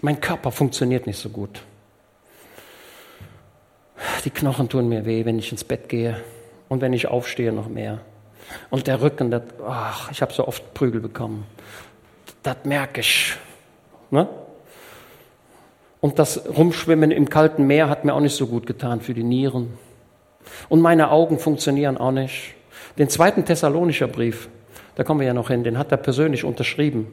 Mein 0.00 0.20
Körper 0.20 0.52
funktioniert 0.52 1.06
nicht 1.08 1.18
so 1.18 1.28
gut. 1.28 1.60
Die 4.24 4.30
Knochen 4.30 4.68
tun 4.68 4.88
mir 4.88 5.04
weh, 5.04 5.24
wenn 5.24 5.38
ich 5.38 5.52
ins 5.52 5.64
Bett 5.64 5.88
gehe 5.88 6.20
und 6.68 6.80
wenn 6.80 6.92
ich 6.92 7.08
aufstehe 7.08 7.52
noch 7.52 7.68
mehr. 7.68 8.00
Und 8.70 8.86
der 8.86 9.00
Rücken, 9.00 9.30
das, 9.30 9.42
ach, 9.66 10.10
ich 10.10 10.22
habe 10.22 10.32
so 10.32 10.46
oft 10.46 10.74
Prügel 10.74 11.00
bekommen. 11.00 11.46
Das 12.42 12.56
merke 12.64 13.00
ich. 13.00 13.36
Ne? 14.10 14.28
Und 16.00 16.18
das 16.18 16.48
Rumschwimmen 16.48 17.10
im 17.10 17.28
kalten 17.28 17.66
Meer 17.66 17.88
hat 17.88 18.04
mir 18.04 18.14
auch 18.14 18.20
nicht 18.20 18.36
so 18.36 18.46
gut 18.46 18.66
getan 18.66 19.00
für 19.00 19.14
die 19.14 19.22
Nieren. 19.22 19.78
Und 20.68 20.80
meine 20.80 21.10
Augen 21.10 21.38
funktionieren 21.38 21.98
auch 21.98 22.12
nicht. 22.12 22.54
Den 22.98 23.08
zweiten 23.08 23.44
Thessalonischer 23.44 24.08
Brief, 24.08 24.48
da 24.94 25.04
kommen 25.04 25.20
wir 25.20 25.26
ja 25.26 25.34
noch 25.34 25.48
hin, 25.48 25.62
den 25.62 25.78
hat 25.78 25.92
er 25.92 25.98
persönlich 25.98 26.44
unterschrieben. 26.44 27.08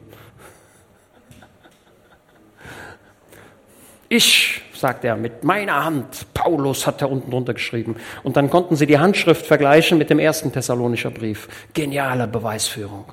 Ich, 4.08 4.57
sagt 4.78 5.04
er, 5.04 5.16
mit 5.16 5.44
meiner 5.44 5.84
Hand, 5.84 6.26
Paulus 6.34 6.86
hat 6.86 7.02
er 7.02 7.10
unten 7.10 7.30
drunter 7.30 7.54
geschrieben. 7.54 7.96
Und 8.22 8.36
dann 8.36 8.50
konnten 8.50 8.76
sie 8.76 8.86
die 8.86 8.98
Handschrift 8.98 9.46
vergleichen 9.46 9.98
mit 9.98 10.10
dem 10.10 10.18
ersten 10.18 10.52
Thessalonischer 10.52 11.10
Brief. 11.10 11.48
Geniale 11.74 12.26
Beweisführung. 12.26 13.06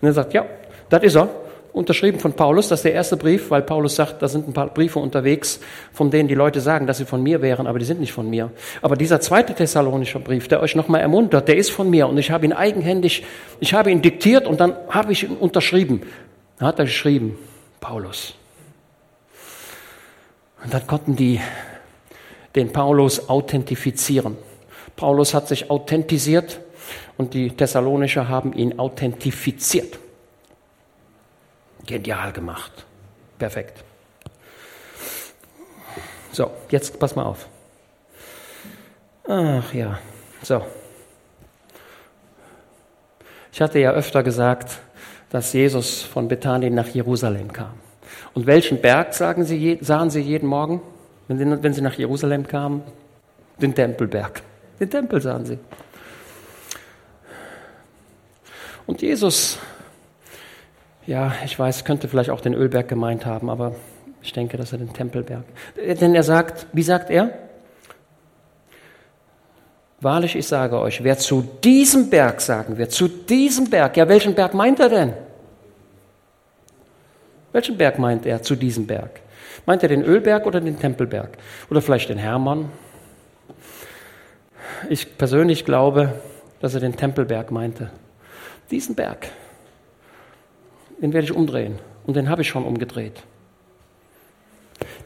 Und 0.00 0.08
er 0.08 0.12
sagt, 0.12 0.34
ja, 0.34 0.44
das 0.88 1.02
ist 1.02 1.16
er. 1.16 1.28
Unterschrieben 1.72 2.20
von 2.20 2.34
Paulus, 2.34 2.68
das 2.68 2.80
ist 2.80 2.84
der 2.84 2.92
erste 2.92 3.16
Brief, 3.16 3.50
weil 3.50 3.62
Paulus 3.62 3.96
sagt, 3.96 4.20
da 4.20 4.28
sind 4.28 4.46
ein 4.46 4.52
paar 4.52 4.66
Briefe 4.66 4.98
unterwegs, 4.98 5.58
von 5.90 6.10
denen 6.10 6.28
die 6.28 6.34
Leute 6.34 6.60
sagen, 6.60 6.86
dass 6.86 6.98
sie 6.98 7.06
von 7.06 7.22
mir 7.22 7.40
wären, 7.40 7.66
aber 7.66 7.78
die 7.78 7.86
sind 7.86 7.98
nicht 7.98 8.12
von 8.12 8.28
mir. 8.28 8.50
Aber 8.82 8.94
dieser 8.94 9.22
zweite 9.22 9.54
Thessalonischer 9.54 10.18
Brief, 10.18 10.48
der 10.48 10.60
euch 10.60 10.74
nochmal 10.74 11.00
ermuntert, 11.00 11.48
der 11.48 11.56
ist 11.56 11.70
von 11.70 11.88
mir 11.88 12.08
und 12.08 12.18
ich 12.18 12.30
habe 12.30 12.44
ihn 12.44 12.52
eigenhändig, 12.52 13.24
ich 13.58 13.72
habe 13.72 13.90
ihn 13.90 14.02
diktiert 14.02 14.46
und 14.46 14.60
dann 14.60 14.74
habe 14.90 15.12
ich 15.12 15.22
ihn 15.22 15.34
unterschrieben. 15.34 16.02
Da 16.58 16.66
hat 16.66 16.78
er 16.78 16.84
geschrieben, 16.84 17.38
Paulus. 17.80 18.34
Und 20.62 20.72
dann 20.72 20.86
konnten 20.86 21.16
die 21.16 21.40
den 22.54 22.72
Paulus 22.72 23.28
authentifizieren. 23.28 24.36
Paulus 24.96 25.34
hat 25.34 25.48
sich 25.48 25.70
authentisiert 25.70 26.60
und 27.16 27.34
die 27.34 27.50
Thessalonischer 27.50 28.28
haben 28.28 28.52
ihn 28.52 28.78
authentifiziert. 28.78 29.98
Genial 31.86 32.32
gemacht. 32.32 32.86
Perfekt. 33.38 33.82
So, 36.30 36.50
jetzt 36.70 36.98
pass 36.98 37.16
mal 37.16 37.24
auf. 37.24 37.48
Ach 39.26 39.72
ja, 39.74 39.98
so. 40.42 40.64
Ich 43.52 43.60
hatte 43.60 43.78
ja 43.78 43.92
öfter 43.92 44.22
gesagt, 44.22 44.78
dass 45.30 45.52
Jesus 45.52 46.02
von 46.02 46.28
Bethanien 46.28 46.74
nach 46.74 46.88
Jerusalem 46.88 47.52
kam. 47.52 47.81
Und 48.34 48.46
welchen 48.46 48.80
Berg 48.80 49.14
sagen 49.14 49.44
sie, 49.44 49.78
sahen 49.80 50.10
sie 50.10 50.20
jeden 50.20 50.48
Morgen, 50.48 50.80
wenn 51.28 51.38
sie, 51.38 51.62
wenn 51.62 51.74
sie 51.74 51.82
nach 51.82 51.94
Jerusalem 51.94 52.46
kamen? 52.46 52.82
Den 53.60 53.74
Tempelberg. 53.74 54.42
Den 54.80 54.90
Tempel 54.90 55.20
sahen 55.20 55.44
sie. 55.44 55.58
Und 58.86 59.02
Jesus, 59.02 59.58
ja, 61.06 61.32
ich 61.44 61.58
weiß, 61.58 61.84
könnte 61.84 62.08
vielleicht 62.08 62.30
auch 62.30 62.40
den 62.40 62.54
Ölberg 62.54 62.88
gemeint 62.88 63.26
haben, 63.26 63.48
aber 63.48 63.74
ich 64.22 64.32
denke, 64.32 64.56
dass 64.56 64.72
er 64.72 64.78
den 64.78 64.92
Tempelberg. 64.92 65.44
Denn 65.76 66.14
er 66.14 66.22
sagt, 66.22 66.66
wie 66.72 66.82
sagt 66.82 67.10
er? 67.10 67.30
Wahrlich, 70.00 70.34
ich 70.34 70.48
sage 70.48 70.80
euch, 70.80 71.04
wer 71.04 71.16
zu 71.16 71.42
diesem 71.62 72.10
Berg 72.10 72.40
sagen 72.40 72.76
wird, 72.76 72.90
zu 72.90 73.06
diesem 73.06 73.70
Berg, 73.70 73.96
ja, 73.96 74.08
welchen 74.08 74.34
Berg 74.34 74.52
meint 74.52 74.80
er 74.80 74.88
denn? 74.88 75.12
Welchen 77.52 77.76
Berg 77.76 77.98
meint 77.98 78.26
er 78.26 78.42
zu 78.42 78.56
diesem 78.56 78.86
Berg? 78.86 79.20
Meint 79.66 79.82
er 79.82 79.88
den 79.88 80.02
Ölberg 80.02 80.46
oder 80.46 80.60
den 80.60 80.78
Tempelberg? 80.78 81.36
Oder 81.70 81.82
vielleicht 81.82 82.08
den 82.08 82.18
Hermann? 82.18 82.70
Ich 84.88 85.16
persönlich 85.18 85.64
glaube, 85.64 86.14
dass 86.60 86.74
er 86.74 86.80
den 86.80 86.96
Tempelberg 86.96 87.50
meinte. 87.50 87.90
Diesen 88.70 88.94
Berg, 88.94 89.28
den 91.00 91.12
werde 91.12 91.26
ich 91.26 91.32
umdrehen. 91.32 91.78
Und 92.06 92.16
den 92.16 92.28
habe 92.28 92.42
ich 92.42 92.48
schon 92.48 92.64
umgedreht. 92.64 93.22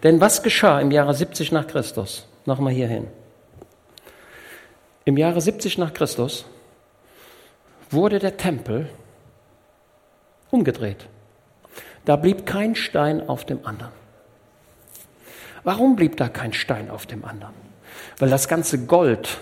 Denn 0.02 0.20
was 0.20 0.42
geschah 0.42 0.80
im 0.80 0.90
Jahre 0.90 1.12
70 1.12 1.52
nach 1.52 1.66
Christus? 1.66 2.26
Nochmal 2.46 2.72
hierhin. 2.72 3.08
Im 5.04 5.16
Jahre 5.16 5.40
70 5.40 5.78
nach 5.78 5.92
Christus 5.92 6.46
wurde 7.90 8.18
der 8.18 8.36
Tempel 8.36 8.88
umgedreht. 10.50 11.06
Da 12.06 12.14
blieb 12.14 12.46
kein 12.46 12.76
Stein 12.76 13.28
auf 13.28 13.44
dem 13.44 13.66
anderen. 13.66 13.92
Warum 15.64 15.96
blieb 15.96 16.16
da 16.16 16.28
kein 16.28 16.52
Stein 16.52 16.88
auf 16.88 17.04
dem 17.04 17.24
anderen? 17.24 17.54
Weil 18.18 18.30
das 18.30 18.46
ganze 18.46 18.86
Gold, 18.86 19.38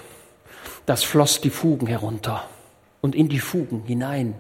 das 0.87 1.05
floss 1.05 1.43
die 1.43 1.51
Fugen 1.51 1.87
herunter 1.87 2.45
und 3.03 3.15
in 3.15 3.29
die 3.29 3.39
Fugen 3.39 3.83
hinein. 3.85 4.35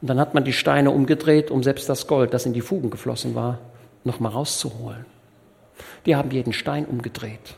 Und 0.00 0.08
dann 0.08 0.18
hat 0.18 0.32
man 0.32 0.44
die 0.44 0.54
Steine 0.54 0.90
umgedreht, 0.90 1.50
um 1.50 1.62
selbst 1.62 1.88
das 1.88 2.06
Gold, 2.06 2.32
das 2.32 2.46
in 2.46 2.54
die 2.54 2.62
Fugen 2.62 2.88
geflossen 2.88 3.34
war, 3.34 3.58
nochmal 4.04 4.32
rauszuholen. 4.32 5.04
Die 6.06 6.16
haben 6.16 6.30
jeden 6.30 6.54
Stein 6.54 6.86
umgedreht. 6.86 7.56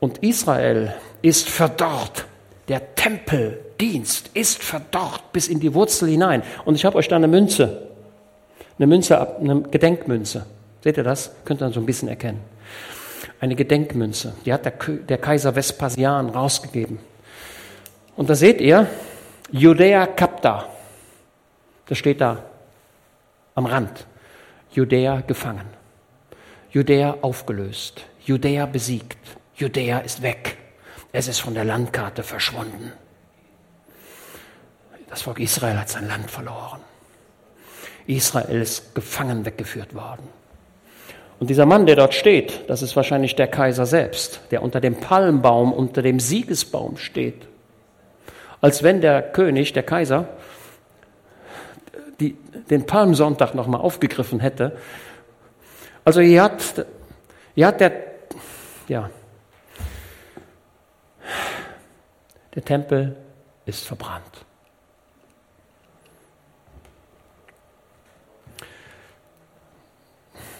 Und 0.00 0.18
Israel 0.18 0.96
ist 1.22 1.48
verdorrt. 1.48 2.26
Der 2.66 2.96
Tempeldienst 2.96 4.30
ist 4.34 4.60
verdorrt 4.60 5.32
bis 5.32 5.46
in 5.46 5.60
die 5.60 5.74
Wurzel 5.74 6.08
hinein. 6.08 6.42
Und 6.64 6.74
ich 6.74 6.84
habe 6.84 6.98
euch 6.98 7.06
da 7.06 7.14
eine 7.16 7.28
Münze, 7.28 7.89
eine 8.80 8.86
Münze, 8.86 9.36
eine 9.38 9.60
Gedenkmünze. 9.60 10.46
Seht 10.82 10.96
ihr 10.96 11.04
das? 11.04 11.30
Könnt 11.44 11.60
ihr 11.60 11.66
dann 11.66 11.72
so 11.74 11.80
ein 11.80 11.86
bisschen 11.86 12.08
erkennen. 12.08 12.40
Eine 13.38 13.54
Gedenkmünze. 13.54 14.32
Die 14.46 14.52
hat 14.54 14.64
der, 14.64 14.72
der 14.72 15.18
Kaiser 15.18 15.54
Vespasian 15.54 16.30
rausgegeben. 16.30 16.98
Und 18.16 18.30
da 18.30 18.34
seht 18.34 18.58
ihr, 18.58 18.86
Judäa 19.52 20.06
Kapta. 20.06 20.66
Das 21.86 21.98
steht 21.98 22.22
da 22.22 22.42
am 23.54 23.66
Rand. 23.66 24.06
Judäa 24.72 25.20
gefangen. 25.26 25.66
Judäa 26.70 27.18
aufgelöst. 27.20 28.06
Judäa 28.24 28.64
besiegt. 28.64 29.18
Judäa 29.56 29.98
ist 29.98 30.22
weg. 30.22 30.56
Es 31.12 31.28
ist 31.28 31.40
von 31.40 31.52
der 31.52 31.64
Landkarte 31.64 32.22
verschwunden. 32.22 32.92
Das 35.10 35.22
Volk 35.22 35.40
Israel 35.40 35.78
hat 35.78 35.90
sein 35.90 36.08
Land 36.08 36.30
verloren. 36.30 36.80
Israel 38.16 38.62
ist 38.62 38.94
gefangen 38.94 39.44
weggeführt 39.44 39.94
worden. 39.94 40.28
Und 41.38 41.48
dieser 41.48 41.64
Mann, 41.64 41.86
der 41.86 41.96
dort 41.96 42.12
steht, 42.14 42.68
das 42.68 42.82
ist 42.82 42.94
wahrscheinlich 42.96 43.34
der 43.34 43.48
Kaiser 43.48 43.86
selbst, 43.86 44.40
der 44.50 44.62
unter 44.62 44.80
dem 44.80 44.96
Palmbaum, 44.96 45.72
unter 45.72 46.02
dem 46.02 46.20
Siegesbaum 46.20 46.98
steht. 46.98 47.46
Als 48.60 48.82
wenn 48.82 49.00
der 49.00 49.22
König, 49.22 49.72
der 49.72 49.82
Kaiser, 49.82 50.28
die, 52.20 52.36
den 52.68 52.84
Palmsonntag 52.84 53.54
nochmal 53.54 53.80
aufgegriffen 53.80 54.40
hätte. 54.40 54.76
Also 56.04 56.20
hier 56.20 56.42
hat, 56.42 56.86
hier 57.54 57.66
hat 57.66 57.80
der, 57.80 57.92
ja, 58.88 59.08
der 62.54 62.64
Tempel 62.64 63.16
ist 63.64 63.86
verbrannt. 63.86 64.44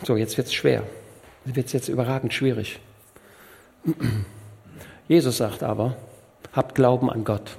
So, 0.03 0.17
jetzt 0.17 0.37
wird 0.37 0.47
es 0.47 0.55
schwer. 0.55 0.83
Jetzt 1.45 1.57
wird 1.57 1.67
es 1.67 1.73
jetzt 1.73 1.89
überragend 1.89 2.33
schwierig. 2.33 2.81
Jesus 5.09 5.39
sagt 5.39 5.63
aber, 5.63 5.97
habt 6.53 6.75
Glauben 6.75 7.11
an 7.11 7.25
Gott. 7.25 7.57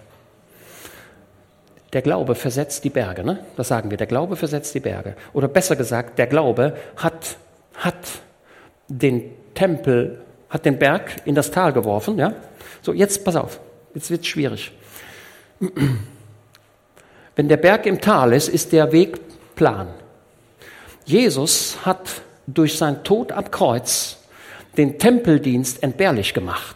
Der 1.93 2.01
Glaube 2.01 2.35
versetzt 2.35 2.83
die 2.83 2.89
Berge, 2.89 3.23
ne? 3.23 3.45
Das 3.57 3.67
sagen 3.67 3.91
wir. 3.91 3.97
Der 3.97 4.07
Glaube 4.07 4.35
versetzt 4.37 4.73
die 4.73 4.79
Berge. 4.79 5.15
Oder 5.33 5.47
besser 5.47 5.75
gesagt, 5.75 6.17
der 6.17 6.27
Glaube 6.27 6.77
hat, 6.95 7.35
hat 7.75 8.21
den 8.87 9.31
Tempel, 9.53 10.21
hat 10.49 10.65
den 10.65 10.79
Berg 10.79 11.15
in 11.25 11.35
das 11.35 11.51
Tal 11.51 11.73
geworfen, 11.73 12.17
ja? 12.17 12.33
So, 12.81 12.93
jetzt 12.93 13.25
pass 13.25 13.35
auf. 13.35 13.59
Jetzt 13.93 14.09
wird 14.09 14.21
es 14.21 14.27
schwierig. 14.27 14.71
Wenn 17.35 17.49
der 17.49 17.57
Berg 17.57 17.85
im 17.85 17.99
Tal 17.99 18.33
ist, 18.33 18.47
ist 18.47 18.71
der 18.71 18.91
Weg 18.91 19.19
plan. 19.55 19.87
Jesus 21.05 21.77
hat 21.85 22.21
durch 22.47 22.77
sein 22.77 23.03
Tod 23.03 23.31
am 23.31 23.49
Kreuz 23.51 24.17
den 24.77 24.99
Tempeldienst 24.99 25.83
entbehrlich 25.83 26.33
gemacht. 26.33 26.75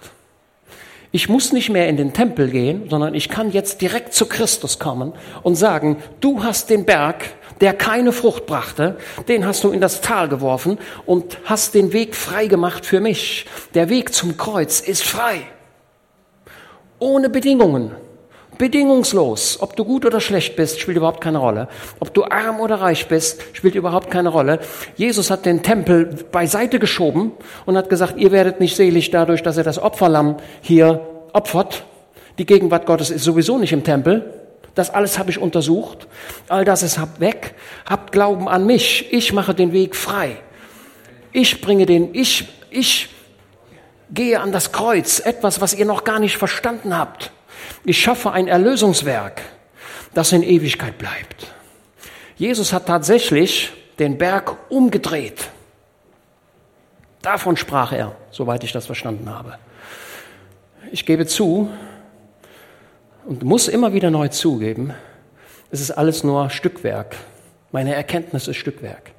Ich 1.12 1.30
muss 1.30 1.54
nicht 1.54 1.70
mehr 1.70 1.88
in 1.88 1.96
den 1.96 2.12
Tempel 2.12 2.50
gehen, 2.50 2.90
sondern 2.90 3.16
ich 3.16 3.30
kann 3.30 3.52
jetzt 3.52 3.80
direkt 3.80 4.14
zu 4.14 4.26
Christus 4.26 4.80
kommen 4.80 5.14
und 5.44 5.56
sagen, 5.56 5.98
du 6.20 6.44
hast 6.44 6.70
den 6.70 6.84
Berg, 6.84 7.24
der 7.62 7.74
keine 7.74 8.12
Frucht 8.12 8.46
brachte, 8.46 8.98
den 9.30 9.46
hast 9.46 9.64
du 9.64 9.72
in 9.72 9.80
das 9.80 10.02
Tal 10.02 10.28
geworfen 10.28 10.78
und 11.06 11.38
hast 11.46 11.74
den 11.74 11.94
Weg 11.94 12.16
frei 12.16 12.48
gemacht 12.48 12.86
für 12.86 13.00
mich. 13.00 13.46
Der 13.74 13.88
Weg 13.88 14.14
zum 14.14 14.36
Kreuz 14.36 14.82
ist 14.82 15.04
frei. 15.04 15.44
Ohne 17.00 17.30
Bedingungen. 17.30 17.92
Bedingungslos. 18.58 19.62
Ob 19.62 19.76
du 19.76 19.84
gut 19.84 20.06
oder 20.06 20.20
schlecht 20.20 20.56
bist, 20.56 20.80
spielt 20.80 20.98
überhaupt 20.98 21.22
keine 21.22 21.40
Rolle. 21.40 21.68
Ob 22.00 22.14
du 22.14 22.24
arm 22.24 22.60
oder 22.60 22.76
reich 22.76 23.08
bist, 23.08 23.42
spielt 23.54 23.76
überhaupt 23.76 24.10
keine 24.10 24.30
Rolle. 24.30 24.60
Jesus 24.96 25.30
hat 25.30 25.46
den 25.46 25.64
Tempel 25.64 26.26
beiseite 26.32 26.80
geschoben 26.80 27.32
und 27.66 27.78
hat 27.78 27.90
gesagt, 27.90 28.18
ihr 28.18 28.32
werdet 28.32 28.60
nicht 28.60 28.76
selig 28.76 29.12
dadurch, 29.12 29.44
dass 29.44 29.58
er 29.58 29.64
das 29.64 29.80
Opferlamm 29.80 30.38
hier 30.62 31.02
opfert. 31.34 31.84
Die 32.38 32.46
Gegenwart 32.46 32.86
Gottes 32.86 33.10
ist 33.10 33.24
sowieso 33.24 33.58
nicht 33.58 33.74
im 33.74 33.84
Tempel. 33.84 34.34
Das 34.76 34.90
alles 34.90 35.18
habe 35.18 35.32
ich 35.32 35.40
untersucht. 35.40 36.08
All 36.50 36.66
das 36.66 36.84
ist 36.84 37.00
weg. 37.20 37.56
Habt 37.90 38.12
Glauben 38.12 38.50
an 38.50 38.66
mich. 38.66 39.12
Ich 39.12 39.32
mache 39.32 39.54
den 39.54 39.72
Weg 39.72 39.96
frei. 39.96 40.38
Ich 41.32 41.62
bringe 41.62 41.86
den, 41.86 42.14
ich, 42.14 42.48
ich 42.70 43.10
gehe 44.12 44.40
an 44.40 44.52
das 44.52 44.72
Kreuz. 44.72 45.20
Etwas, 45.20 45.62
was 45.62 45.74
ihr 45.74 45.86
noch 45.86 46.04
gar 46.04 46.20
nicht 46.20 46.38
verstanden 46.38 46.98
habt. 46.98 47.32
Ich 47.84 48.02
schaffe 48.02 48.32
ein 48.32 48.48
Erlösungswerk, 48.48 49.42
das 50.14 50.32
in 50.32 50.44
Ewigkeit 50.44 50.98
bleibt. 50.98 51.48
Jesus 52.38 52.74
hat 52.74 52.88
tatsächlich 52.88 53.72
den 54.00 54.18
Berg 54.18 54.58
umgedreht. 54.70 55.50
Davon 57.22 57.58
sprach 57.58 57.92
er, 57.92 58.16
soweit 58.32 58.64
ich 58.64 58.72
das 58.72 58.86
verstanden 58.86 59.30
habe. 59.30 59.58
Ich 60.92 61.06
gebe 61.06 61.26
zu 61.26 61.70
und 63.26 63.44
muss 63.44 63.68
immer 63.68 63.94
wieder 63.94 64.12
neu 64.12 64.28
zugeben, 64.28 64.94
es 65.72 65.82
ist 65.82 65.92
alles 65.92 66.24
nur 66.24 66.50
Stückwerk. 66.50 67.16
Meine 67.72 67.96
Erkenntnis 67.96 68.48
ist 68.48 68.58
Stückwerk. 68.58 69.12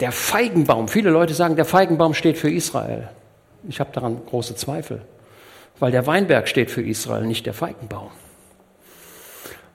Der 0.00 0.12
Feigenbaum, 0.12 0.88
viele 0.88 1.10
Leute 1.10 1.34
sagen, 1.34 1.56
der 1.56 1.64
Feigenbaum 1.64 2.14
steht 2.14 2.36
für 2.36 2.50
Israel. 2.50 3.08
Ich 3.68 3.80
habe 3.80 3.90
daran 3.92 4.20
große 4.26 4.56
Zweifel 4.56 5.00
weil 5.78 5.92
der 5.92 6.06
Weinberg 6.06 6.48
steht 6.48 6.70
für 6.70 6.82
Israel, 6.82 7.26
nicht 7.26 7.46
der 7.46 7.54
Feigenbaum. 7.54 8.10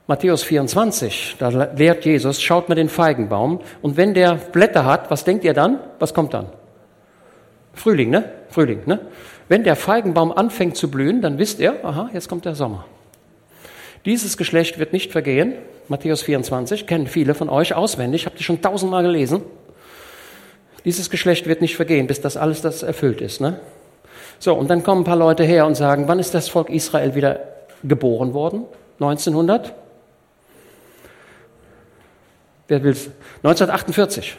Matthäus 0.06 0.42
24, 0.42 1.36
da 1.38 1.48
lehrt 1.76 2.04
Jesus, 2.04 2.42
schaut 2.42 2.68
mir 2.68 2.74
den 2.74 2.88
Feigenbaum 2.88 3.60
und 3.80 3.96
wenn 3.96 4.12
der 4.12 4.34
Blätter 4.34 4.84
hat, 4.84 5.10
was 5.10 5.24
denkt 5.24 5.44
ihr 5.44 5.54
dann? 5.54 5.78
Was 6.00 6.14
kommt 6.14 6.34
dann? 6.34 6.46
Frühling, 7.74 8.10
ne? 8.10 8.32
Frühling, 8.48 8.82
ne? 8.86 8.98
Wenn 9.48 9.62
der 9.62 9.76
Feigenbaum 9.76 10.32
anfängt 10.32 10.76
zu 10.76 10.90
blühen, 10.90 11.22
dann 11.22 11.38
wisst 11.38 11.60
ihr, 11.60 11.84
aha, 11.84 12.10
jetzt 12.12 12.28
kommt 12.28 12.44
der 12.44 12.54
Sommer. 12.54 12.86
Dieses 14.04 14.36
Geschlecht 14.36 14.78
wird 14.78 14.92
nicht 14.92 15.12
vergehen. 15.12 15.54
Matthäus 15.88 16.22
24 16.22 16.86
kennen 16.86 17.06
viele 17.06 17.34
von 17.34 17.48
euch 17.48 17.74
auswendig, 17.74 18.26
habt 18.26 18.38
ihr 18.38 18.44
schon 18.44 18.62
tausendmal 18.62 19.02
gelesen. 19.02 19.42
Dieses 20.84 21.10
Geschlecht 21.10 21.46
wird 21.46 21.60
nicht 21.60 21.76
vergehen, 21.76 22.06
bis 22.06 22.20
das 22.20 22.36
alles 22.36 22.62
das 22.62 22.82
erfüllt 22.82 23.20
ist. 23.20 23.40
Ne? 23.40 23.60
So, 24.40 24.54
und 24.54 24.70
dann 24.70 24.82
kommen 24.82 25.02
ein 25.02 25.04
paar 25.04 25.16
Leute 25.16 25.44
her 25.44 25.66
und 25.66 25.74
sagen, 25.74 26.08
wann 26.08 26.18
ist 26.18 26.32
das 26.32 26.48
Volk 26.48 26.70
Israel 26.70 27.14
wieder 27.14 27.40
geboren 27.84 28.32
worden? 28.32 28.64
1900? 28.98 29.74
Wer 32.66 32.82
will's? 32.82 33.10
1948. 33.42 34.38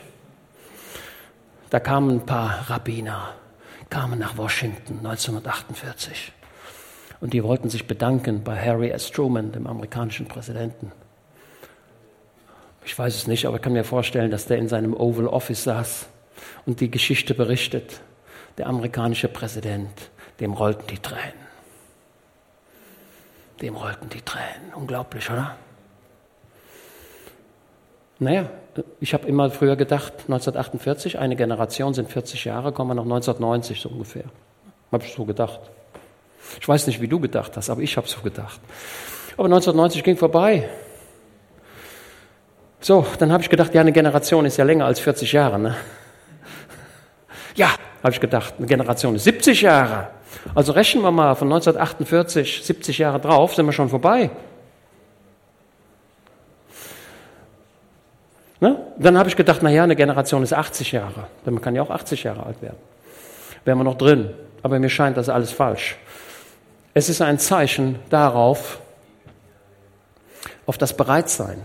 Da 1.70 1.80
kamen 1.80 2.10
ein 2.10 2.26
paar 2.26 2.66
Rabbiner, 2.68 3.36
kamen 3.92 4.18
nach 4.18 4.38
Washington 4.38 4.98
1948. 5.06 6.34
Und 7.20 7.34
die 7.34 7.44
wollten 7.44 7.70
sich 7.70 7.86
bedanken 7.86 8.44
bei 8.44 8.60
Harry 8.60 8.90
S. 8.90 9.12
Truman, 9.12 9.52
dem 9.52 9.68
amerikanischen 9.68 10.28
Präsidenten. 10.28 10.92
Ich 12.84 12.98
weiß 12.98 13.14
es 13.16 13.28
nicht, 13.28 13.46
aber 13.46 13.58
ich 13.58 13.62
kann 13.62 13.74
mir 13.74 13.84
vorstellen, 13.84 14.32
dass 14.32 14.48
der 14.48 14.58
in 14.58 14.68
seinem 14.68 14.96
Oval 14.96 15.28
Office 15.28 15.64
saß 15.64 16.08
und 16.66 16.80
die 16.80 16.90
Geschichte 16.90 17.36
berichtet 17.36 18.02
der 18.58 18.68
amerikanische 18.68 19.28
Präsident, 19.28 20.12
dem 20.40 20.54
rollten 20.54 20.88
die 20.88 21.00
Tränen. 21.00 21.42
dem 23.62 23.76
rollten 23.76 24.10
die 24.10 24.22
Tränen. 24.22 24.74
Unglaublich, 24.74 25.30
oder? 25.30 25.56
Naja, 28.18 28.50
ich 29.00 29.14
habe 29.14 29.28
immer 29.28 29.50
früher 29.52 29.76
gedacht, 29.76 30.14
1948, 30.14 31.20
eine 31.20 31.36
Generation 31.36 31.94
sind 31.94 32.10
40 32.10 32.46
Jahre, 32.46 32.72
kommen 32.72 32.92
wir 32.92 32.96
noch 32.96 33.04
1990 33.04 33.82
so 33.82 33.90
ungefähr. 33.90 34.26
Habe 34.92 35.04
ich 35.04 35.14
so 35.14 35.26
gedacht. 35.26 35.60
Ich 36.60 36.68
weiß 36.68 36.88
nicht, 36.88 37.02
wie 37.02 37.08
du 37.08 37.20
gedacht 37.20 37.56
hast, 37.56 37.70
aber 37.70 37.82
ich 37.82 37.98
habe 37.98 38.08
so 38.08 38.22
gedacht. 38.22 38.60
Aber 39.34 39.46
1990 39.46 40.04
ging 40.04 40.18
vorbei. 40.18 40.70
So, 42.80 43.06
dann 43.20 43.32
habe 43.32 43.44
ich 43.44 43.50
gedacht, 43.50 43.74
ja, 43.74 43.82
eine 43.82 43.92
Generation 43.92 44.46
ist 44.46 44.58
ja 44.58 44.66
länger 44.66 44.86
als 44.86 45.00
40 45.00 45.32
Jahre. 45.32 45.60
Ne? 45.60 45.76
Ja, 47.56 47.70
habe 48.04 48.14
ich 48.14 48.20
gedacht, 48.20 48.56
eine 48.58 48.68
Generation 48.68 49.16
ist 49.16 49.24
70 49.26 49.62
Jahre. 49.62 50.08
Also 50.56 50.72
rechnen 50.72 51.04
wir 51.04 51.12
mal 51.12 51.36
von 51.36 51.48
1948, 51.48 52.62
70 52.64 52.98
Jahre 52.98 53.20
drauf, 53.20 53.56
sind 53.56 53.66
wir 53.66 53.74
schon 53.74 53.90
vorbei. 53.90 54.30
Ne? 58.62 58.78
Dann 58.98 59.18
habe 59.18 59.28
ich 59.28 59.36
gedacht, 59.36 59.64
naja, 59.64 59.84
eine 59.84 59.96
Generation 59.96 60.44
ist 60.44 60.54
80 60.54 60.92
Jahre. 60.92 61.28
Denn 61.46 61.54
man 61.56 61.64
kann 61.64 61.76
ja 61.76 61.82
auch 61.82 61.90
80 61.90 62.24
Jahre 62.24 62.46
alt 62.46 62.62
werden. 62.62 62.78
Wären 63.66 63.80
wir 63.80 63.84
noch 63.84 63.98
drin. 63.98 64.30
Aber 64.64 64.80
mir 64.80 64.90
scheint 64.90 65.18
das 65.18 65.30
alles 65.30 65.52
falsch. 65.52 65.98
Es 66.94 67.10
ist 67.10 67.22
ein 67.22 67.40
Zeichen 67.40 68.00
darauf, 68.10 68.80
auf 70.68 70.78
das 70.78 70.96
Bereitsein. 70.96 71.62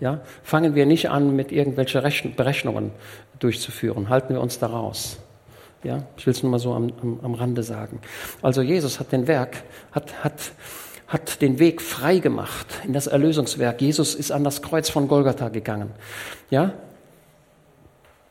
Ja? 0.00 0.20
Fangen 0.42 0.74
wir 0.74 0.86
nicht 0.86 1.08
an, 1.10 1.36
mit 1.36 1.52
irgendwelchen 1.52 2.34
Berechnungen 2.34 2.90
durchzuführen. 3.38 4.08
Halten 4.08 4.34
wir 4.34 4.40
uns 4.40 4.58
da 4.58 4.66
raus. 4.66 5.18
Ja? 5.82 6.04
Ich 6.16 6.26
will 6.26 6.32
es 6.32 6.42
nur 6.42 6.50
mal 6.52 6.58
so 6.58 6.74
am, 6.74 6.92
am, 7.02 7.20
am 7.22 7.34
Rande 7.34 7.62
sagen. 7.62 8.00
Also 8.40 8.62
Jesus 8.62 9.00
hat 9.00 9.12
den 9.12 9.26
Werk, 9.26 9.62
hat, 9.92 10.24
hat, 10.24 10.52
hat 11.08 11.42
den 11.42 11.58
Weg 11.58 11.82
frei 11.82 12.18
gemacht 12.18 12.66
in 12.84 12.92
das 12.92 13.06
Erlösungswerk. 13.06 13.80
Jesus 13.80 14.14
ist 14.14 14.30
an 14.30 14.44
das 14.44 14.62
Kreuz 14.62 14.88
von 14.88 15.08
Golgatha 15.08 15.48
gegangen. 15.48 15.90
Ja? 16.50 16.72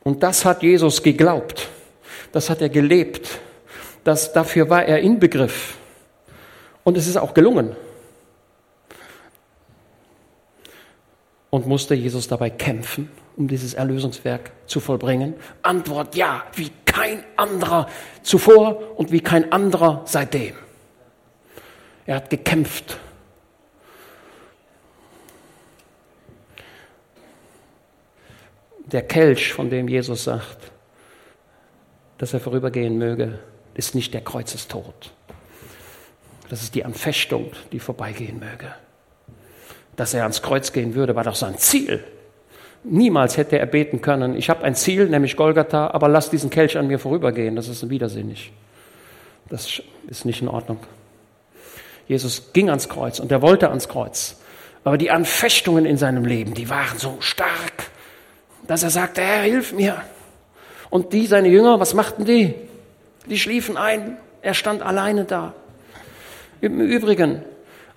Und 0.03 0.23
das 0.23 0.45
hat 0.45 0.63
Jesus 0.63 1.03
geglaubt. 1.03 1.69
Das 2.31 2.49
hat 2.49 2.61
er 2.61 2.69
gelebt. 2.69 3.39
Das, 4.03 4.33
dafür 4.33 4.69
war 4.69 4.83
er 4.85 4.99
in 4.99 5.19
Begriff. 5.19 5.77
Und 6.83 6.97
es 6.97 7.07
ist 7.07 7.17
auch 7.17 7.33
gelungen. 7.33 7.75
Und 11.49 11.67
musste 11.67 11.93
Jesus 11.93 12.27
dabei 12.27 12.49
kämpfen, 12.49 13.11
um 13.35 13.47
dieses 13.47 13.73
Erlösungswerk 13.73 14.51
zu 14.65 14.79
vollbringen? 14.79 15.35
Antwort 15.61 16.15
ja, 16.15 16.43
wie 16.55 16.71
kein 16.91 17.23
anderer 17.37 17.87
zuvor 18.21 18.97
und 18.99 19.11
wie 19.11 19.21
kein 19.21 19.51
anderer 19.51 20.03
seitdem. 20.05 20.55
Er 22.05 22.17
hat 22.17 22.29
gekämpft. 22.29 22.97
Der 28.85 29.03
Kelch, 29.03 29.53
von 29.53 29.69
dem 29.69 29.87
Jesus 29.87 30.25
sagt, 30.25 30.71
dass 32.17 32.33
er 32.33 32.41
vorübergehen 32.41 32.97
möge, 32.97 33.39
ist 33.73 33.95
nicht 33.95 34.13
der 34.13 34.21
Kreuzestod. 34.21 35.13
Das 36.49 36.61
ist 36.61 36.75
die 36.75 36.83
Anfechtung, 36.83 37.51
die 37.71 37.79
vorbeigehen 37.79 38.39
möge 38.39 38.75
dass 39.95 40.13
er 40.13 40.23
ans 40.23 40.41
Kreuz 40.41 40.71
gehen 40.71 40.95
würde, 40.95 41.15
war 41.15 41.23
doch 41.23 41.35
sein 41.35 41.57
Ziel. 41.57 42.03
Niemals 42.83 43.37
hätte 43.37 43.59
er 43.59 43.67
beten 43.67 44.01
können, 44.01 44.35
ich 44.35 44.49
habe 44.49 44.63
ein 44.63 44.73
Ziel, 44.73 45.07
nämlich 45.07 45.35
Golgatha, 45.35 45.91
aber 45.91 46.09
lass 46.09 46.31
diesen 46.31 46.49
Kelch 46.49 46.77
an 46.77 46.87
mir 46.87 46.97
vorübergehen. 46.97 47.55
Das 47.55 47.67
ist 47.67 47.87
widersinnig. 47.89 48.51
Das 49.49 49.81
ist 50.07 50.25
nicht 50.25 50.41
in 50.41 50.47
Ordnung. 50.47 50.79
Jesus 52.07 52.53
ging 52.53 52.69
ans 52.69 52.89
Kreuz 52.89 53.19
und 53.19 53.31
er 53.31 53.41
wollte 53.41 53.69
ans 53.69 53.87
Kreuz. 53.87 54.37
Aber 54.83 54.97
die 54.97 55.11
Anfechtungen 55.11 55.85
in 55.85 55.97
seinem 55.97 56.25
Leben, 56.25 56.53
die 56.55 56.69
waren 56.69 56.97
so 56.97 57.17
stark, 57.19 57.91
dass 58.65 58.81
er 58.81 58.89
sagte, 58.89 59.21
Herr, 59.21 59.43
hilf 59.43 59.73
mir. 59.73 60.01
Und 60.89 61.13
die, 61.13 61.27
seine 61.27 61.49
Jünger, 61.49 61.79
was 61.79 61.93
machten 61.93 62.25
die? 62.25 62.55
Die 63.27 63.37
schliefen 63.37 63.77
ein. 63.77 64.17
Er 64.41 64.55
stand 64.55 64.81
alleine 64.81 65.25
da. 65.25 65.53
Im 66.61 66.79
Übrigen, 66.79 67.43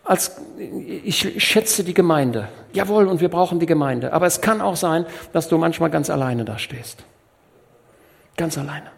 als, 0.05 0.36
ich 0.59 1.42
schätze 1.42 1.82
die 1.82 1.94
Gemeinde. 1.94 2.48
Jawohl, 2.72 3.07
und 3.09 3.20
wir 3.20 3.30
brauchen 3.30 3.59
die 3.59 3.66
Gemeinde. 3.66 4.12
Aber 4.12 4.26
es 4.26 4.40
kann 4.40 4.61
auch 4.61 4.76
sein, 4.76 5.07
dass 5.32 5.48
du 5.48 5.57
manchmal 5.59 5.90
ganz 5.90 6.11
alleine 6.11 6.44
da 6.44 6.59
stehst. 6.59 7.05
Ganz 8.36 8.59
alleine. 8.59 8.90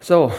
So. 0.00 0.32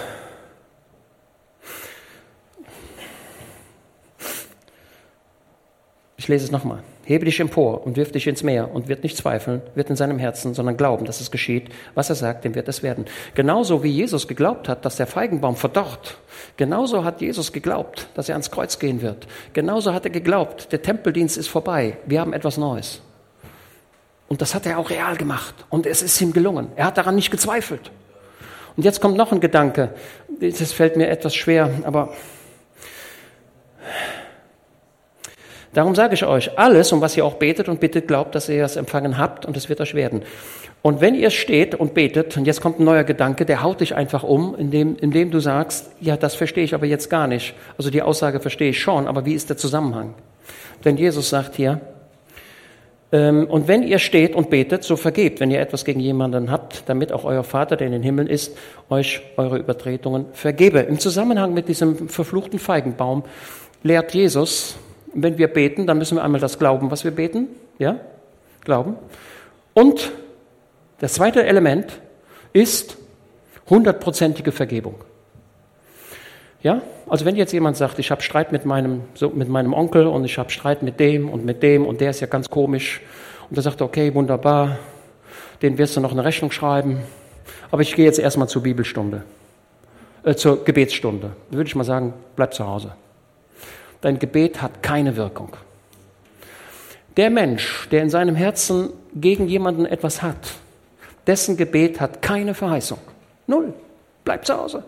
Ich 6.18 6.28
lese 6.28 6.46
es 6.46 6.52
nochmal. 6.52 6.84
Hebe 7.10 7.26
dich 7.26 7.40
empor 7.40 7.88
und 7.88 7.98
wirf 7.98 8.12
dich 8.12 8.28
ins 8.28 8.44
Meer 8.44 8.70
und 8.72 8.88
wird 8.88 9.02
nicht 9.02 9.18
zweifeln, 9.18 9.64
wird 9.74 9.90
in 9.90 9.96
seinem 9.96 10.20
Herzen, 10.20 10.54
sondern 10.54 10.78
glauben, 10.78 11.06
dass 11.06 11.22
es 11.22 11.32
geschieht. 11.32 11.70
Was 11.96 12.10
er 12.10 12.16
sagt, 12.16 12.46
dem 12.46 12.54
wird 12.54 12.68
es 12.68 12.84
werden. 12.84 13.06
Genauso 13.34 13.82
wie 13.84 13.90
Jesus 13.90 14.28
geglaubt 14.28 14.70
hat, 14.70 14.86
dass 14.86 14.98
der 14.98 15.08
Feigenbaum 15.08 15.56
verdorrt, 15.56 16.20
genauso 16.56 17.04
hat 17.04 17.20
Jesus 17.20 17.52
geglaubt, 17.52 18.10
dass 18.14 18.30
er 18.30 18.36
ans 18.36 18.52
Kreuz 18.52 18.78
gehen 18.78 19.02
wird. 19.02 19.26
Genauso 19.54 19.92
hat 19.92 20.06
er 20.06 20.12
geglaubt, 20.12 20.72
der 20.72 20.84
Tempeldienst 20.84 21.36
ist 21.36 21.48
vorbei, 21.48 21.98
wir 22.06 22.22
haben 22.22 22.32
etwas 22.32 22.58
Neues. 22.58 23.02
Und 24.28 24.44
das 24.44 24.54
hat 24.54 24.68
er 24.68 24.78
auch 24.78 24.92
real 24.92 25.18
gemacht. 25.18 25.56
Und 25.72 25.88
es 25.88 26.04
ist 26.04 26.22
ihm 26.22 26.32
gelungen. 26.32 26.68
Er 26.76 26.86
hat 26.86 27.00
daran 27.00 27.16
nicht 27.16 27.32
gezweifelt. 27.32 27.90
Und 28.78 28.84
jetzt 28.84 29.02
kommt 29.02 29.18
noch 29.18 29.32
ein 29.32 29.40
Gedanke. 29.40 29.96
Das 30.40 30.74
fällt 30.74 30.96
mir 30.96 31.10
etwas 31.10 31.34
schwer, 31.34 31.72
aber 31.86 32.14
Darum 35.74 35.94
sage 35.94 36.16
ich 36.16 36.26
euch, 36.26 36.58
alles, 36.58 36.92
um 36.92 37.02
was 37.02 37.16
ihr 37.16 37.26
auch 37.26 37.36
betet 37.36 37.70
und 37.70 37.80
bittet, 37.80 38.08
glaubt, 38.08 38.34
dass 38.34 38.50
ihr 38.50 38.64
es 38.64 38.76
empfangen 38.76 39.18
habt 39.18 39.46
und 39.46 39.56
es 39.56 39.70
wird 39.70 39.82
euch 39.82 39.94
werden. 39.94 40.24
Und 40.82 41.02
wenn 41.02 41.14
ihr 41.14 41.30
steht 41.30 41.76
und 41.76 41.94
betet, 41.94 42.38
und 42.38 42.46
jetzt 42.46 42.62
kommt 42.62 42.80
ein 42.80 42.86
neuer 42.86 43.04
Gedanke, 43.04 43.46
der 43.46 43.62
haut 43.62 43.82
dich 43.82 43.94
einfach 43.96 44.24
um, 44.24 44.56
indem, 44.56 44.96
indem 44.96 45.30
du 45.30 45.40
sagst, 45.40 45.92
ja, 46.00 46.18
das 46.18 46.36
verstehe 46.36 46.64
ich 46.64 46.74
aber 46.74 46.86
jetzt 46.86 47.10
gar 47.10 47.28
nicht. 47.28 47.54
Also 47.78 47.90
die 47.90 48.02
Aussage 48.02 48.40
verstehe 48.40 48.70
ich 48.70 48.80
schon, 48.80 49.08
aber 49.08 49.26
wie 49.26 49.34
ist 49.34 49.50
der 49.50 49.58
Zusammenhang? 49.58 50.16
Denn 50.86 50.98
Jesus 50.98 51.30
sagt 51.30 51.56
hier, 51.56 51.82
ähm, 53.12 53.48
und 53.48 53.68
wenn 53.68 53.84
ihr 53.84 54.00
steht 54.00 54.36
und 54.36 54.50
betet, 54.50 54.84
so 54.84 54.96
vergebt, 54.96 55.40
wenn 55.40 55.52
ihr 55.52 55.60
etwas 55.60 55.84
gegen 55.84 56.00
jemanden 56.00 56.50
habt, 56.50 56.84
damit 56.88 57.12
auch 57.12 57.26
euer 57.26 57.44
Vater, 57.44 57.76
der 57.76 57.88
in 57.88 57.94
den 57.94 58.04
Himmeln 58.04 58.28
ist, 58.28 58.56
euch 58.90 59.22
eure 59.36 59.58
Übertretungen 59.58 60.28
vergebe. 60.34 60.80
Im 60.80 61.00
Zusammenhang 61.00 61.54
mit 61.54 61.68
diesem 61.68 62.08
verfluchten 62.08 62.60
Feigenbaum 62.60 63.24
lehrt 63.84 64.14
Jesus, 64.14 64.78
wenn 65.14 65.38
wir 65.38 65.48
beten, 65.48 65.88
dann 65.88 65.98
müssen 65.98 66.18
wir 66.18 66.24
einmal 66.24 66.42
das 66.42 66.60
glauben, 66.60 66.92
was 66.92 67.04
wir 67.04 67.12
beten. 67.12 67.48
Ja? 67.78 68.00
Glauben. 68.64 68.96
Und 69.74 70.12
das 71.00 71.14
zweite 71.14 71.46
Element 71.46 72.00
ist 72.54 72.98
hundertprozentige 73.70 74.52
Vergebung. 74.52 74.96
Ja? 76.62 76.82
Also 77.08 77.26
wenn 77.26 77.36
jetzt 77.36 77.54
jemand 77.54 77.78
sagt, 77.78 78.00
ich 78.00 78.12
habe 78.12 78.22
Streit 78.22 78.52
mit 78.52 78.66
meinem, 78.66 79.02
so, 79.14 79.30
mit 79.30 79.50
meinem 79.50 79.74
Onkel 79.74 80.08
und 80.08 80.26
ich 80.26 80.38
habe 80.38 80.50
Streit 80.50 80.84
mit 80.84 81.00
dem 81.00 81.30
und 81.30 81.46
mit 81.46 81.64
dem 81.64 81.86
und 81.86 82.02
der 82.02 82.12
ist 82.12 82.20
ja 82.20 82.28
ganz 82.28 82.50
komisch 82.50 83.02
und 83.50 83.58
er 83.58 83.64
sagt, 83.64 83.82
okay, 83.82 84.14
wunderbar, 84.14 84.78
den 85.62 85.78
wirst 85.78 85.96
du 85.96 86.02
noch 86.02 86.12
eine 86.12 86.24
Rechnung 86.24 86.52
schreiben, 86.52 87.00
aber 87.72 87.82
ich 87.82 87.96
gehe 87.96 88.06
jetzt 88.06 88.20
erstmal 88.20 88.48
zur 88.48 88.64
Bibelstunde, 88.64 89.24
äh, 90.24 90.36
zur 90.36 90.64
Gebetsstunde. 90.64 91.32
Da 91.50 91.58
würde 91.58 91.68
ich 91.68 91.76
mal 91.76 91.84
sagen, 91.84 92.14
bleib 92.36 92.54
zu 92.54 92.68
Hause. 92.68 92.94
Dein 94.02 94.20
Gebet 94.20 94.62
hat 94.62 94.82
keine 94.82 95.16
Wirkung. 95.16 95.56
Der 97.18 97.30
Mensch, 97.30 97.90
der 97.90 98.02
in 98.02 98.10
seinem 98.10 98.36
Herzen 98.36 98.92
gegen 99.14 99.48
jemanden 99.48 99.86
etwas 99.86 100.22
hat, 100.22 100.54
dessen 101.28 101.58
Gebet 101.58 102.00
hat 102.00 102.22
keine 102.22 102.54
Verheißung. 102.54 103.00
Null. 103.48 103.74
Bleib 104.24 104.46
zu 104.46 104.56
Hause. 104.56 104.84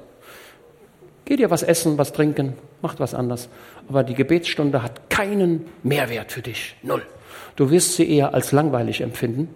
Geh 1.26 1.36
dir 1.36 1.50
was 1.50 1.64
essen, 1.64 1.98
was 1.98 2.14
trinken, 2.14 2.54
macht 2.82 3.00
was 3.00 3.14
anders. 3.14 3.50
Aber 3.90 4.04
die 4.04 4.14
Gebetsstunde 4.14 4.84
hat 4.84 5.10
keinen 5.10 5.66
Mehrwert 5.84 6.32
für 6.32 6.42
dich. 6.42 6.76
Null. 6.84 7.04
Du 7.56 7.70
wirst 7.70 7.96
sie 7.96 8.10
eher 8.10 8.34
als 8.34 8.52
langweilig 8.52 9.02
empfinden 9.02 9.54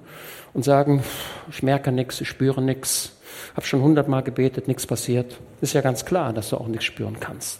und 0.53 0.63
sagen, 0.63 1.03
ich 1.49 1.63
merke 1.63 1.91
nichts, 1.91 2.19
ich 2.21 2.29
spüre 2.29 2.61
nichts, 2.61 3.13
habe 3.55 3.65
schon 3.65 3.81
hundertmal 3.81 4.23
gebetet, 4.23 4.67
nichts 4.67 4.85
passiert. 4.85 5.37
Ist 5.61 5.73
ja 5.73 5.81
ganz 5.81 6.05
klar, 6.05 6.33
dass 6.33 6.49
du 6.49 6.57
auch 6.57 6.67
nichts 6.67 6.85
spüren 6.85 7.19
kannst. 7.19 7.59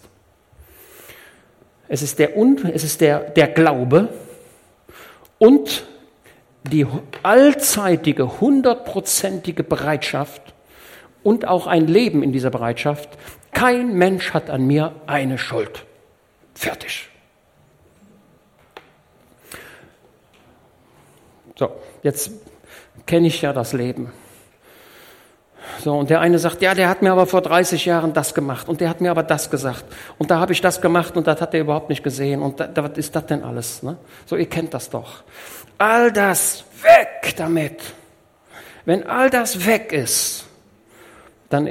Es 1.88 2.02
ist 2.02 2.20
der, 2.20 2.36
es 2.38 2.84
ist 2.84 3.02
der, 3.02 3.20
der 3.20 3.48
Glaube 3.48 4.10
und 5.38 5.86
die 6.64 6.88
allzeitige, 7.22 8.40
hundertprozentige 8.41 9.64
Bereitschaft 9.64 10.41
und 11.24 11.48
auch 11.48 11.68
ein 11.68 11.88
Leben 11.88 12.24
in 12.24 12.32
dieser 12.32 12.49
Bereitschaft. 12.49 13.10
Kein 13.52 13.94
Mensch 13.94 14.34
hat 14.34 14.49
an 14.49 14.66
mir 14.66 14.94
eine 15.06 15.38
Schuld. 15.38 15.86
Fertig. 16.53 17.10
So, 21.56 21.70
jetzt 22.03 22.32
kenne 23.06 23.28
ich 23.28 23.41
ja 23.41 23.53
das 23.53 23.74
Leben. 23.74 24.12
So, 25.84 25.98
und 25.98 26.10
der 26.10 26.20
eine 26.22 26.40
sagt, 26.40 26.62
ja, 26.62 26.74
der 26.74 26.90
hat 26.90 27.02
mir 27.02 27.12
aber 27.12 27.28
vor 27.28 27.42
30 27.42 27.86
Jahren 27.86 28.14
das 28.14 28.34
gemacht 28.34 28.70
und 28.70 28.82
der 28.82 28.90
hat 28.90 29.02
mir 29.02 29.12
aber 29.12 29.24
das 29.24 29.50
gesagt 29.50 29.86
und 30.18 30.32
da 30.32 30.40
habe 30.40 30.54
ich 30.54 30.62
das 30.62 30.82
gemacht 30.82 31.18
und 31.18 31.28
das 31.28 31.42
hat 31.42 31.54
er 31.54 31.62
überhaupt 31.62 31.90
nicht 31.90 32.04
gesehen 32.04 32.42
und 32.42 32.60
da, 32.60 32.68
da, 32.68 32.84
was 32.84 32.98
ist 32.98 33.16
das 33.16 33.26
denn 33.26 33.44
alles? 33.44 33.84
Ne? 33.84 33.98
So, 34.26 34.36
ihr 34.36 34.48
kennt 34.48 34.74
das 34.74 34.90
doch. 34.90 35.24
All 35.78 36.12
das 36.12 36.64
weg 36.82 37.36
damit. 37.38 37.82
Wenn 38.86 39.08
all 39.08 39.30
das 39.30 39.66
weg 39.66 39.92
ist, 39.92 40.46
dann 41.50 41.70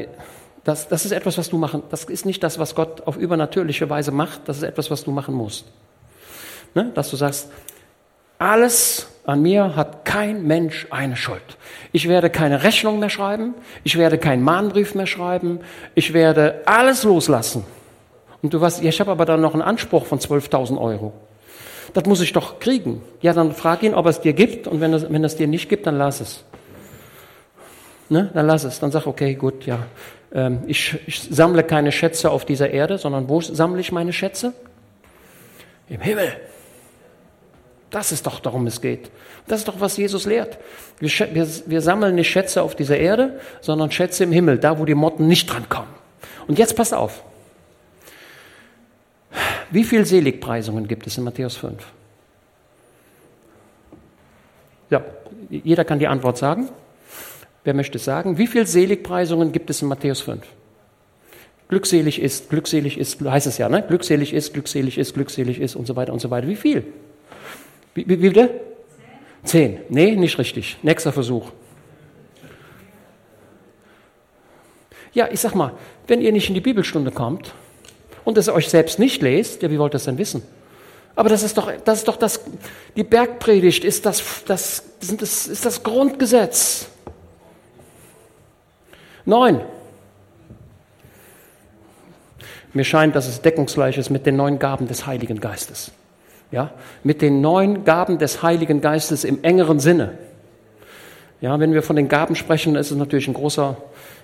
das, 0.65 0.89
das 0.89 1.05
ist 1.05 1.13
etwas, 1.13 1.37
was 1.37 1.51
du 1.51 1.59
machen. 1.59 1.83
Das 1.91 2.05
ist 2.05 2.25
nicht 2.25 2.43
das, 2.43 2.59
was 2.59 2.75
Gott 2.75 3.07
auf 3.07 3.17
übernatürliche 3.17 3.89
Weise 3.91 4.11
macht. 4.11 4.49
Das 4.49 4.57
ist 4.57 4.63
etwas, 4.63 4.91
was 4.91 5.05
du 5.05 5.11
machen 5.11 5.35
musst. 5.35 5.67
Ne? 6.75 6.91
Dass 6.95 7.11
du 7.11 7.17
sagst, 7.17 7.51
alles 8.45 9.09
an 9.25 9.41
mir 9.41 9.75
hat 9.75 10.05
kein 10.05 10.47
Mensch 10.47 10.87
eine 10.91 11.17
Schuld. 11.17 11.57
Ich 11.93 12.09
werde 12.09 12.29
keine 12.29 12.63
Rechnung 12.63 12.99
mehr 12.99 13.09
schreiben. 13.09 13.55
Ich 13.85 13.97
werde 13.97 14.19
keinen 14.19 14.43
Mahnbrief 14.43 14.95
mehr 14.95 15.07
schreiben. 15.07 15.61
Ich 15.95 16.13
werde 16.13 16.61
alles 16.67 17.05
loslassen. 17.05 17.65
Und 18.43 18.53
du 18.53 18.61
weißt, 18.61 18.85
ich 18.85 19.01
habe 19.01 19.11
aber 19.11 19.25
dann 19.25 19.41
noch 19.41 19.55
einen 19.55 19.63
Anspruch 19.63 20.05
von 20.05 20.19
12.000 20.19 20.79
Euro. 20.79 21.15
Das 21.95 22.05
muss 22.05 22.21
ich 22.21 22.35
doch 22.35 22.59
kriegen. 22.59 23.01
Ja, 23.23 23.33
dann 23.33 23.55
frag 23.55 23.83
ihn, 23.83 23.95
ob 23.95 24.05
er 24.05 24.11
es 24.11 24.21
dir 24.21 24.35
gibt. 24.35 24.67
Und 24.67 24.83
wenn 24.83 24.93
er 24.93 25.11
wenn 25.11 25.25
es 25.25 25.37
dir 25.37 25.47
nicht 25.47 25.71
gibt, 25.71 25.87
dann 25.87 25.97
lass 25.97 26.21
es. 26.21 26.45
Ne? 28.11 28.31
Dann 28.35 28.47
lass 28.47 28.65
es. 28.65 28.79
Dann 28.79 28.91
sag, 28.91 29.07
okay, 29.07 29.35
gut, 29.35 29.65
ja. 29.65 29.79
Ähm, 30.35 30.65
ich, 30.67 30.99
ich 31.07 31.23
sammle 31.31 31.63
keine 31.63 31.93
Schätze 31.93 32.31
auf 32.31 32.45
dieser 32.45 32.69
Erde, 32.69 32.99
sondern 32.99 33.31
wo 33.31 33.41
sammle 33.41 33.81
ich 33.81 33.91
meine 33.91 34.13
Schätze? 34.13 34.53
Im 35.89 36.03
Himmel. 36.03 36.33
Das 37.95 38.11
ist 38.11 38.27
doch, 38.27 38.41
darum 38.41 38.67
es 38.67 38.81
geht. 38.81 39.09
Das 39.47 39.61
ist 39.61 39.69
doch, 39.69 39.79
was 39.79 39.97
Jesus 39.97 40.27
lehrt. 40.27 40.59
Wir, 40.99 41.09
wir, 41.33 41.49
wir, 41.67 41.81
sammeln 41.81 42.17
nicht 42.17 42.29
Schätze 42.29 42.61
auf 42.61 42.75
dieser 42.75 42.97
Erde, 42.97 43.39
sondern 43.61 43.93
Schätze 43.93 44.25
im 44.25 44.33
Himmel, 44.33 44.59
da 44.59 44.81
wo 44.81 44.85
die 44.85 44.97
Motten 44.97 45.29
nicht 45.29 45.47
drankommen. 45.47 45.91
Und 46.49 46.59
jetzt 46.59 46.75
passt 46.75 46.93
auf. 46.93 47.23
Wie 49.71 49.85
viele 49.85 50.05
Seligpreisungen 50.07 50.89
gibt 50.89 51.07
es 51.07 51.19
in 51.19 51.23
Matthäus 51.23 51.57
5? 51.57 51.85
Ja, 54.91 55.05
jeder 55.49 55.85
kann 55.85 56.01
die 56.01 56.09
Antwort 56.09 56.37
sagen. 56.37 56.71
Wer 57.63 57.75
möchte 57.75 57.99
es 57.99 58.05
sagen? 58.05 58.39
Wie 58.39 58.49
viele 58.49 58.67
Seligpreisungen 58.67 59.53
gibt 59.53 59.71
es 59.71 59.83
in 59.83 59.87
Matthäus 59.87 60.21
5? 60.21 60.43
Glückselig 61.69 62.21
ist, 62.21 62.51
glückselig 62.51 62.99
ist, 62.99 63.21
heißt 63.21 63.47
es 63.47 63.59
ja, 63.59 63.69
ne? 63.69 63.85
Glückselig 63.87 64.35
ist, 64.35 64.53
glückselig 64.53 64.99
ist, 64.99 65.15
glückselig 65.15 65.61
ist 65.61 65.77
und 65.77 65.87
so 65.87 65.95
weiter 65.95 66.13
und 66.13 66.19
so 66.19 66.31
weiter. 66.31 66.49
Wie 66.49 66.57
viel? 66.57 66.85
Wie, 67.95 68.09
wie, 68.09 68.23
wie 68.23 68.29
bitte? 68.29 68.61
Zehn. 69.45 69.81
Nee, 69.89 70.17
nicht 70.17 70.39
richtig. 70.39 70.79
Nächster 70.83 71.13
Versuch. 71.13 71.51
Ja, 75.13 75.29
ich 75.31 75.41
sag 75.41 75.55
mal, 75.55 75.73
wenn 76.09 76.21
ihr 76.21 76.33
nicht 76.33 76.49
in 76.49 76.55
die 76.55 76.61
Bibelstunde 76.61 77.13
kommt 77.13 77.55
und 78.25 78.37
es 78.37 78.49
euch 78.49 78.69
selbst 78.69 78.99
nicht 78.99 79.23
lest, 79.23 79.63
ja, 79.63 79.71
wie 79.71 79.79
wollt 79.79 79.91
ihr 79.91 79.99
das 79.99 80.05
denn 80.05 80.19
wissen? 80.19 80.43
Aber 81.15 81.29
das 81.29 81.45
ist 81.45 81.57
doch, 81.57 81.71
das 81.85 81.99
ist 81.99 82.09
doch 82.09 82.17
das, 82.17 82.41
die 82.97 83.05
Bergpredigt 83.05 83.85
ist 83.85 84.05
das, 84.05 84.43
das, 84.47 84.83
das 85.01 85.47
ist 85.47 85.65
das 85.65 85.83
Grundgesetz. 85.85 86.89
Neun. 89.25 89.61
Mir 92.73 92.85
scheint, 92.85 93.15
dass 93.15 93.29
es 93.29 93.41
deckungsgleich 93.41 93.97
ist 93.97 94.11
mit 94.11 94.27
den 94.27 94.35
neun 94.35 94.59
Gaben 94.59 94.89
des 94.89 95.07
Heiligen 95.07 95.41
Geistes. 95.41 95.93
Ja, 96.55 96.71
mit 97.03 97.21
den 97.21 97.41
neun 97.41 97.83
Gaben 97.83 98.19
des 98.19 98.45
Heiligen 98.45 98.81
Geistes 98.81 99.25
im 99.25 99.43
engeren 99.43 99.81
Sinne. 99.81 100.17
Ja, 101.41 101.59
wenn 101.59 101.73
wir 101.73 101.83
von 101.83 101.97
den 101.97 102.07
Gaben 102.07 102.37
sprechen, 102.37 102.77
ist 102.77 102.93
es 102.93 102.97
natürlich 102.97 103.27
ein 103.27 103.35
großer, 103.35 103.77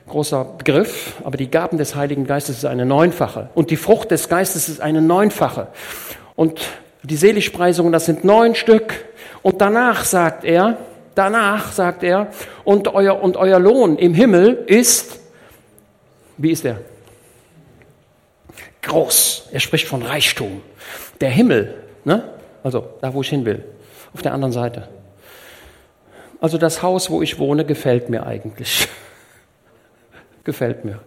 großer 0.07 0.45
Begriff, 0.57 1.15
aber 1.25 1.37
die 1.37 1.51
Gaben 1.51 1.77
des 1.77 1.97
Heiligen 1.97 2.29
Geistes 2.29 2.59
ist 2.59 2.67
eine 2.67 2.87
neunfache. 2.87 3.51
Und 3.57 3.71
die 3.73 3.77
Frucht 3.77 4.13
des 4.13 4.29
Geistes 4.29 4.69
ist 4.69 4.81
eine 4.81 5.03
neunfache. 5.03 5.67
Und 6.37 6.61
die 7.03 7.17
Seligpreisungen, 7.17 7.93
das 7.93 8.07
sind 8.07 8.23
neun 8.23 8.55
Stück. 8.55 8.95
Und 9.43 9.61
danach 9.61 10.05
sagt 10.05 10.45
er, 10.45 10.79
Danach 11.17 11.73
sagt 11.73 12.05
er, 12.05 12.29
und 12.63 12.87
euer, 12.95 13.21
und 13.21 13.37
euer 13.37 13.59
Lohn 13.59 13.99
im 13.99 14.15
Himmel 14.15 14.63
ist, 14.69 15.19
wie 16.39 16.53
ist 16.53 16.65
er? 16.65 16.79
Groß. 18.83 19.49
Er 19.51 19.59
spricht 19.59 19.89
von 19.89 20.03
Reichtum. 20.03 20.63
Der 21.21 21.31
Himmel, 21.31 21.80
ne? 22.05 22.29
also 22.63 22.95
da, 23.01 23.13
wo 23.15 23.23
ich 23.23 23.29
hin 23.29 23.45
will, 23.45 23.65
auf 24.15 24.23
der 24.23 24.33
anderen 24.33 24.53
Seite. 24.53 24.89
Also 26.41 26.59
das 26.59 26.83
Haus, 26.83 27.11
wo 27.11 27.23
ich 27.23 27.39
wohne, 27.39 27.65
gefällt 27.65 28.09
mir 28.09 28.27
eigentlich. 28.27 28.89
gefällt 30.45 30.85
mir. 30.85 31.01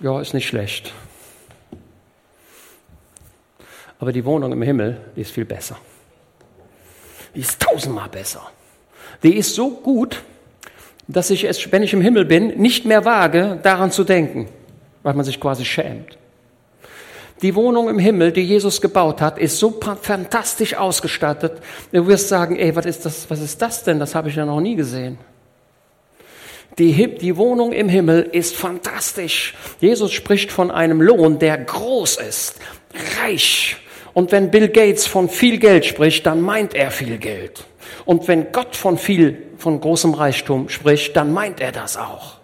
Ja, 0.00 0.20
ist 0.20 0.34
nicht 0.34 0.46
schlecht. 0.46 0.92
Aber 3.98 4.12
die 4.12 4.24
Wohnung 4.24 4.52
im 4.52 4.62
Himmel, 4.62 4.98
die 5.16 5.20
ist 5.20 5.32
viel 5.32 5.44
besser. 5.44 5.76
Die 7.34 7.40
ist 7.40 7.60
tausendmal 7.60 8.08
besser 8.08 8.50
die 9.22 9.36
ist 9.36 9.54
so 9.54 9.70
gut, 9.70 10.22
dass 11.08 11.30
ich 11.30 11.44
es, 11.44 11.72
wenn 11.72 11.82
ich 11.82 11.92
im 11.92 12.00
Himmel 12.00 12.24
bin, 12.24 12.60
nicht 12.60 12.84
mehr 12.84 13.04
wage, 13.04 13.58
daran 13.62 13.90
zu 13.90 14.04
denken, 14.04 14.48
weil 15.02 15.14
man 15.14 15.24
sich 15.24 15.40
quasi 15.40 15.64
schämt. 15.64 16.16
Die 17.42 17.54
Wohnung 17.54 17.88
im 17.88 17.98
Himmel, 17.98 18.32
die 18.32 18.42
Jesus 18.42 18.80
gebaut 18.80 19.20
hat, 19.22 19.38
ist 19.38 19.58
so 19.58 19.80
fantastisch 20.02 20.74
ausgestattet. 20.74 21.62
Du 21.90 22.06
wirst 22.06 22.28
sagen, 22.28 22.56
ey, 22.56 22.76
was 22.76 22.84
ist 22.84 23.06
das, 23.06 23.30
was 23.30 23.40
ist 23.40 23.62
das 23.62 23.82
denn? 23.82 23.98
Das 23.98 24.14
habe 24.14 24.28
ich 24.28 24.36
ja 24.36 24.44
noch 24.44 24.60
nie 24.60 24.76
gesehen. 24.76 25.18
Die, 26.78 27.14
die 27.16 27.36
Wohnung 27.36 27.72
im 27.72 27.88
Himmel 27.88 28.28
ist 28.32 28.56
fantastisch. 28.56 29.54
Jesus 29.80 30.12
spricht 30.12 30.52
von 30.52 30.70
einem 30.70 31.00
Lohn, 31.00 31.38
der 31.38 31.58
groß 31.58 32.18
ist, 32.18 32.60
reich. 33.22 33.76
Und 34.12 34.32
wenn 34.32 34.50
Bill 34.50 34.68
Gates 34.68 35.06
von 35.06 35.28
viel 35.28 35.58
Geld 35.58 35.86
spricht, 35.86 36.26
dann 36.26 36.40
meint 36.40 36.74
er 36.74 36.90
viel 36.90 37.18
Geld. 37.18 37.64
Und 38.04 38.28
wenn 38.28 38.52
Gott 38.52 38.76
von 38.76 38.98
viel, 38.98 39.46
von 39.56 39.80
großem 39.80 40.14
Reichtum 40.14 40.68
spricht, 40.68 41.16
dann 41.16 41.32
meint 41.32 41.60
er 41.60 41.72
das 41.72 41.96
auch. 41.96 42.36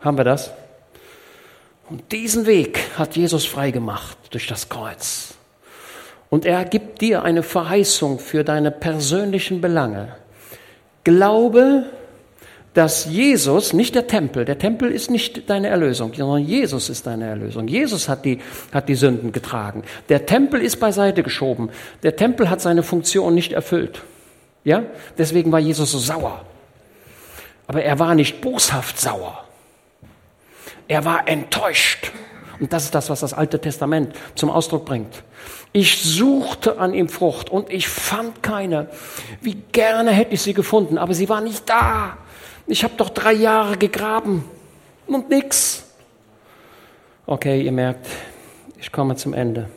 Haben 0.00 0.18
wir 0.18 0.24
das? 0.24 0.52
Und 1.88 2.10
diesen 2.12 2.46
Weg 2.46 2.80
hat 2.98 3.16
Jesus 3.16 3.44
freigemacht 3.44 4.18
durch 4.30 4.46
das 4.46 4.68
Kreuz. 4.68 5.34
Und 6.28 6.44
er 6.44 6.64
gibt 6.64 7.00
dir 7.00 7.22
eine 7.22 7.42
Verheißung 7.42 8.18
für 8.18 8.42
deine 8.42 8.72
persönlichen 8.72 9.60
Belange. 9.60 10.16
Glaube, 11.04 11.84
dass 12.74 13.06
Jesus, 13.06 13.72
nicht 13.72 13.94
der 13.94 14.06
Tempel, 14.06 14.44
der 14.44 14.58
Tempel 14.58 14.90
ist 14.90 15.10
nicht 15.10 15.48
deine 15.48 15.68
Erlösung, 15.68 16.12
sondern 16.12 16.44
Jesus 16.44 16.90
ist 16.90 17.06
deine 17.06 17.26
Erlösung. 17.26 17.68
Jesus 17.68 18.08
hat 18.08 18.24
die, 18.24 18.40
hat 18.72 18.88
die 18.88 18.96
Sünden 18.96 19.32
getragen. 19.32 19.82
Der 20.10 20.26
Tempel 20.26 20.60
ist 20.60 20.78
beiseite 20.78 21.22
geschoben. 21.22 21.70
Der 22.02 22.16
Tempel 22.16 22.50
hat 22.50 22.60
seine 22.60 22.82
Funktion 22.82 23.34
nicht 23.34 23.52
erfüllt. 23.52 24.02
Ja? 24.64 24.82
Deswegen 25.16 25.52
war 25.52 25.60
Jesus 25.60 25.92
so 25.92 25.98
sauer. 25.98 26.44
Aber 27.66 27.82
er 27.82 27.98
war 27.98 28.14
nicht 28.14 28.40
boshaft 28.42 29.00
sauer. 29.00 29.45
Er 30.88 31.04
war 31.04 31.28
enttäuscht. 31.28 32.12
Und 32.58 32.72
das 32.72 32.84
ist 32.84 32.94
das, 32.94 33.10
was 33.10 33.20
das 33.20 33.34
Alte 33.34 33.60
Testament 33.60 34.14
zum 34.34 34.50
Ausdruck 34.50 34.84
bringt. 34.84 35.22
Ich 35.72 36.02
suchte 36.02 36.78
an 36.78 36.94
ihm 36.94 37.08
Frucht 37.08 37.50
und 37.50 37.70
ich 37.70 37.88
fand 37.88 38.42
keine. 38.42 38.88
Wie 39.42 39.54
gerne 39.72 40.10
hätte 40.10 40.32
ich 40.32 40.42
sie 40.42 40.54
gefunden, 40.54 40.96
aber 40.96 41.12
sie 41.12 41.28
war 41.28 41.40
nicht 41.40 41.68
da. 41.68 42.16
Ich 42.66 42.82
habe 42.82 42.94
doch 42.96 43.10
drei 43.10 43.32
Jahre 43.32 43.76
gegraben 43.76 44.44
und 45.06 45.28
nix. 45.28 45.84
Okay, 47.26 47.60
ihr 47.60 47.72
merkt, 47.72 48.06
ich 48.78 48.90
komme 48.90 49.16
zum 49.16 49.34
Ende. 49.34 49.68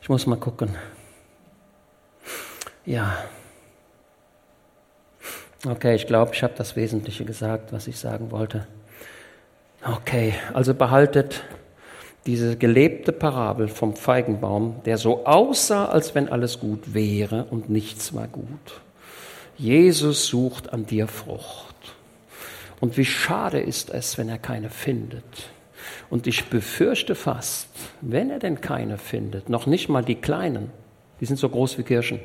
Ich 0.00 0.08
muss 0.08 0.26
mal 0.26 0.36
gucken. 0.36 0.76
Ja. 2.84 3.16
Okay, 5.66 5.94
ich 5.94 6.06
glaube, 6.06 6.34
ich 6.34 6.42
habe 6.42 6.52
das 6.56 6.76
Wesentliche 6.76 7.24
gesagt, 7.24 7.72
was 7.72 7.86
ich 7.86 7.98
sagen 7.98 8.30
wollte. 8.30 8.66
Okay, 9.86 10.32
also 10.54 10.72
behaltet 10.72 11.42
diese 12.24 12.56
gelebte 12.56 13.12
Parabel 13.12 13.68
vom 13.68 13.94
Feigenbaum, 13.94 14.82
der 14.86 14.96
so 14.96 15.26
aussah, 15.26 15.86
als 15.86 16.14
wenn 16.14 16.30
alles 16.30 16.58
gut 16.58 16.94
wäre 16.94 17.44
und 17.50 17.68
nichts 17.68 18.14
war 18.14 18.26
gut. 18.26 18.80
Jesus 19.58 20.26
sucht 20.26 20.72
an 20.72 20.86
dir 20.86 21.06
Frucht. 21.06 21.74
Und 22.80 22.96
wie 22.96 23.04
schade 23.04 23.60
ist 23.60 23.90
es, 23.90 24.16
wenn 24.16 24.30
er 24.30 24.38
keine 24.38 24.70
findet. 24.70 25.50
Und 26.08 26.26
ich 26.26 26.46
befürchte 26.46 27.14
fast, 27.14 27.68
wenn 28.00 28.30
er 28.30 28.38
denn 28.38 28.62
keine 28.62 28.96
findet, 28.96 29.50
noch 29.50 29.66
nicht 29.66 29.90
mal 29.90 30.02
die 30.02 30.14
Kleinen, 30.14 30.70
die 31.20 31.26
sind 31.26 31.36
so 31.36 31.48
groß 31.50 31.76
wie 31.76 31.82
Kirschen, 31.82 32.20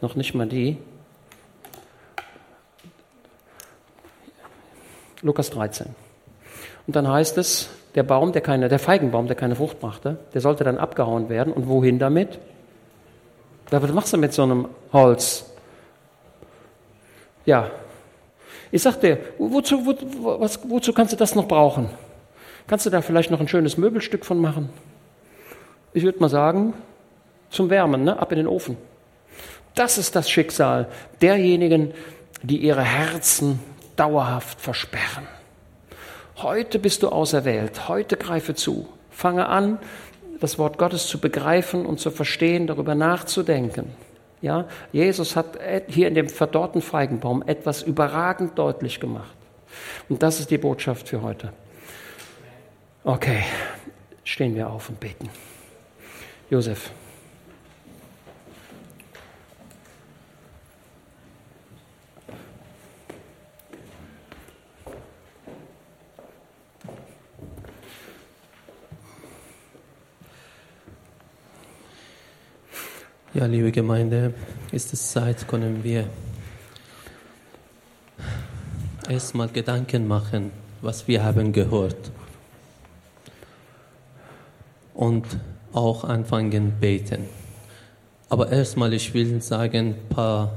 noch 0.00 0.16
nicht 0.16 0.34
mal 0.34 0.48
die. 0.48 0.78
Lukas 5.22 5.50
13. 5.50 6.07
Und 6.88 6.96
dann 6.96 7.06
heißt 7.06 7.36
es, 7.36 7.68
der 7.94 8.02
Baum, 8.02 8.32
der 8.32 8.40
keine, 8.40 8.68
der 8.68 8.78
Feigenbaum, 8.78 9.26
der 9.26 9.36
keine 9.36 9.54
Frucht 9.54 9.78
brachte, 9.78 10.16
der 10.32 10.40
sollte 10.40 10.64
dann 10.64 10.78
abgehauen 10.78 11.28
werden. 11.28 11.52
Und 11.52 11.68
wohin 11.68 11.98
damit? 11.98 12.38
Was 13.70 13.92
machst 13.92 14.14
du 14.14 14.16
mit 14.16 14.32
so 14.32 14.42
einem 14.42 14.68
Holz? 14.92 15.44
Ja, 17.44 17.70
Ich 18.70 18.82
sag 18.82 19.00
dir, 19.00 19.18
wozu, 19.38 19.84
wo, 19.86 20.40
was, 20.40 20.60
wozu 20.68 20.94
kannst 20.94 21.12
du 21.12 21.16
das 21.16 21.34
noch 21.34 21.46
brauchen? 21.46 21.90
Kannst 22.66 22.86
du 22.86 22.90
da 22.90 23.02
vielleicht 23.02 23.30
noch 23.30 23.40
ein 23.40 23.48
schönes 23.48 23.76
Möbelstück 23.76 24.24
von 24.24 24.40
machen? 24.40 24.70
Ich 25.92 26.04
würde 26.04 26.20
mal 26.20 26.30
sagen, 26.30 26.72
zum 27.50 27.68
Wärmen, 27.68 28.04
ne? 28.04 28.18
ab 28.18 28.32
in 28.32 28.38
den 28.38 28.46
Ofen. 28.46 28.78
Das 29.74 29.98
ist 29.98 30.16
das 30.16 30.30
Schicksal 30.30 30.88
derjenigen, 31.20 31.92
die 32.42 32.58
ihre 32.58 32.82
Herzen 32.82 33.60
dauerhaft 33.96 34.58
versperren. 34.58 35.26
Heute 36.42 36.78
bist 36.78 37.02
du 37.02 37.08
auserwählt, 37.08 37.88
heute 37.88 38.16
greife 38.16 38.54
zu. 38.54 38.86
Fange 39.10 39.48
an, 39.48 39.80
das 40.38 40.56
Wort 40.56 40.78
Gottes 40.78 41.08
zu 41.08 41.18
begreifen 41.18 41.84
und 41.84 41.98
zu 41.98 42.12
verstehen, 42.12 42.68
darüber 42.68 42.94
nachzudenken. 42.94 43.90
Ja, 44.40 44.68
Jesus 44.92 45.34
hat 45.34 45.58
hier 45.88 46.06
in 46.06 46.14
dem 46.14 46.28
verdorrten 46.28 46.80
Feigenbaum 46.80 47.42
etwas 47.44 47.82
überragend 47.82 48.56
deutlich 48.56 49.00
gemacht. 49.00 49.34
Und 50.08 50.22
das 50.22 50.38
ist 50.38 50.52
die 50.52 50.58
Botschaft 50.58 51.08
für 51.08 51.22
heute. 51.22 51.52
Okay, 53.02 53.42
stehen 54.22 54.54
wir 54.54 54.70
auf 54.70 54.90
und 54.90 55.00
beten. 55.00 55.28
Josef. 56.50 56.92
Ja, 73.38 73.46
liebe 73.46 73.70
Gemeinde, 73.70 74.34
ist 74.72 74.92
es 74.92 75.12
Zeit, 75.12 75.46
können 75.46 75.84
wir 75.84 76.08
erstmal 79.08 79.46
Gedanken 79.46 80.08
machen, 80.08 80.50
was 80.82 81.06
wir 81.06 81.22
haben 81.22 81.52
gehört. 81.52 82.10
Und 84.92 85.24
auch 85.72 86.02
anfangen 86.02 86.80
beten. 86.80 87.26
Aber 88.28 88.50
erstmal, 88.50 88.92
ich 88.92 89.14
will 89.14 89.40
sagen, 89.40 89.94
ein 89.94 90.08
paar 90.08 90.52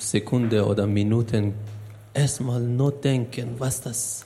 Sekunden 0.00 0.62
oder 0.62 0.86
Minuten, 0.86 1.52
erstmal 2.14 2.62
nur 2.62 2.92
denken, 2.92 3.56
was 3.58 3.82
das 3.82 4.24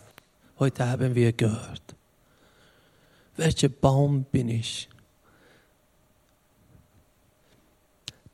heute 0.60 0.88
haben 0.88 1.16
wir 1.16 1.32
gehört. 1.32 1.82
Welcher 3.36 3.68
Baum 3.68 4.26
bin 4.30 4.48
ich? 4.48 4.88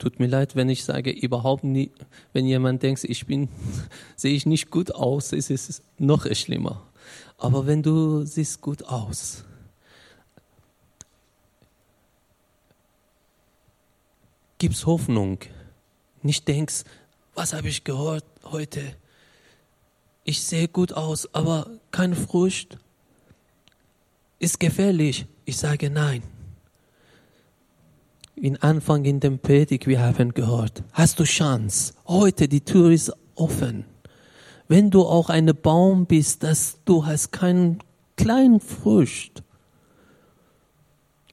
Tut 0.02 0.18
mir 0.18 0.26
leid, 0.26 0.56
wenn 0.56 0.68
ich 0.68 0.82
sage, 0.82 1.12
überhaupt 1.12 1.62
nie, 1.62 1.92
wenn 2.32 2.44
jemand 2.44 2.82
denkt, 2.82 3.04
ich 3.04 3.24
bin, 3.24 3.48
sehe 4.16 4.34
ich 4.34 4.46
nicht 4.46 4.68
gut 4.68 4.92
aus, 4.92 5.32
ist 5.32 5.48
es 5.48 5.80
noch 5.96 6.26
schlimmer. 6.34 6.84
Aber 7.38 7.68
wenn 7.68 7.84
du 7.84 8.24
siehst 8.24 8.60
gut 8.60 8.82
aus, 8.82 9.44
gib's 14.58 14.86
Hoffnung. 14.86 15.38
Nicht 16.22 16.48
denkst, 16.48 16.82
was 17.36 17.52
habe 17.52 17.68
ich 17.68 17.84
gehört 17.84 18.24
heute? 18.42 18.96
Ich 20.24 20.42
sehe 20.42 20.66
gut 20.66 20.94
aus, 20.94 21.32
aber 21.32 21.70
keine 21.92 22.16
Frucht. 22.16 22.76
Ist 24.40 24.58
gefährlich. 24.58 25.26
Ich 25.44 25.58
sage 25.58 25.90
nein 25.90 26.24
in 28.42 28.56
Anfang 28.56 29.04
in 29.04 29.20
dem 29.20 29.38
Predigt, 29.38 29.86
wir 29.86 30.00
haben 30.02 30.34
gehört, 30.34 30.82
hast 30.92 31.20
du 31.20 31.24
Chance. 31.24 31.94
Heute, 32.08 32.48
die 32.48 32.60
Tür 32.60 32.90
ist 32.90 33.12
offen. 33.36 33.84
Wenn 34.66 34.90
du 34.90 35.04
auch 35.04 35.30
ein 35.30 35.46
Baum 35.54 36.06
bist, 36.06 36.42
dass 36.42 36.78
du 36.84 37.06
hast 37.06 37.30
keinen 37.30 37.78
kleinen 38.16 38.58
Frucht, 38.58 39.44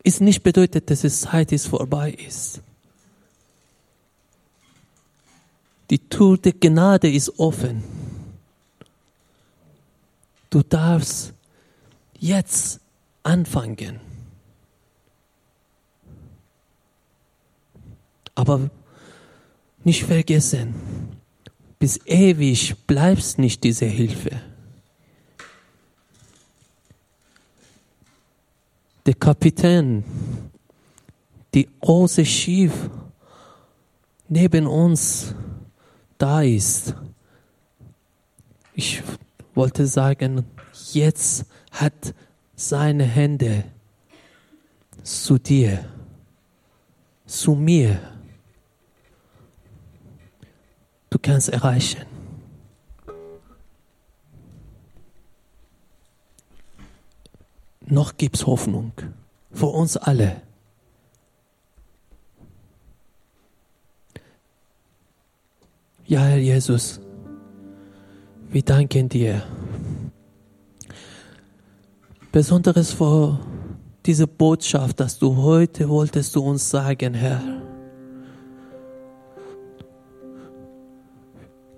ist 0.04 0.22
nicht 0.22 0.44
bedeutet, 0.44 0.92
dass 0.92 1.04
es 1.04 1.22
Zeit 1.22 1.52
ist 1.52 1.66
vorbei 1.66 2.12
ist. 2.12 2.62
Die 5.90 5.98
Tür 5.98 6.38
der 6.38 6.54
Gnade 6.54 7.12
ist 7.12 7.40
offen. 7.40 7.84
Du 10.52 10.62
darfst 10.62 11.34
jetzt 12.20 12.80
anfangen. 13.24 14.09
Aber 18.40 18.70
nicht 19.84 20.06
vergessen, 20.06 20.74
bis 21.78 22.00
ewig 22.06 22.74
bleibst 22.88 23.38
nicht 23.38 23.62
diese 23.66 23.84
Hilfe. 23.86 24.32
Der 29.06 29.14
Kapitän, 29.16 30.06
die 31.54 31.68
große 31.82 32.26
Schiff 32.26 32.90
neben 34.30 34.68
uns 34.68 35.36
da 36.18 36.42
ist. 36.42 36.96
Ich 38.74 39.04
wollte 39.54 39.86
sagen, 39.86 40.46
jetzt 40.94 41.44
hat 41.72 42.16
seine 42.56 43.04
Hände 43.04 43.66
zu 45.04 45.38
dir, 45.38 45.84
zu 47.26 47.54
mir 47.54 48.00
du 51.10 51.20
kannst 51.20 51.50
erreichen. 51.50 52.06
Noch 57.86 58.18
gibt's 58.18 58.46
Hoffnung 58.46 58.92
für 59.52 59.66
uns 59.66 59.98
alle. 59.98 60.42
Ja, 66.06 66.22
Herr 66.22 66.38
Jesus, 66.38 67.00
wir 68.50 68.64
danken 68.64 69.10
dir. 69.10 69.44
Besonderes 72.32 72.94
für 72.94 73.40
diese 74.06 74.28
Botschaft, 74.28 75.00
dass 75.00 75.18
du 75.18 75.36
heute 75.38 75.90
wolltest 75.90 76.36
du 76.36 76.42
uns 76.42 76.70
sagen, 76.70 77.14
Herr. 77.14 77.69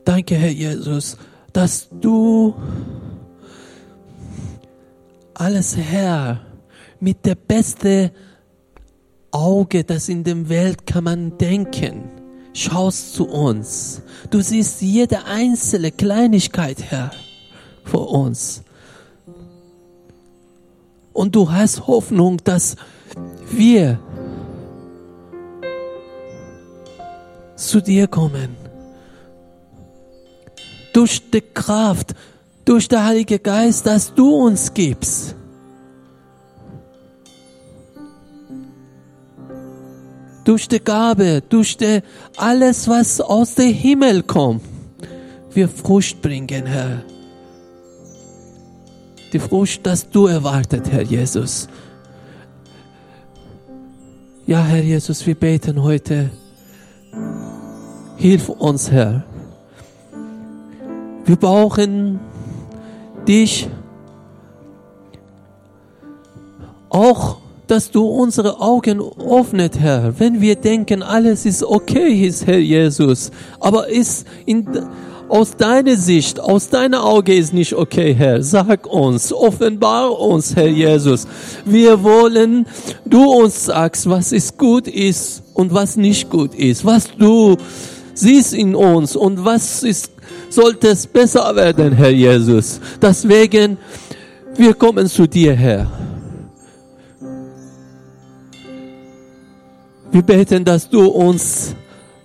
Danke, 0.05 0.35
Herr 0.35 0.51
Jesus, 0.51 1.17
dass 1.53 1.87
du 1.89 2.55
alles, 5.33 5.77
Herr, 5.77 6.41
mit 6.99 7.25
der 7.25 7.35
beste 7.35 8.11
Auge, 9.31 9.83
das 9.83 10.09
in 10.09 10.23
der 10.23 10.49
Welt 10.49 10.85
kann 10.85 11.03
man 11.03 11.37
denken, 11.37 12.09
schaust 12.53 13.13
zu 13.13 13.27
uns. 13.27 14.01
Du 14.29 14.41
siehst 14.41 14.81
jede 14.81 15.25
einzelne 15.25 15.91
Kleinigkeit, 15.91 16.81
Herr, 16.89 17.11
vor 17.83 18.11
uns. 18.11 18.63
Und 21.13 21.35
du 21.35 21.51
hast 21.51 21.87
Hoffnung, 21.87 22.37
dass 22.43 22.75
wir 23.51 23.99
zu 27.55 27.81
dir 27.81 28.07
kommen 28.07 28.60
durch 30.93 31.21
die 31.31 31.41
Kraft, 31.41 32.13
durch 32.65 32.87
den 32.87 33.03
Heiligen 33.03 33.41
Geist, 33.41 33.85
das 33.85 34.13
du 34.13 34.29
uns 34.29 34.73
gibst. 34.73 35.35
Durch 40.43 40.67
die 40.67 40.79
Gabe, 40.79 41.43
durch 41.47 41.77
die, 41.77 42.01
alles, 42.35 42.87
was 42.87 43.21
aus 43.21 43.55
dem 43.55 43.73
Himmel 43.73 44.23
kommt, 44.23 44.63
wir 45.53 45.69
Frucht 45.69 46.21
bringen, 46.21 46.65
Herr. 46.65 47.03
Die 49.33 49.39
Frucht, 49.39 49.81
das 49.83 50.09
du 50.09 50.25
erwartet, 50.25 50.91
Herr 50.91 51.03
Jesus. 51.03 51.67
Ja, 54.47 54.63
Herr 54.63 54.83
Jesus, 54.83 55.25
wir 55.25 55.35
beten 55.35 55.81
heute. 55.81 56.29
Hilf 58.17 58.49
uns, 58.49 58.91
Herr. 58.91 59.23
Wir 61.25 61.35
brauchen 61.35 62.19
dich 63.27 63.69
auch, 66.89 67.37
dass 67.67 67.91
du 67.91 68.05
unsere 68.05 68.59
Augen 68.59 69.01
öffnet, 69.01 69.79
Herr. 69.79 70.19
Wenn 70.19 70.41
wir 70.41 70.55
denken, 70.55 71.03
alles 71.03 71.45
ist 71.45 71.63
okay, 71.63 72.25
ist 72.27 72.45
Herr 72.45 72.59
Jesus, 72.59 73.31
aber 73.59 73.87
ist 73.87 74.27
in, 74.45 74.67
aus 75.29 75.55
deiner 75.55 75.95
Sicht, 75.95 76.39
aus 76.41 76.67
deiner 76.67 77.05
Auge 77.05 77.33
ist 77.33 77.53
nicht 77.53 77.73
okay, 77.73 78.13
Herr. 78.13 78.43
Sag 78.43 78.85
uns, 78.87 79.31
offenbar 79.31 80.19
uns, 80.19 80.55
Herr 80.55 80.67
Jesus. 80.67 81.25
Wir 81.63 82.03
wollen, 82.03 82.65
du 83.05 83.23
uns 83.31 83.65
sagst, 83.65 84.09
was 84.09 84.33
ist 84.33 84.57
gut 84.57 84.87
ist 84.89 85.43
und 85.53 85.73
was 85.73 85.95
nicht 85.95 86.29
gut 86.29 86.53
ist, 86.55 86.83
was 86.83 87.15
du 87.17 87.55
siehst 88.13 88.53
in 88.53 88.75
uns 88.75 89.15
und 89.15 89.45
was 89.45 89.83
ist, 89.83 90.11
sollte 90.49 90.89
es 90.89 91.07
besser 91.07 91.55
werden, 91.55 91.93
Herr 91.93 92.09
Jesus. 92.09 92.79
Deswegen, 93.01 93.77
wir 94.55 94.73
kommen 94.73 95.07
zu 95.07 95.27
dir, 95.27 95.53
Herr. 95.53 95.91
Wir 100.11 100.21
beten, 100.21 100.65
dass 100.65 100.89
du 100.89 101.05
uns 101.07 101.73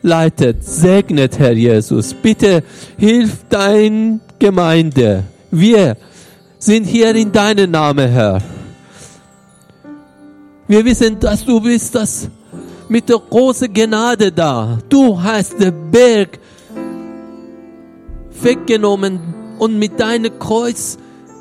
leitet, 0.02 0.64
segnet, 0.64 1.38
Herr 1.38 1.52
Jesus. 1.52 2.14
Bitte 2.14 2.62
hilf 2.98 3.44
dein 3.48 4.20
Gemeinde. 4.38 5.24
Wir 5.50 5.96
sind 6.58 6.84
hier 6.84 7.14
in 7.14 7.30
deinem 7.30 7.70
Namen, 7.70 8.10
Herr. 8.10 8.42
Wir 10.68 10.84
wissen, 10.84 11.18
dass 11.20 11.44
du 11.44 11.60
bist 11.60 11.94
das 11.94 12.28
mit 12.88 13.08
der 13.08 13.18
großen 13.18 13.72
Gnade 13.72 14.32
da. 14.32 14.78
Du 14.88 15.20
hast 15.22 15.60
den 15.60 15.90
Berg 15.90 16.38
weggenommen 18.42 19.20
und 19.58 19.78
mit 19.78 19.98
deinem 19.98 20.38
Kreuz 20.38 20.98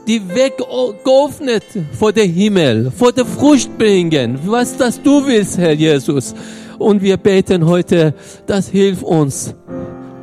die 0.08 0.22
Weg 0.30 0.58
geöffnet 0.58 1.64
vor 1.98 2.14
dem 2.14 2.32
Himmel, 2.32 2.92
vor 2.92 3.12
der 3.12 3.26
Frucht 3.26 3.78
bringen, 3.78 4.40
was 4.46 4.78
das 4.78 5.02
du 5.02 5.26
willst, 5.26 5.58
Herr 5.58 5.74
Jesus. 5.74 6.36
Und 6.78 7.02
wir 7.02 7.18
beten 7.18 7.66
heute, 7.66 8.14
das 8.46 8.70
hilft 8.70 9.04
uns. 9.04 9.56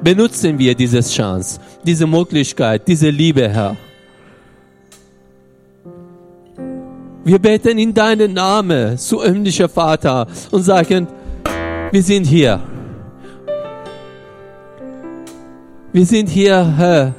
Benutzen 0.02 0.58
wir 0.58 0.74
diese 0.74 1.00
Chance, 1.00 1.60
diese 1.84 2.06
Möglichkeit, 2.06 2.86
diese 2.86 3.10
Liebe, 3.10 3.48
Herr. 3.48 3.76
Wir 7.24 7.38
beten 7.38 7.78
in 7.78 7.94
deinen 7.94 8.34
Namen, 8.34 8.98
zu 8.98 9.22
himmlischer 9.22 9.68
Vater, 9.68 10.26
und 10.50 10.62
sagen, 10.64 11.06
wir 11.92 12.02
sind 12.02 12.24
hier. 12.26 12.60
Wir 15.92 16.06
sind 16.06 16.28
hier, 16.28 16.74
Herr. 16.76 17.14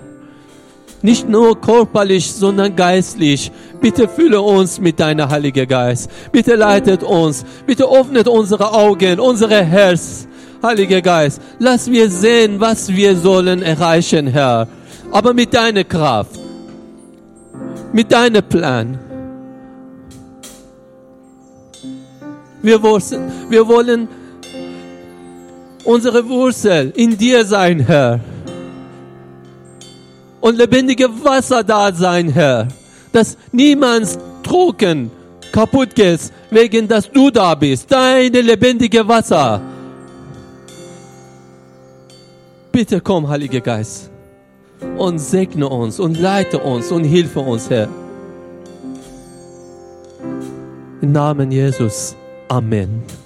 Nicht 1.04 1.28
nur 1.30 1.60
körperlich, 1.60 2.32
sondern 2.32 2.76
geistlich. 2.76 3.52
Bitte 3.82 4.08
fülle 4.08 4.42
uns 4.42 4.80
mit 4.80 5.00
deiner 5.00 5.30
Heiligen 5.30 5.68
Geist. 5.68 6.10
Bitte 6.32 6.56
leitet 6.56 7.04
uns. 7.04 7.46
Bitte 7.68 7.84
öffnet 7.84 8.28
unsere 8.28 8.74
Augen, 8.74 9.20
unsere 9.20 9.64
Herz. 9.64 10.28
Heiliger 10.64 11.02
Geist, 11.02 11.42
lass 11.60 11.92
wir 11.92 12.10
sehen, 12.10 12.60
was 12.62 12.88
wir 12.88 13.18
sollen 13.18 13.62
erreichen, 13.62 14.28
Herr. 14.28 14.70
Aber 15.12 15.34
mit 15.34 15.54
deiner 15.54 15.84
Kraft. 15.84 16.40
Mit 17.92 18.10
deinem 18.12 18.44
Plan. 18.44 18.98
Wir 22.62 22.82
wir 22.82 23.68
wollen 23.68 24.08
unsere 25.84 26.28
Wurzel 26.30 26.94
in 26.96 27.18
dir 27.18 27.44
sein, 27.44 27.82
Herr. 27.82 28.22
Und 30.44 30.58
lebendige 30.58 31.08
Wasser 31.24 31.64
da 31.64 31.94
sein, 31.94 32.28
Herr. 32.28 32.68
Dass 33.14 33.38
niemand 33.54 34.20
trocken 34.44 35.10
kaputt 35.54 35.96
geht, 35.96 36.20
wegen 36.52 36.86
dass 36.86 37.10
du 37.10 37.32
da 37.32 37.56
bist. 37.56 37.90
Deine 37.90 38.42
lebendige 38.42 39.08
Wasser. 39.08 39.62
Bitte 42.74 43.00
komm, 43.00 43.30
Heiliger 43.30 43.62
Geist, 43.62 44.10
und 44.98 45.18
segne 45.20 45.70
uns 45.70 45.98
und 45.98 46.20
leite 46.20 46.60
uns 46.60 46.92
und 46.92 47.06
hilfe 47.06 47.40
uns, 47.40 47.70
Herr. 47.70 47.88
Im 51.02 51.14
Namen 51.14 51.54
Jesus. 51.54 52.18
Amen. 52.50 53.23